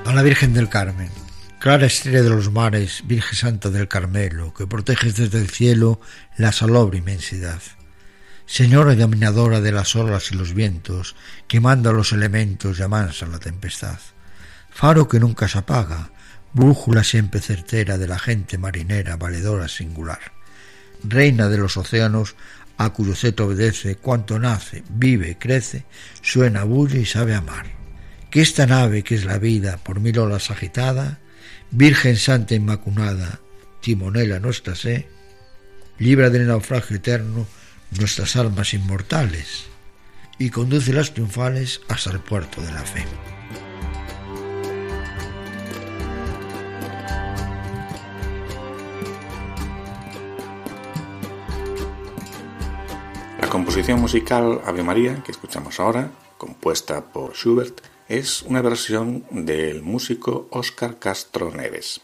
A 0.10 0.14
la 0.14 0.24
Virgen 0.24 0.56
del 0.56 0.70
Carmen. 0.70 1.12
Clara 1.60 1.86
estrella 1.86 2.24
de 2.24 2.32
los 2.32 2.52
mares, 2.52 3.04
Virgen 3.06 3.36
Santa 3.36 3.70
del 3.70 3.88
Carmelo, 3.88 4.56
que 4.56 4.66
proteges 4.66 5.16
desde 5.16 5.38
el 5.38 5.52
cielo 5.52 6.02
la 6.36 6.52
salobre 6.52 6.98
inmensidad. 6.98 7.62
Señora 8.48 8.94
y 8.94 8.96
dominadora 8.96 9.62
de 9.62 9.72
las 9.72 9.96
olas 9.96 10.32
y 10.32 10.36
los 10.36 10.56
vientos, 10.56 11.16
que 11.48 11.60
manda 11.60 11.92
los 11.92 12.12
elementos 12.12 12.80
y 12.80 12.82
amansa 12.82 13.28
la 13.28 13.38
tempestad. 13.38 14.00
Faro 14.72 15.08
que 15.08 15.20
nunca 15.20 15.48
se 15.48 15.60
apaga, 15.60 16.10
brújula 16.54 17.04
siempre 17.04 17.40
certera 17.40 18.00
de 18.00 18.08
la 18.08 18.18
gente 18.18 18.58
marinera, 18.58 19.16
valedora 19.16 19.68
singular. 19.68 20.32
Reina 21.04 21.50
de 21.50 21.60
los 21.60 21.78
océanos, 21.78 22.36
a 22.80 22.90
cuyo 22.90 23.14
ceto 23.14 23.46
obedece, 23.46 23.98
cuanto 23.98 24.40
nace, 24.40 24.84
vive, 24.90 25.38
crece, 25.38 25.86
suena, 26.24 26.64
bulle 26.64 27.00
y 27.00 27.06
sabe 27.06 27.36
amar. 27.36 27.79
Que 28.32 28.42
esta 28.42 28.68
nave 28.68 29.04
que 29.04 29.16
es 29.16 29.26
la 29.26 29.40
vida, 29.40 29.78
por 29.78 30.00
mil 30.00 30.20
olas 30.20 30.52
agitada, 30.52 31.20
Virgen 31.72 32.16
Santa 32.16 32.54
Inmaculada, 32.54 33.40
timonela 33.82 34.40
nuestra 34.40 34.76
sé, 34.76 35.08
libra 35.98 36.30
del 36.30 36.48
naufragio 36.48 36.98
eterno 36.98 37.48
nuestras 37.98 38.36
almas 38.36 38.74
inmortales 38.74 39.66
y 40.38 40.52
conduce 40.52 40.94
las 40.94 41.14
triunfales 41.14 41.82
hasta 41.88 42.12
el 42.12 42.20
puerto 42.20 42.62
de 42.62 42.72
la 42.72 42.82
fe. 42.82 43.06
La 53.42 53.50
composición 53.50 54.00
musical 54.00 54.62
Ave 54.66 54.84
María, 54.84 55.24
que 55.24 55.32
escuchamos 55.32 55.80
ahora, 55.80 56.12
compuesta 56.38 57.12
por 57.12 57.34
Schubert, 57.34 57.82
es 58.10 58.42
una 58.42 58.62
versión 58.64 59.24
del 59.30 59.84
músico 59.84 60.48
Óscar 60.50 60.98
Castro 60.98 61.52
Neves. 61.52 62.02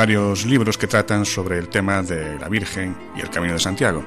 Varios 0.00 0.46
libros 0.46 0.78
que 0.78 0.86
tratan 0.86 1.26
sobre 1.26 1.58
el 1.58 1.68
tema 1.68 2.02
de 2.02 2.38
la 2.38 2.48
Virgen 2.48 2.96
y 3.14 3.20
el 3.20 3.28
Camino 3.28 3.52
de 3.52 3.58
Santiago, 3.58 4.02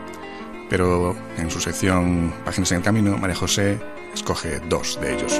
pero 0.68 1.16
en 1.38 1.52
su 1.52 1.60
sección 1.60 2.34
Páginas 2.44 2.72
en 2.72 2.78
el 2.80 2.84
Camino, 2.84 3.16
María 3.16 3.36
José 3.36 3.80
escoge 4.12 4.60
dos 4.68 5.00
de 5.00 5.14
ellos. 5.14 5.40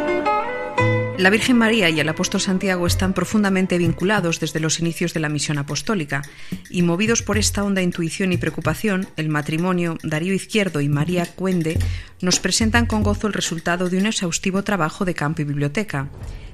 La 1.18 1.32
Virgen 1.32 1.58
María 1.58 1.90
y 1.90 2.00
el 2.00 2.08
apóstol 2.08 2.40
Santiago 2.40 2.86
están 2.86 3.14
profundamente 3.14 3.80
vinculados 3.80 4.40
desde 4.40 4.60
los 4.60 4.80
inicios 4.80 5.16
de 5.16 5.22
la 5.22 5.28
misión 5.28 5.58
apostólica, 5.58 6.22
y 6.70 6.84
movidos 6.84 7.24
por 7.24 7.40
esta 7.40 7.64
honda 7.64 7.82
intuición 7.82 8.32
y 8.32 8.38
preocupación, 8.38 9.08
el 9.18 9.30
matrimonio 9.30 9.98
Darío 10.04 10.36
Izquierdo 10.36 10.82
y 10.82 10.88
María 10.88 11.26
Cuende 11.26 11.80
nos 12.22 12.40
presentan 12.40 12.86
con 12.86 13.02
gozo 13.02 13.26
el 13.26 13.34
resultado 13.34 13.90
de 13.90 13.98
un 13.98 14.06
exhaustivo 14.06 14.64
trabajo 14.64 15.04
de 15.04 15.16
campo 15.16 15.42
y 15.42 15.46
biblioteca, 15.46 16.10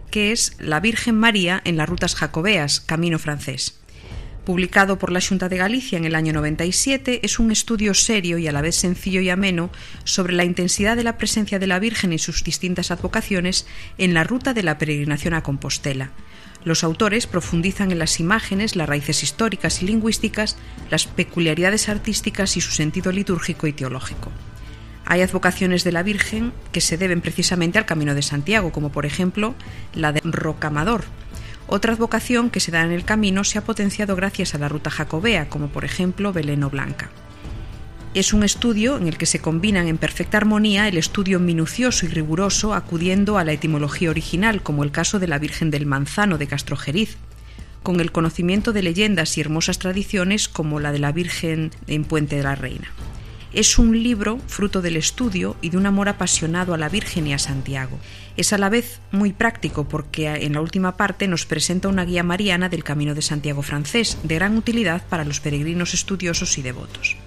que 0.10 0.32
es 0.32 0.56
La 0.58 0.80
Virgen 0.80 1.18
María 1.18 1.62
en 1.66 1.76
las 1.76 1.90
rutas 1.90 2.16
jacobeas, 2.16 2.80
camino 2.80 3.20
francés 3.20 3.76
publicado 4.50 4.98
por 4.98 5.12
la 5.12 5.22
Junta 5.22 5.48
de 5.48 5.58
Galicia 5.58 6.00
en 6.00 6.06
el 6.06 6.16
año 6.16 6.34
97, 6.34 7.20
es 7.22 7.38
un 7.38 7.52
estudio 7.52 7.94
serio 7.94 8.40
y 8.40 8.48
a 8.48 8.52
la 8.52 8.62
vez 8.62 8.76
sencillo 8.76 9.22
y 9.22 9.30
ameno 9.30 9.70
sobre 10.06 10.34
la 10.34 10.44
intensidad 10.44 10.98
de 10.98 11.04
la 11.04 11.20
presencia 11.20 11.60
de 11.60 11.68
la 11.68 11.78
Virgen 11.78 12.14
y 12.14 12.18
sus 12.18 12.44
distintas 12.44 12.90
advocaciones 12.90 13.68
en 14.00 14.16
la 14.16 14.24
ruta 14.24 14.56
de 14.56 14.64
la 14.64 14.80
peregrinación 14.80 15.36
a 15.36 15.44
Compostela. 15.44 16.10
Los 16.64 16.84
autores 16.84 17.28
profundizan 17.28 17.92
en 17.92 18.00
las 18.00 18.20
imágenes, 18.20 18.76
las 18.76 18.90
raíces 18.90 19.22
históricas 19.22 19.84
y 19.84 19.86
lingüísticas, 19.86 20.58
las 20.90 21.06
peculiaridades 21.06 21.88
artísticas 21.88 22.58
y 22.58 22.62
su 22.62 22.72
sentido 22.72 23.12
litúrgico 23.12 23.68
y 23.68 23.74
teológico. 23.74 24.32
Hay 25.06 25.22
advocaciones 25.22 25.84
de 25.84 25.92
la 25.92 26.02
Virgen 26.02 26.54
que 26.72 26.82
se 26.82 26.98
deben 26.98 27.22
precisamente 27.22 27.78
al 27.78 27.86
Camino 27.86 28.16
de 28.16 28.24
Santiago, 28.24 28.72
como 28.72 28.92
por 28.92 29.06
ejemplo 29.06 29.54
la 29.94 30.12
de 30.12 30.22
Rocamador, 30.24 31.04
otra 31.70 31.94
advocación 31.94 32.50
que 32.50 32.60
se 32.60 32.72
da 32.72 32.84
en 32.84 32.92
el 32.92 33.06
camino 33.06 33.44
se 33.44 33.60
ha 33.60 33.64
potenciado 33.64 34.16
gracias 34.16 34.56
a 34.56 34.58
la 34.58 34.70
ruta 34.70 34.90
jacobea, 34.90 35.50
como 35.50 35.70
por 35.70 35.86
ejemplo 35.86 36.34
Beleno 36.34 36.70
Blanca. 36.70 37.12
Es 38.16 38.34
un 38.34 38.44
estudio 38.44 38.98
en 38.98 39.08
el 39.08 39.20
que 39.20 39.28
se 39.28 39.40
combinan 39.40 39.88
en 39.88 40.00
perfecta 40.00 40.38
armonía 40.38 40.88
el 40.88 40.98
estudio 40.98 41.40
minucioso 41.40 42.08
y 42.08 42.10
riguroso 42.10 42.74
acudiendo 42.74 43.38
a 43.38 43.44
la 43.44 43.52
etimología 43.52 44.10
original, 44.10 44.64
como 44.64 44.84
el 44.84 44.90
caso 44.90 45.20
de 45.20 45.28
la 45.28 45.38
Virgen 45.38 45.70
del 45.70 45.86
Manzano 45.86 46.40
de 46.40 46.48
Castrojeriz, 46.48 47.18
con 47.84 48.00
el 48.00 48.12
conocimiento 48.12 48.74
de 48.74 48.82
leyendas 48.82 49.38
y 49.38 49.42
hermosas 49.42 49.78
tradiciones 49.78 50.50
como 50.50 50.80
la 50.80 50.92
de 50.92 51.00
la 51.00 51.12
Virgen 51.12 51.70
en 51.86 52.04
Puente 52.04 52.36
de 52.36 52.44
la 52.44 52.56
Reina. 52.56 52.92
Es 53.52 53.80
un 53.80 54.04
libro 54.04 54.38
fruto 54.48 54.82
del 54.82 54.96
estudio 54.96 55.56
y 55.62 55.72
de 55.72 55.78
un 55.78 55.88
amor 55.88 56.08
apasionado 56.08 56.74
a 56.74 56.78
la 56.78 56.88
Virgen 56.88 57.26
y 57.26 57.34
a 57.34 57.40
Santiago. 57.40 57.98
Es 58.38 58.54
a 58.54 58.60
la 58.60 58.70
vez 58.70 59.00
muy 59.12 59.34
práctico 59.34 59.88
porque 59.88 60.28
en 60.28 60.54
la 60.54 60.62
última 60.62 60.98
parte 60.98 61.28
nos 61.28 61.48
presenta 61.48 61.88
una 61.88 62.06
guía 62.06 62.22
mariana 62.22 62.70
del 62.70 62.84
Camino 62.84 63.16
de 63.16 63.24
Santiago 63.24 63.64
francés, 63.64 64.20
de 64.24 64.36
gran 64.36 64.56
utilidad 64.56 65.02
para 65.10 65.26
los 65.26 65.40
peregrinos 65.40 65.96
estudiosos 65.96 66.58
y 66.60 66.62
devotos. 66.62 67.18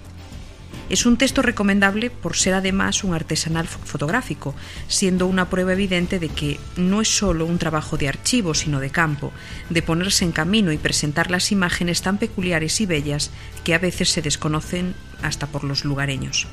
Es 0.89 1.05
un 1.05 1.17
texto 1.17 1.41
recomendable 1.41 2.09
por 2.09 2.35
ser 2.35 2.53
además 2.53 3.03
un 3.03 3.13
artesanal 3.13 3.67
fotográfico, 3.67 4.53
siendo 4.87 5.27
una 5.27 5.49
prueba 5.49 5.73
evidente 5.73 6.19
de 6.19 6.29
que 6.29 6.59
no 6.75 7.01
es 7.01 7.07
solo 7.07 7.45
un 7.45 7.57
trabajo 7.57 7.97
de 7.97 8.09
archivo, 8.09 8.53
sino 8.53 8.79
de 8.79 8.89
campo, 8.89 9.31
de 9.69 9.81
ponerse 9.81 10.25
en 10.25 10.31
camino 10.31 10.71
y 10.71 10.77
presentar 10.77 11.31
las 11.31 11.51
imágenes 11.51 12.01
tan 12.01 12.17
peculiares 12.17 12.81
y 12.81 12.85
bellas 12.85 13.31
que 13.63 13.73
a 13.73 13.79
veces 13.79 14.09
se 14.09 14.21
desconocen 14.21 14.93
hasta 15.21 15.47
por 15.47 15.63
los 15.63 15.85
lugareños. 15.85 16.47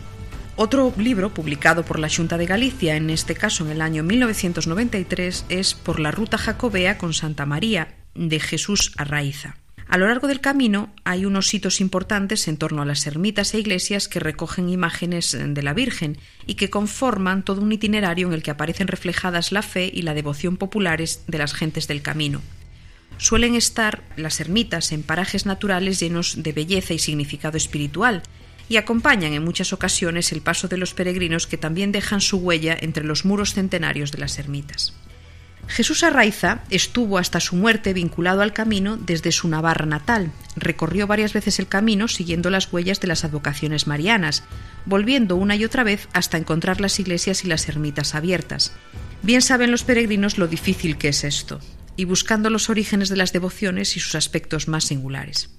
Otro 0.57 0.93
libro 0.97 1.33
publicado 1.33 1.85
por 1.85 1.99
la 1.99 2.11
Junta 2.11 2.37
de 2.37 2.47
Galicia, 2.47 2.97
en 2.97 3.11
este 3.11 3.35
caso 3.35 3.64
en 3.64 3.70
el 3.70 3.81
año 3.81 4.03
1993, 4.03 5.47
es 5.49 5.74
Por 5.74 5.99
la 6.01 6.11
Ruta 6.11 6.39
Jacobea 6.39 6.99
con 6.99 7.14
Santa 7.14 7.47
María, 7.47 7.97
de 8.14 8.41
Jesús 8.41 8.93
Arraiza. 8.97 9.57
A 9.91 9.99
lo 9.99 10.07
largo 10.07 10.28
del 10.28 10.41
camino 10.41 10.88
hay 11.03 11.26
unos 11.26 11.53
hitos 11.53 11.80
importantes 11.80 12.47
en 12.47 12.57
torno 12.57 12.80
a 12.80 12.84
las 12.84 13.09
ermitas 13.09 13.55
e 13.55 13.59
iglesias 13.59 14.07
que 14.07 14.20
recogen 14.20 14.68
imágenes 14.68 15.36
de 15.36 15.62
la 15.64 15.74
Virgen 15.74 16.16
y 16.47 16.55
que 16.55 16.70
conforman 16.70 17.45
todo 17.45 17.61
un 17.61 17.72
itinerario 17.72 18.28
en 18.28 18.32
el 18.32 18.45
que 18.45 18.53
aparecen 18.53 18.86
reflejadas 18.86 19.51
la 19.51 19.62
fe 19.62 19.91
y 19.93 20.03
la 20.03 20.14
devoción 20.14 20.59
populares 20.59 21.24
de 21.26 21.38
las 21.38 21.55
gentes 21.55 21.88
del 21.88 22.03
camino. 22.03 22.41
Suelen 23.18 23.57
estar 23.57 24.05
las 24.16 24.38
ermitas 24.38 24.93
en 24.93 25.03
parajes 25.03 25.45
naturales 25.45 25.99
llenos 25.99 26.41
de 26.41 26.53
belleza 26.53 26.95
y 26.95 27.01
significado 27.01 27.57
espiritual, 27.57 28.22
y 28.68 28.76
acompañan 28.76 29.32
en 29.32 29.45
muchas 29.45 29.72
ocasiones 29.72 30.30
el 30.30 30.41
paso 30.41 30.68
de 30.68 30.76
los 30.76 30.95
peregrinos 30.95 31.49
que 31.49 31.59
también 31.59 31.91
dejan 31.91 32.20
su 32.20 32.36
huella 32.36 32.76
entre 32.80 33.03
los 33.03 33.24
muros 33.24 33.55
centenarios 33.55 34.12
de 34.12 34.18
las 34.18 34.38
ermitas. 34.38 34.95
Jesús 35.71 36.03
Arraiza 36.03 36.64
estuvo 36.68 37.16
hasta 37.16 37.39
su 37.39 37.55
muerte 37.55 37.93
vinculado 37.93 38.43
al 38.43 38.53
camino 38.53 38.97
desde 38.97 39.31
su 39.31 39.47
Navarra 39.47 39.87
natal. 39.87 40.33
Recorrió 40.57 41.07
varias 41.07 41.33
veces 41.33 41.61
el 41.61 41.68
camino 41.68 42.09
siguiendo 42.09 42.51
las 42.51 42.73
huellas 42.73 43.01
de 43.01 43.07
las 43.07 43.25
advocaciones 43.25 43.87
marianas, 43.87 44.43
volviendo 44.85 45.37
una 45.37 45.55
y 45.55 45.64
otra 45.64 45.85
vez 45.85 46.09
hasta 46.12 46.39
encontrar 46.39 46.81
las 46.81 46.99
iglesias 46.99 47.45
y 47.45 47.49
las 47.49 47.68
ermitas 47.68 48.16
abiertas. 48.16 48.73
Bien 49.23 49.43
saben 49.43 49.71
los 49.71 49.85
peregrinos 49.85 50.39
lo 50.39 50.49
difícil 50.49 50.99
que 50.99 51.09
es 51.09 51.23
esto, 51.23 51.61
y 51.97 52.05
buscando 52.05 52.51
los 52.51 52.68
orígenes 52.68 53.09
de 53.09 53.16
las 53.16 53.33
devociones 53.33 53.97
y 53.97 54.01
sus 54.01 54.16
aspectos 54.16 54.66
más 54.66 54.85
singulares. 54.85 55.51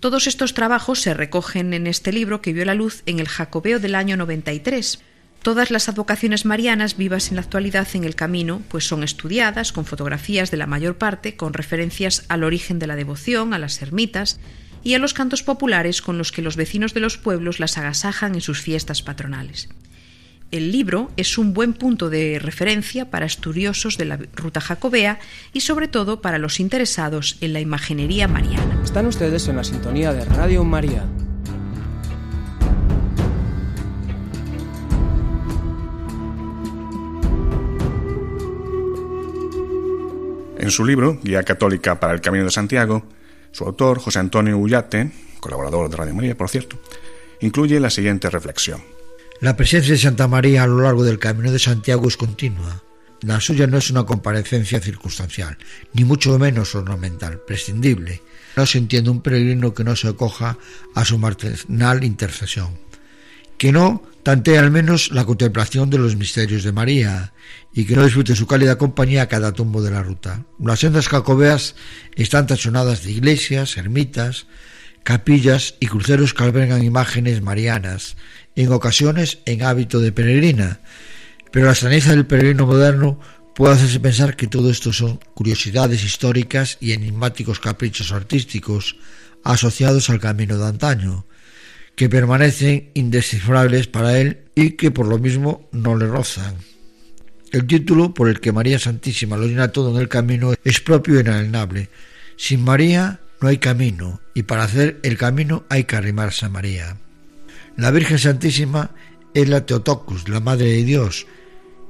Todos 0.00 0.26
estos 0.26 0.54
trabajos 0.54 1.00
se 1.00 1.12
recogen 1.12 1.74
en 1.74 1.86
este 1.86 2.12
libro 2.12 2.40
que 2.40 2.54
vio 2.54 2.64
la 2.64 2.74
luz 2.74 3.02
en 3.04 3.20
el 3.20 3.28
Jacobeo 3.28 3.78
del 3.78 3.94
año 3.94 4.16
93, 4.16 5.00
Todas 5.44 5.70
las 5.70 5.90
advocaciones 5.90 6.46
marianas 6.46 6.96
vivas 6.96 7.28
en 7.28 7.34
la 7.34 7.42
actualidad 7.42 7.86
en 7.92 8.04
el 8.04 8.14
camino, 8.14 8.62
pues 8.70 8.88
son 8.88 9.04
estudiadas 9.04 9.72
con 9.72 9.84
fotografías 9.84 10.50
de 10.50 10.56
la 10.56 10.66
mayor 10.66 10.96
parte 10.96 11.36
con 11.36 11.52
referencias 11.52 12.24
al 12.30 12.44
origen 12.44 12.78
de 12.78 12.86
la 12.86 12.96
devoción, 12.96 13.52
a 13.52 13.58
las 13.58 13.82
ermitas 13.82 14.40
y 14.82 14.94
a 14.94 14.98
los 14.98 15.12
cantos 15.12 15.42
populares 15.42 16.00
con 16.00 16.16
los 16.16 16.32
que 16.32 16.40
los 16.40 16.56
vecinos 16.56 16.94
de 16.94 17.00
los 17.00 17.18
pueblos 17.18 17.60
las 17.60 17.76
agasajan 17.76 18.34
en 18.34 18.40
sus 18.40 18.62
fiestas 18.62 19.02
patronales. 19.02 19.68
El 20.50 20.72
libro 20.72 21.10
es 21.18 21.36
un 21.36 21.52
buen 21.52 21.74
punto 21.74 22.08
de 22.08 22.38
referencia 22.38 23.10
para 23.10 23.26
estudiosos 23.26 23.98
de 23.98 24.06
la 24.06 24.16
ruta 24.16 24.62
jacobea 24.62 25.18
y 25.52 25.60
sobre 25.60 25.88
todo 25.88 26.22
para 26.22 26.38
los 26.38 26.58
interesados 26.58 27.36
en 27.42 27.52
la 27.52 27.60
imaginería 27.60 28.28
mariana. 28.28 28.80
Están 28.82 29.04
ustedes 29.04 29.46
en 29.48 29.56
la 29.56 29.64
sintonía 29.64 30.14
de 30.14 30.24
Radio 30.24 30.64
María 30.64 31.04
En 40.64 40.70
su 40.70 40.82
libro, 40.82 41.20
Guía 41.22 41.42
Católica 41.42 42.00
para 42.00 42.14
el 42.14 42.22
Camino 42.22 42.46
de 42.46 42.50
Santiago, 42.50 43.04
su 43.52 43.64
autor, 43.64 43.98
José 43.98 44.18
Antonio 44.18 44.56
Ullate, 44.56 45.12
colaborador 45.38 45.90
de 45.90 45.96
Radio 45.98 46.14
María, 46.14 46.38
por 46.38 46.48
cierto, 46.48 46.80
incluye 47.42 47.78
la 47.78 47.90
siguiente 47.90 48.30
reflexión. 48.30 48.82
La 49.42 49.58
presencia 49.58 49.92
de 49.92 49.98
Santa 49.98 50.26
María 50.26 50.62
a 50.62 50.66
lo 50.66 50.80
largo 50.80 51.04
del 51.04 51.18
Camino 51.18 51.52
de 51.52 51.58
Santiago 51.58 52.08
es 52.08 52.16
continua. 52.16 52.82
La 53.20 53.42
suya 53.42 53.66
no 53.66 53.76
es 53.76 53.90
una 53.90 54.04
comparecencia 54.06 54.80
circunstancial, 54.80 55.58
ni 55.92 56.04
mucho 56.04 56.38
menos 56.38 56.74
ornamental, 56.74 57.40
prescindible. 57.46 58.22
No 58.56 58.64
se 58.64 58.78
entiende 58.78 59.10
un 59.10 59.20
peregrino 59.20 59.74
que 59.74 59.84
no 59.84 59.94
se 59.94 60.08
acoja 60.08 60.56
a 60.94 61.04
su 61.04 61.18
maternal 61.18 62.04
intercesión, 62.04 62.70
que 63.58 63.70
no 63.70 64.02
tante 64.24 64.56
al 64.58 64.70
menos 64.70 65.10
la 65.12 65.26
contemplación 65.26 65.90
de 65.90 65.98
los 65.98 66.16
misterios 66.16 66.64
de 66.64 66.72
María 66.72 67.34
y 67.74 67.84
que 67.84 67.94
no 67.94 68.04
disfrute 68.04 68.34
su 68.34 68.46
cálida 68.46 68.78
compañía 68.78 69.22
a 69.22 69.28
cada 69.28 69.52
tumbo 69.52 69.82
de 69.82 69.90
la 69.90 70.02
ruta. 70.02 70.46
Las 70.58 70.80
sendas 70.80 71.08
jacobeas 71.08 71.76
están 72.16 72.46
tachonadas 72.46 73.04
de 73.04 73.12
iglesias, 73.12 73.76
ermitas, 73.76 74.46
capillas 75.02 75.74
y 75.78 75.88
cruceros 75.88 76.32
que 76.32 76.42
albergan 76.42 76.82
imágenes 76.82 77.42
marianas, 77.42 78.16
en 78.56 78.72
ocasiones 78.72 79.40
en 79.44 79.62
hábito 79.62 80.00
de 80.00 80.10
peregrina, 80.10 80.80
pero 81.52 81.66
la 81.66 81.72
extrañeza 81.72 82.10
del 82.10 82.26
peregrino 82.26 82.66
moderno 82.66 83.20
puede 83.54 83.74
hacerse 83.74 84.00
pensar 84.00 84.36
que 84.36 84.46
todo 84.46 84.70
esto 84.70 84.94
son 84.94 85.20
curiosidades 85.34 86.02
históricas 86.02 86.78
y 86.80 86.92
enigmáticos 86.92 87.60
caprichos 87.60 88.10
artísticos 88.10 88.96
asociados 89.44 90.08
al 90.08 90.18
camino 90.18 90.56
de 90.56 90.66
antaño, 90.66 91.26
que 91.96 92.08
permanecen 92.08 92.90
indescifrables 92.94 93.86
para 93.86 94.18
él 94.18 94.40
y 94.54 94.72
que 94.72 94.90
por 94.90 95.06
lo 95.06 95.18
mismo 95.18 95.68
no 95.72 95.96
le 95.96 96.06
rozan. 96.06 96.56
El 97.52 97.66
título 97.66 98.14
por 98.14 98.28
el 98.28 98.40
que 98.40 98.52
María 98.52 98.78
Santísima 98.78 99.36
lo 99.36 99.46
llena 99.46 99.68
todo 99.68 99.94
en 99.94 100.00
el 100.00 100.08
camino 100.08 100.54
es 100.64 100.80
propio 100.80 101.18
e 101.18 101.20
inalienable. 101.20 101.88
Sin 102.36 102.64
María 102.64 103.20
no 103.40 103.48
hay 103.48 103.58
camino 103.58 104.20
y 104.34 104.42
para 104.42 104.64
hacer 104.64 104.98
el 105.04 105.16
camino 105.16 105.64
hay 105.68 105.84
que 105.84 105.96
arrimarse 105.96 106.46
a 106.46 106.48
María. 106.48 106.96
La 107.76 107.90
Virgen 107.90 108.18
Santísima 108.18 108.90
es 109.34 109.48
la 109.48 109.66
Teotocus, 109.66 110.28
la 110.28 110.40
Madre 110.40 110.66
de 110.66 110.84
Dios. 110.84 111.26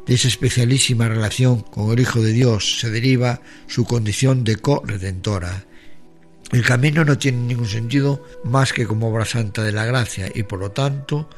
De 0.07 0.14
esa 0.14 0.28
especialísima 0.28 1.09
relación 1.09 1.62
con 1.62 1.92
el 1.92 2.00
Hijo 2.00 2.20
de 2.20 2.32
Dios 2.32 2.80
se 2.80 2.90
deriva 2.90 3.40
su 3.66 3.86
condición 3.86 4.44
de 4.44 4.57
co-redentora 4.57 5.64
el 6.53 6.64
camino 6.64 7.05
no 7.05 7.18
tiene 7.18 7.38
ningún 7.38 7.68
sentido 7.68 8.22
más 8.45 8.72
que 8.72 8.86
como 8.86 9.09
obra 9.09 9.24
santa 9.24 9.62
de 9.62 9.72
la 9.72 9.84
gracia 9.84 10.30
y 10.34 10.42
por 10.45 10.61
lo 10.61 10.70
tanto 10.70 11.28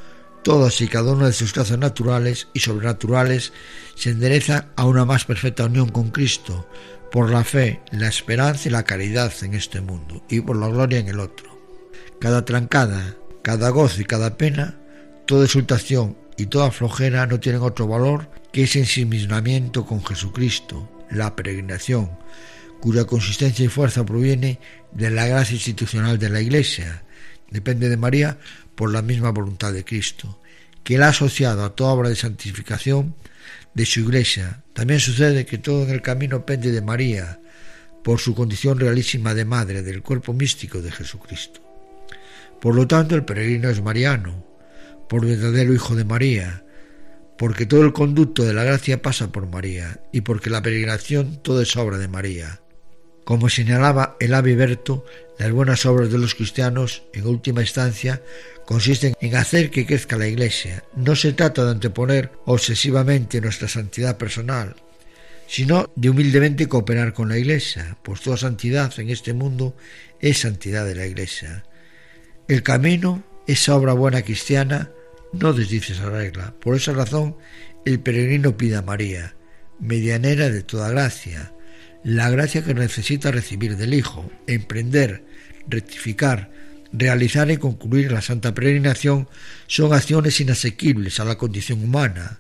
todas 0.43 0.81
y 0.81 0.89
cada 0.89 1.13
una 1.13 1.27
de 1.27 1.33
sus 1.33 1.53
trazas 1.53 1.79
naturales 1.79 2.49
y 2.53 2.61
sobrenaturales 2.61 3.53
se 3.95 4.11
endereza 4.11 4.69
a 4.77 4.85
una 4.85 5.05
más 5.05 5.25
perfecta 5.25 5.65
unión 5.65 5.89
con 5.89 6.11
Cristo, 6.11 6.69
por 7.11 7.31
la 7.31 7.43
fe, 7.43 7.81
la 7.91 8.09
esperanza 8.09 8.69
y 8.69 8.73
la 8.73 8.85
caridad 8.85 9.33
en 9.43 9.55
este 9.55 9.81
mundo 9.81 10.23
y 10.29 10.41
por 10.41 10.57
la 10.57 10.69
gloria 10.69 10.99
en 10.99 11.09
el 11.09 11.19
otro. 11.19 11.59
Cada 12.21 12.45
trancada, 12.45 13.17
cada 13.43 13.71
gozo 13.71 14.01
y 14.01 14.05
cada 14.05 14.37
pena, 14.37 14.79
toda 15.27 15.47
exultación 15.47 16.17
y 16.37 16.47
toda 16.47 16.71
flojera 16.71 17.27
no 17.27 17.41
tienen 17.41 17.63
otro 17.63 17.87
valor 17.87 18.29
que 18.53 18.65
ese 18.65 18.81
ensimismamiento 18.81 19.85
con 19.85 20.05
Jesucristo, 20.05 20.89
la 21.11 21.35
peregrinación, 21.35 22.11
cuya 22.81 23.05
consistencia 23.05 23.65
y 23.65 23.69
fuerza 23.69 24.05
proviene 24.05 24.59
de 24.93 25.11
la 25.11 25.27
gracia 25.27 25.55
institucional 25.55 26.19
de 26.19 26.31
la 26.31 26.41
Iglesia, 26.41 27.03
depende 27.51 27.89
de 27.89 27.97
María 27.97 28.39
por 28.75 28.93
la 28.93 29.03
misma 29.03 29.31
voluntad 29.31 29.73
de 29.73 29.85
Cristo, 29.85 30.41
que 30.85 30.99
la 30.99 31.07
ha 31.07 31.11
asociado 31.11 31.65
a 31.65 31.75
toda 31.75 31.93
obra 31.93 32.09
de 32.09 32.17
santificación 32.17 33.15
de 33.75 33.87
su 33.87 34.01
Iglesia. 34.01 34.63
También 34.73 35.01
sucede 35.01 35.47
que 35.47 35.59
todo 35.59 35.85
en 35.85 35.91
el 35.91 36.03
camino 36.03 36.47
pende 36.47 36.71
de 36.71 36.83
María, 36.83 37.41
por 38.07 38.21
su 38.21 38.37
condición 38.37 38.79
realísima 38.79 39.35
de 39.35 39.45
madre 39.45 39.83
del 39.83 40.01
cuerpo 40.01 40.33
místico 40.33 40.81
de 40.81 40.93
Jesucristo. 40.93 41.61
Por 42.61 42.77
lo 42.77 42.87
tanto, 42.87 43.17
el 43.17 43.25
peregrino 43.25 43.69
es 43.69 43.83
mariano, 43.83 44.45
por 45.09 45.27
verdadero 45.27 45.75
hijo 45.75 45.97
de 45.97 46.05
María, 46.05 46.65
porque 47.37 47.67
todo 47.67 47.83
el 47.83 47.93
conducto 47.93 48.45
de 48.45 48.55
la 48.55 48.63
gracia 48.65 49.03
pasa 49.03 49.33
por 49.33 49.49
María 49.49 50.01
y 50.13 50.21
porque 50.21 50.51
la 50.51 50.63
peregrinación 50.63 51.43
todo 51.43 51.61
es 51.61 51.77
obra 51.77 51.99
de 51.99 52.09
María. 52.09 52.61
Como 53.27 53.49
señalaba 53.49 54.17
el 54.21 54.35
Ave 54.35 54.55
Berto, 54.55 55.05
las 55.37 55.51
buenas 55.51 55.85
obras 55.85 56.13
de 56.13 56.19
los 56.19 56.37
cristianos, 56.37 57.03
en 57.13 57.27
última 57.27 57.61
instancia, 57.61 58.23
consisten 58.65 59.15
en 59.21 59.35
hacer 59.35 59.73
que 59.73 59.85
crezca 59.85 60.17
la 60.17 60.29
Iglesia. 60.29 60.85
No 60.95 61.17
se 61.17 61.33
trata 61.33 61.65
de 61.65 61.73
anteponer 61.73 62.31
obsesivamente 62.45 63.41
nuestra 63.41 63.67
santidad 63.67 64.17
personal, 64.17 64.77
sino 65.49 65.91
de 65.97 66.11
humildemente 66.11 66.69
cooperar 66.69 67.15
con 67.15 67.29
la 67.29 67.37
Iglesia, 67.37 67.99
pues 68.05 68.21
toda 68.21 68.37
santidad 68.37 68.97
en 69.01 69.11
este 69.11 69.33
mundo 69.33 69.77
es 70.21 70.39
santidad 70.39 70.87
de 70.87 70.95
la 70.95 71.07
Iglesia. 71.07 71.65
El 72.47 72.63
camino, 72.63 73.25
esa 73.49 73.75
obra 73.75 73.93
buena 73.93 74.23
cristiana, 74.23 74.93
no 75.33 75.53
desdice 75.53 75.95
esa 75.95 76.11
regla. 76.11 76.55
Por 76.61 76.77
esa 76.77 76.93
razón, 76.93 77.37
el 77.85 77.99
peregrino 77.99 78.57
pide 78.57 78.77
a 78.77 78.83
María, 78.83 79.35
medianera 79.81 80.49
de 80.49 80.63
toda 80.63 80.91
gracia, 80.91 81.53
la 82.07 82.31
gracia 82.31 82.63
que 82.63 82.73
necesita 82.73 83.33
recibir 83.33 83.77
del 83.77 83.93
Hijo, 83.93 84.31
emprender, 84.47 85.25
rectificar, 85.67 86.53
realizar 86.93 87.51
y 87.51 87.57
concluir 87.57 88.13
la 88.13 88.23
santa 88.23 88.55
peregrinación 88.55 89.29
son 89.67 89.93
acciones 89.93 90.41
inasequibles 90.41 91.19
a 91.19 91.25
la 91.25 91.37
condición 91.37 91.83
humana, 91.83 92.39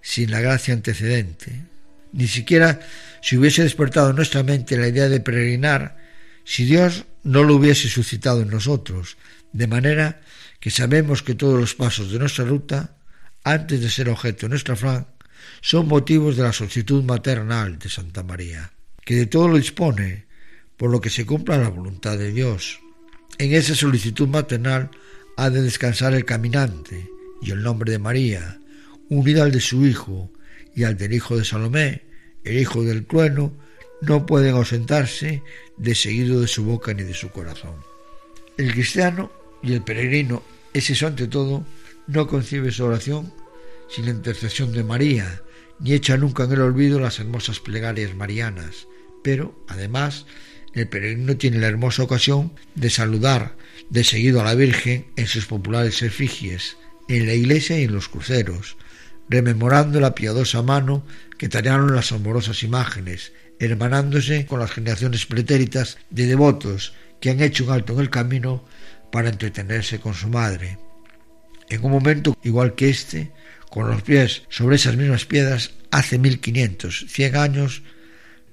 sin 0.00 0.30
la 0.30 0.38
gracia 0.38 0.74
antecedente. 0.74 1.64
Ni 2.12 2.28
siquiera 2.28 2.78
si 3.20 3.36
hubiese 3.36 3.64
despertado 3.64 4.10
en 4.10 4.16
nuestra 4.16 4.44
mente 4.44 4.78
la 4.78 4.86
idea 4.86 5.08
de 5.08 5.18
peregrinar, 5.18 5.96
si 6.44 6.64
Dios 6.64 7.04
no 7.24 7.42
lo 7.42 7.56
hubiese 7.56 7.88
suscitado 7.88 8.42
en 8.42 8.50
nosotros, 8.50 9.16
de 9.52 9.66
manera 9.66 10.20
que 10.60 10.70
sabemos 10.70 11.24
que 11.24 11.34
todos 11.34 11.58
los 11.58 11.74
pasos 11.74 12.12
de 12.12 12.20
nuestra 12.20 12.44
ruta, 12.44 12.94
antes 13.42 13.80
de 13.80 13.90
ser 13.90 14.08
objeto 14.08 14.46
de 14.46 14.50
nuestra 14.50 14.74
afán, 14.74 15.08
son 15.62 15.88
motivos 15.88 16.36
de 16.36 16.44
la 16.44 16.52
solicitud 16.52 17.02
maternal 17.02 17.76
de 17.76 17.88
Santa 17.88 18.22
María, 18.22 18.70
que 19.04 19.16
de 19.16 19.26
todo 19.26 19.48
lo 19.48 19.56
dispone, 19.56 20.26
por 20.76 20.90
lo 20.90 21.00
que 21.00 21.10
se 21.10 21.26
cumpla 21.26 21.58
la 21.58 21.68
voluntad 21.68 22.18
de 22.18 22.32
Dios. 22.32 22.80
En 23.38 23.52
esa 23.52 23.74
solicitud 23.74 24.28
maternal 24.28 24.90
ha 25.36 25.50
de 25.50 25.62
descansar 25.62 26.14
el 26.14 26.24
caminante, 26.24 27.08
y 27.42 27.50
el 27.50 27.62
nombre 27.62 27.92
de 27.92 27.98
María, 27.98 28.60
unido 29.08 29.42
al 29.42 29.52
de 29.52 29.60
su 29.60 29.86
Hijo 29.86 30.30
y 30.74 30.84
al 30.84 30.96
del 30.96 31.12
Hijo 31.14 31.36
de 31.36 31.44
Salomé, 31.44 32.02
el 32.44 32.58
Hijo 32.58 32.82
del 32.84 33.06
trueno, 33.06 33.52
no 34.02 34.26
pueden 34.26 34.54
ausentarse 34.54 35.42
de 35.76 35.94
seguido 35.94 36.40
de 36.40 36.48
su 36.48 36.64
boca 36.64 36.94
ni 36.94 37.02
de 37.02 37.14
su 37.14 37.30
corazón. 37.30 37.74
El 38.56 38.72
cristiano 38.72 39.30
y 39.62 39.72
el 39.72 39.82
peregrino, 39.82 40.42
ese 40.72 41.04
ante 41.04 41.26
todo, 41.26 41.64
no 42.06 42.26
concibe 42.26 42.70
su 42.72 42.84
oración 42.84 43.32
sin 43.88 44.06
la 44.06 44.12
intercesión 44.12 44.72
de 44.72 44.84
María, 44.84 45.42
ni 45.80 45.92
echa 45.92 46.16
nunca 46.16 46.44
en 46.44 46.52
el 46.52 46.60
olvido 46.60 47.00
las 47.00 47.18
hermosas 47.18 47.60
plegarias 47.60 48.14
marianas. 48.14 48.86
Pero, 49.22 49.64
además, 49.68 50.26
el 50.74 50.88
peregrino 50.88 51.36
tiene 51.36 51.58
la 51.58 51.66
hermosa 51.66 52.02
ocasión 52.02 52.52
de 52.74 52.90
saludar 52.90 53.56
de 53.88 54.04
seguido 54.04 54.40
a 54.40 54.44
la 54.44 54.54
Virgen 54.54 55.06
en 55.16 55.26
sus 55.26 55.46
populares 55.46 56.02
efigies, 56.02 56.76
en 57.08 57.26
la 57.26 57.34
iglesia 57.34 57.78
y 57.78 57.84
en 57.84 57.94
los 57.94 58.08
cruceros, 58.08 58.76
rememorando 59.28 60.00
la 60.00 60.14
piadosa 60.14 60.62
mano 60.62 61.04
que 61.38 61.48
tallaron 61.48 61.94
las 61.94 62.12
amorosas 62.12 62.62
imágenes, 62.62 63.32
hermanándose 63.58 64.46
con 64.46 64.60
las 64.60 64.70
generaciones 64.70 65.26
pretéritas 65.26 65.98
de 66.10 66.26
devotos 66.26 66.94
que 67.20 67.30
han 67.30 67.40
hecho 67.40 67.64
un 67.64 67.70
alto 67.70 67.94
en 67.94 68.00
el 68.00 68.10
camino 68.10 68.64
para 69.10 69.28
entretenerse 69.28 69.98
con 69.98 70.14
su 70.14 70.28
madre. 70.28 70.78
En 71.68 71.84
un 71.84 71.90
momento 71.90 72.36
igual 72.42 72.74
que 72.74 72.88
este, 72.88 73.32
con 73.70 73.88
los 73.88 74.02
pies 74.02 74.42
sobre 74.50 74.76
esas 74.76 74.96
mismas 74.96 75.24
piedras, 75.24 75.70
hace 75.90 76.18
mil 76.18 76.40
quinientos, 76.40 77.06
cien 77.08 77.36
años, 77.36 77.82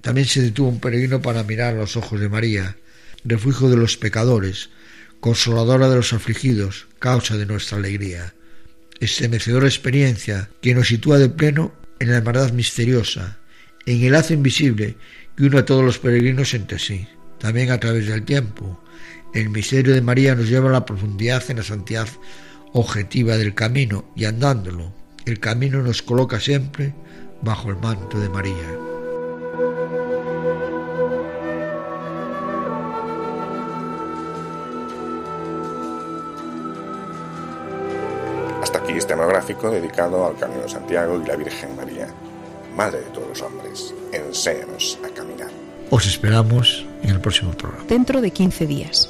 también 0.01 0.27
se 0.27 0.41
detuvo 0.41 0.69
un 0.69 0.79
peregrino 0.79 1.21
para 1.21 1.43
mirar 1.43 1.73
los 1.73 1.97
ojos 1.97 2.19
de 2.19 2.29
María, 2.29 2.77
refugio 3.25 3.67
de 3.67 3.75
los 3.75 3.97
pecadores, 3.97 4.69
consoladora 5.19 5.89
de 5.89 5.95
los 5.97 6.13
afligidos, 6.13 6.87
causa 6.99 7.35
de 7.35 7.45
nuestra 7.45 7.77
alegría. 7.77 8.33
Estremecedora 8.99 9.65
experiencia 9.67 10.49
que 10.61 10.73
nos 10.73 10.87
sitúa 10.87 11.17
de 11.17 11.29
pleno 11.29 11.73
en 11.99 12.11
la 12.11 12.17
hermandad 12.17 12.51
misteriosa, 12.51 13.39
en 13.85 14.03
el 14.03 14.11
lazo 14.11 14.33
invisible 14.33 14.95
que 15.35 15.43
une 15.43 15.59
a 15.59 15.65
todos 15.65 15.83
los 15.83 15.99
peregrinos 15.99 16.53
entre 16.53 16.79
sí, 16.79 17.07
también 17.39 17.71
a 17.71 17.79
través 17.79 18.07
del 18.07 18.23
tiempo, 18.23 18.83
el 19.33 19.49
misterio 19.49 19.93
de 19.93 20.01
María 20.01 20.35
nos 20.35 20.47
lleva 20.47 20.69
a 20.69 20.73
la 20.73 20.85
profundidad 20.85 21.43
en 21.49 21.57
la 21.57 21.63
santidad 21.63 22.07
objetiva 22.73 23.37
del 23.37 23.53
camino 23.53 24.11
y 24.15 24.25
andándolo, 24.25 24.93
el 25.27 25.39
camino 25.39 25.81
nos 25.81 26.01
coloca 26.01 26.39
siempre 26.39 26.93
bajo 27.41 27.69
el 27.69 27.75
manto 27.77 28.19
de 28.19 28.29
María. 28.29 28.55
Hasta 38.61 38.79
aquí 38.79 38.93
este 38.93 39.15
monográfico 39.15 39.69
dedicado 39.69 40.25
al 40.25 40.37
Camino 40.37 40.61
de 40.61 40.69
Santiago 40.69 41.21
y 41.21 41.27
la 41.27 41.35
Virgen 41.35 41.75
María, 41.75 42.07
Madre 42.75 42.99
de 42.99 43.09
todos 43.09 43.27
los 43.29 43.41
hombres. 43.41 43.93
Enséñanos 44.13 44.99
a 45.03 45.13
caminar. 45.13 45.49
Os 45.89 46.05
esperamos 46.05 46.85
en 47.01 47.09
el 47.09 47.19
próximo 47.19 47.51
programa. 47.51 47.83
Dentro 47.87 48.21
de 48.21 48.31
15 48.31 48.67
días. 48.67 49.09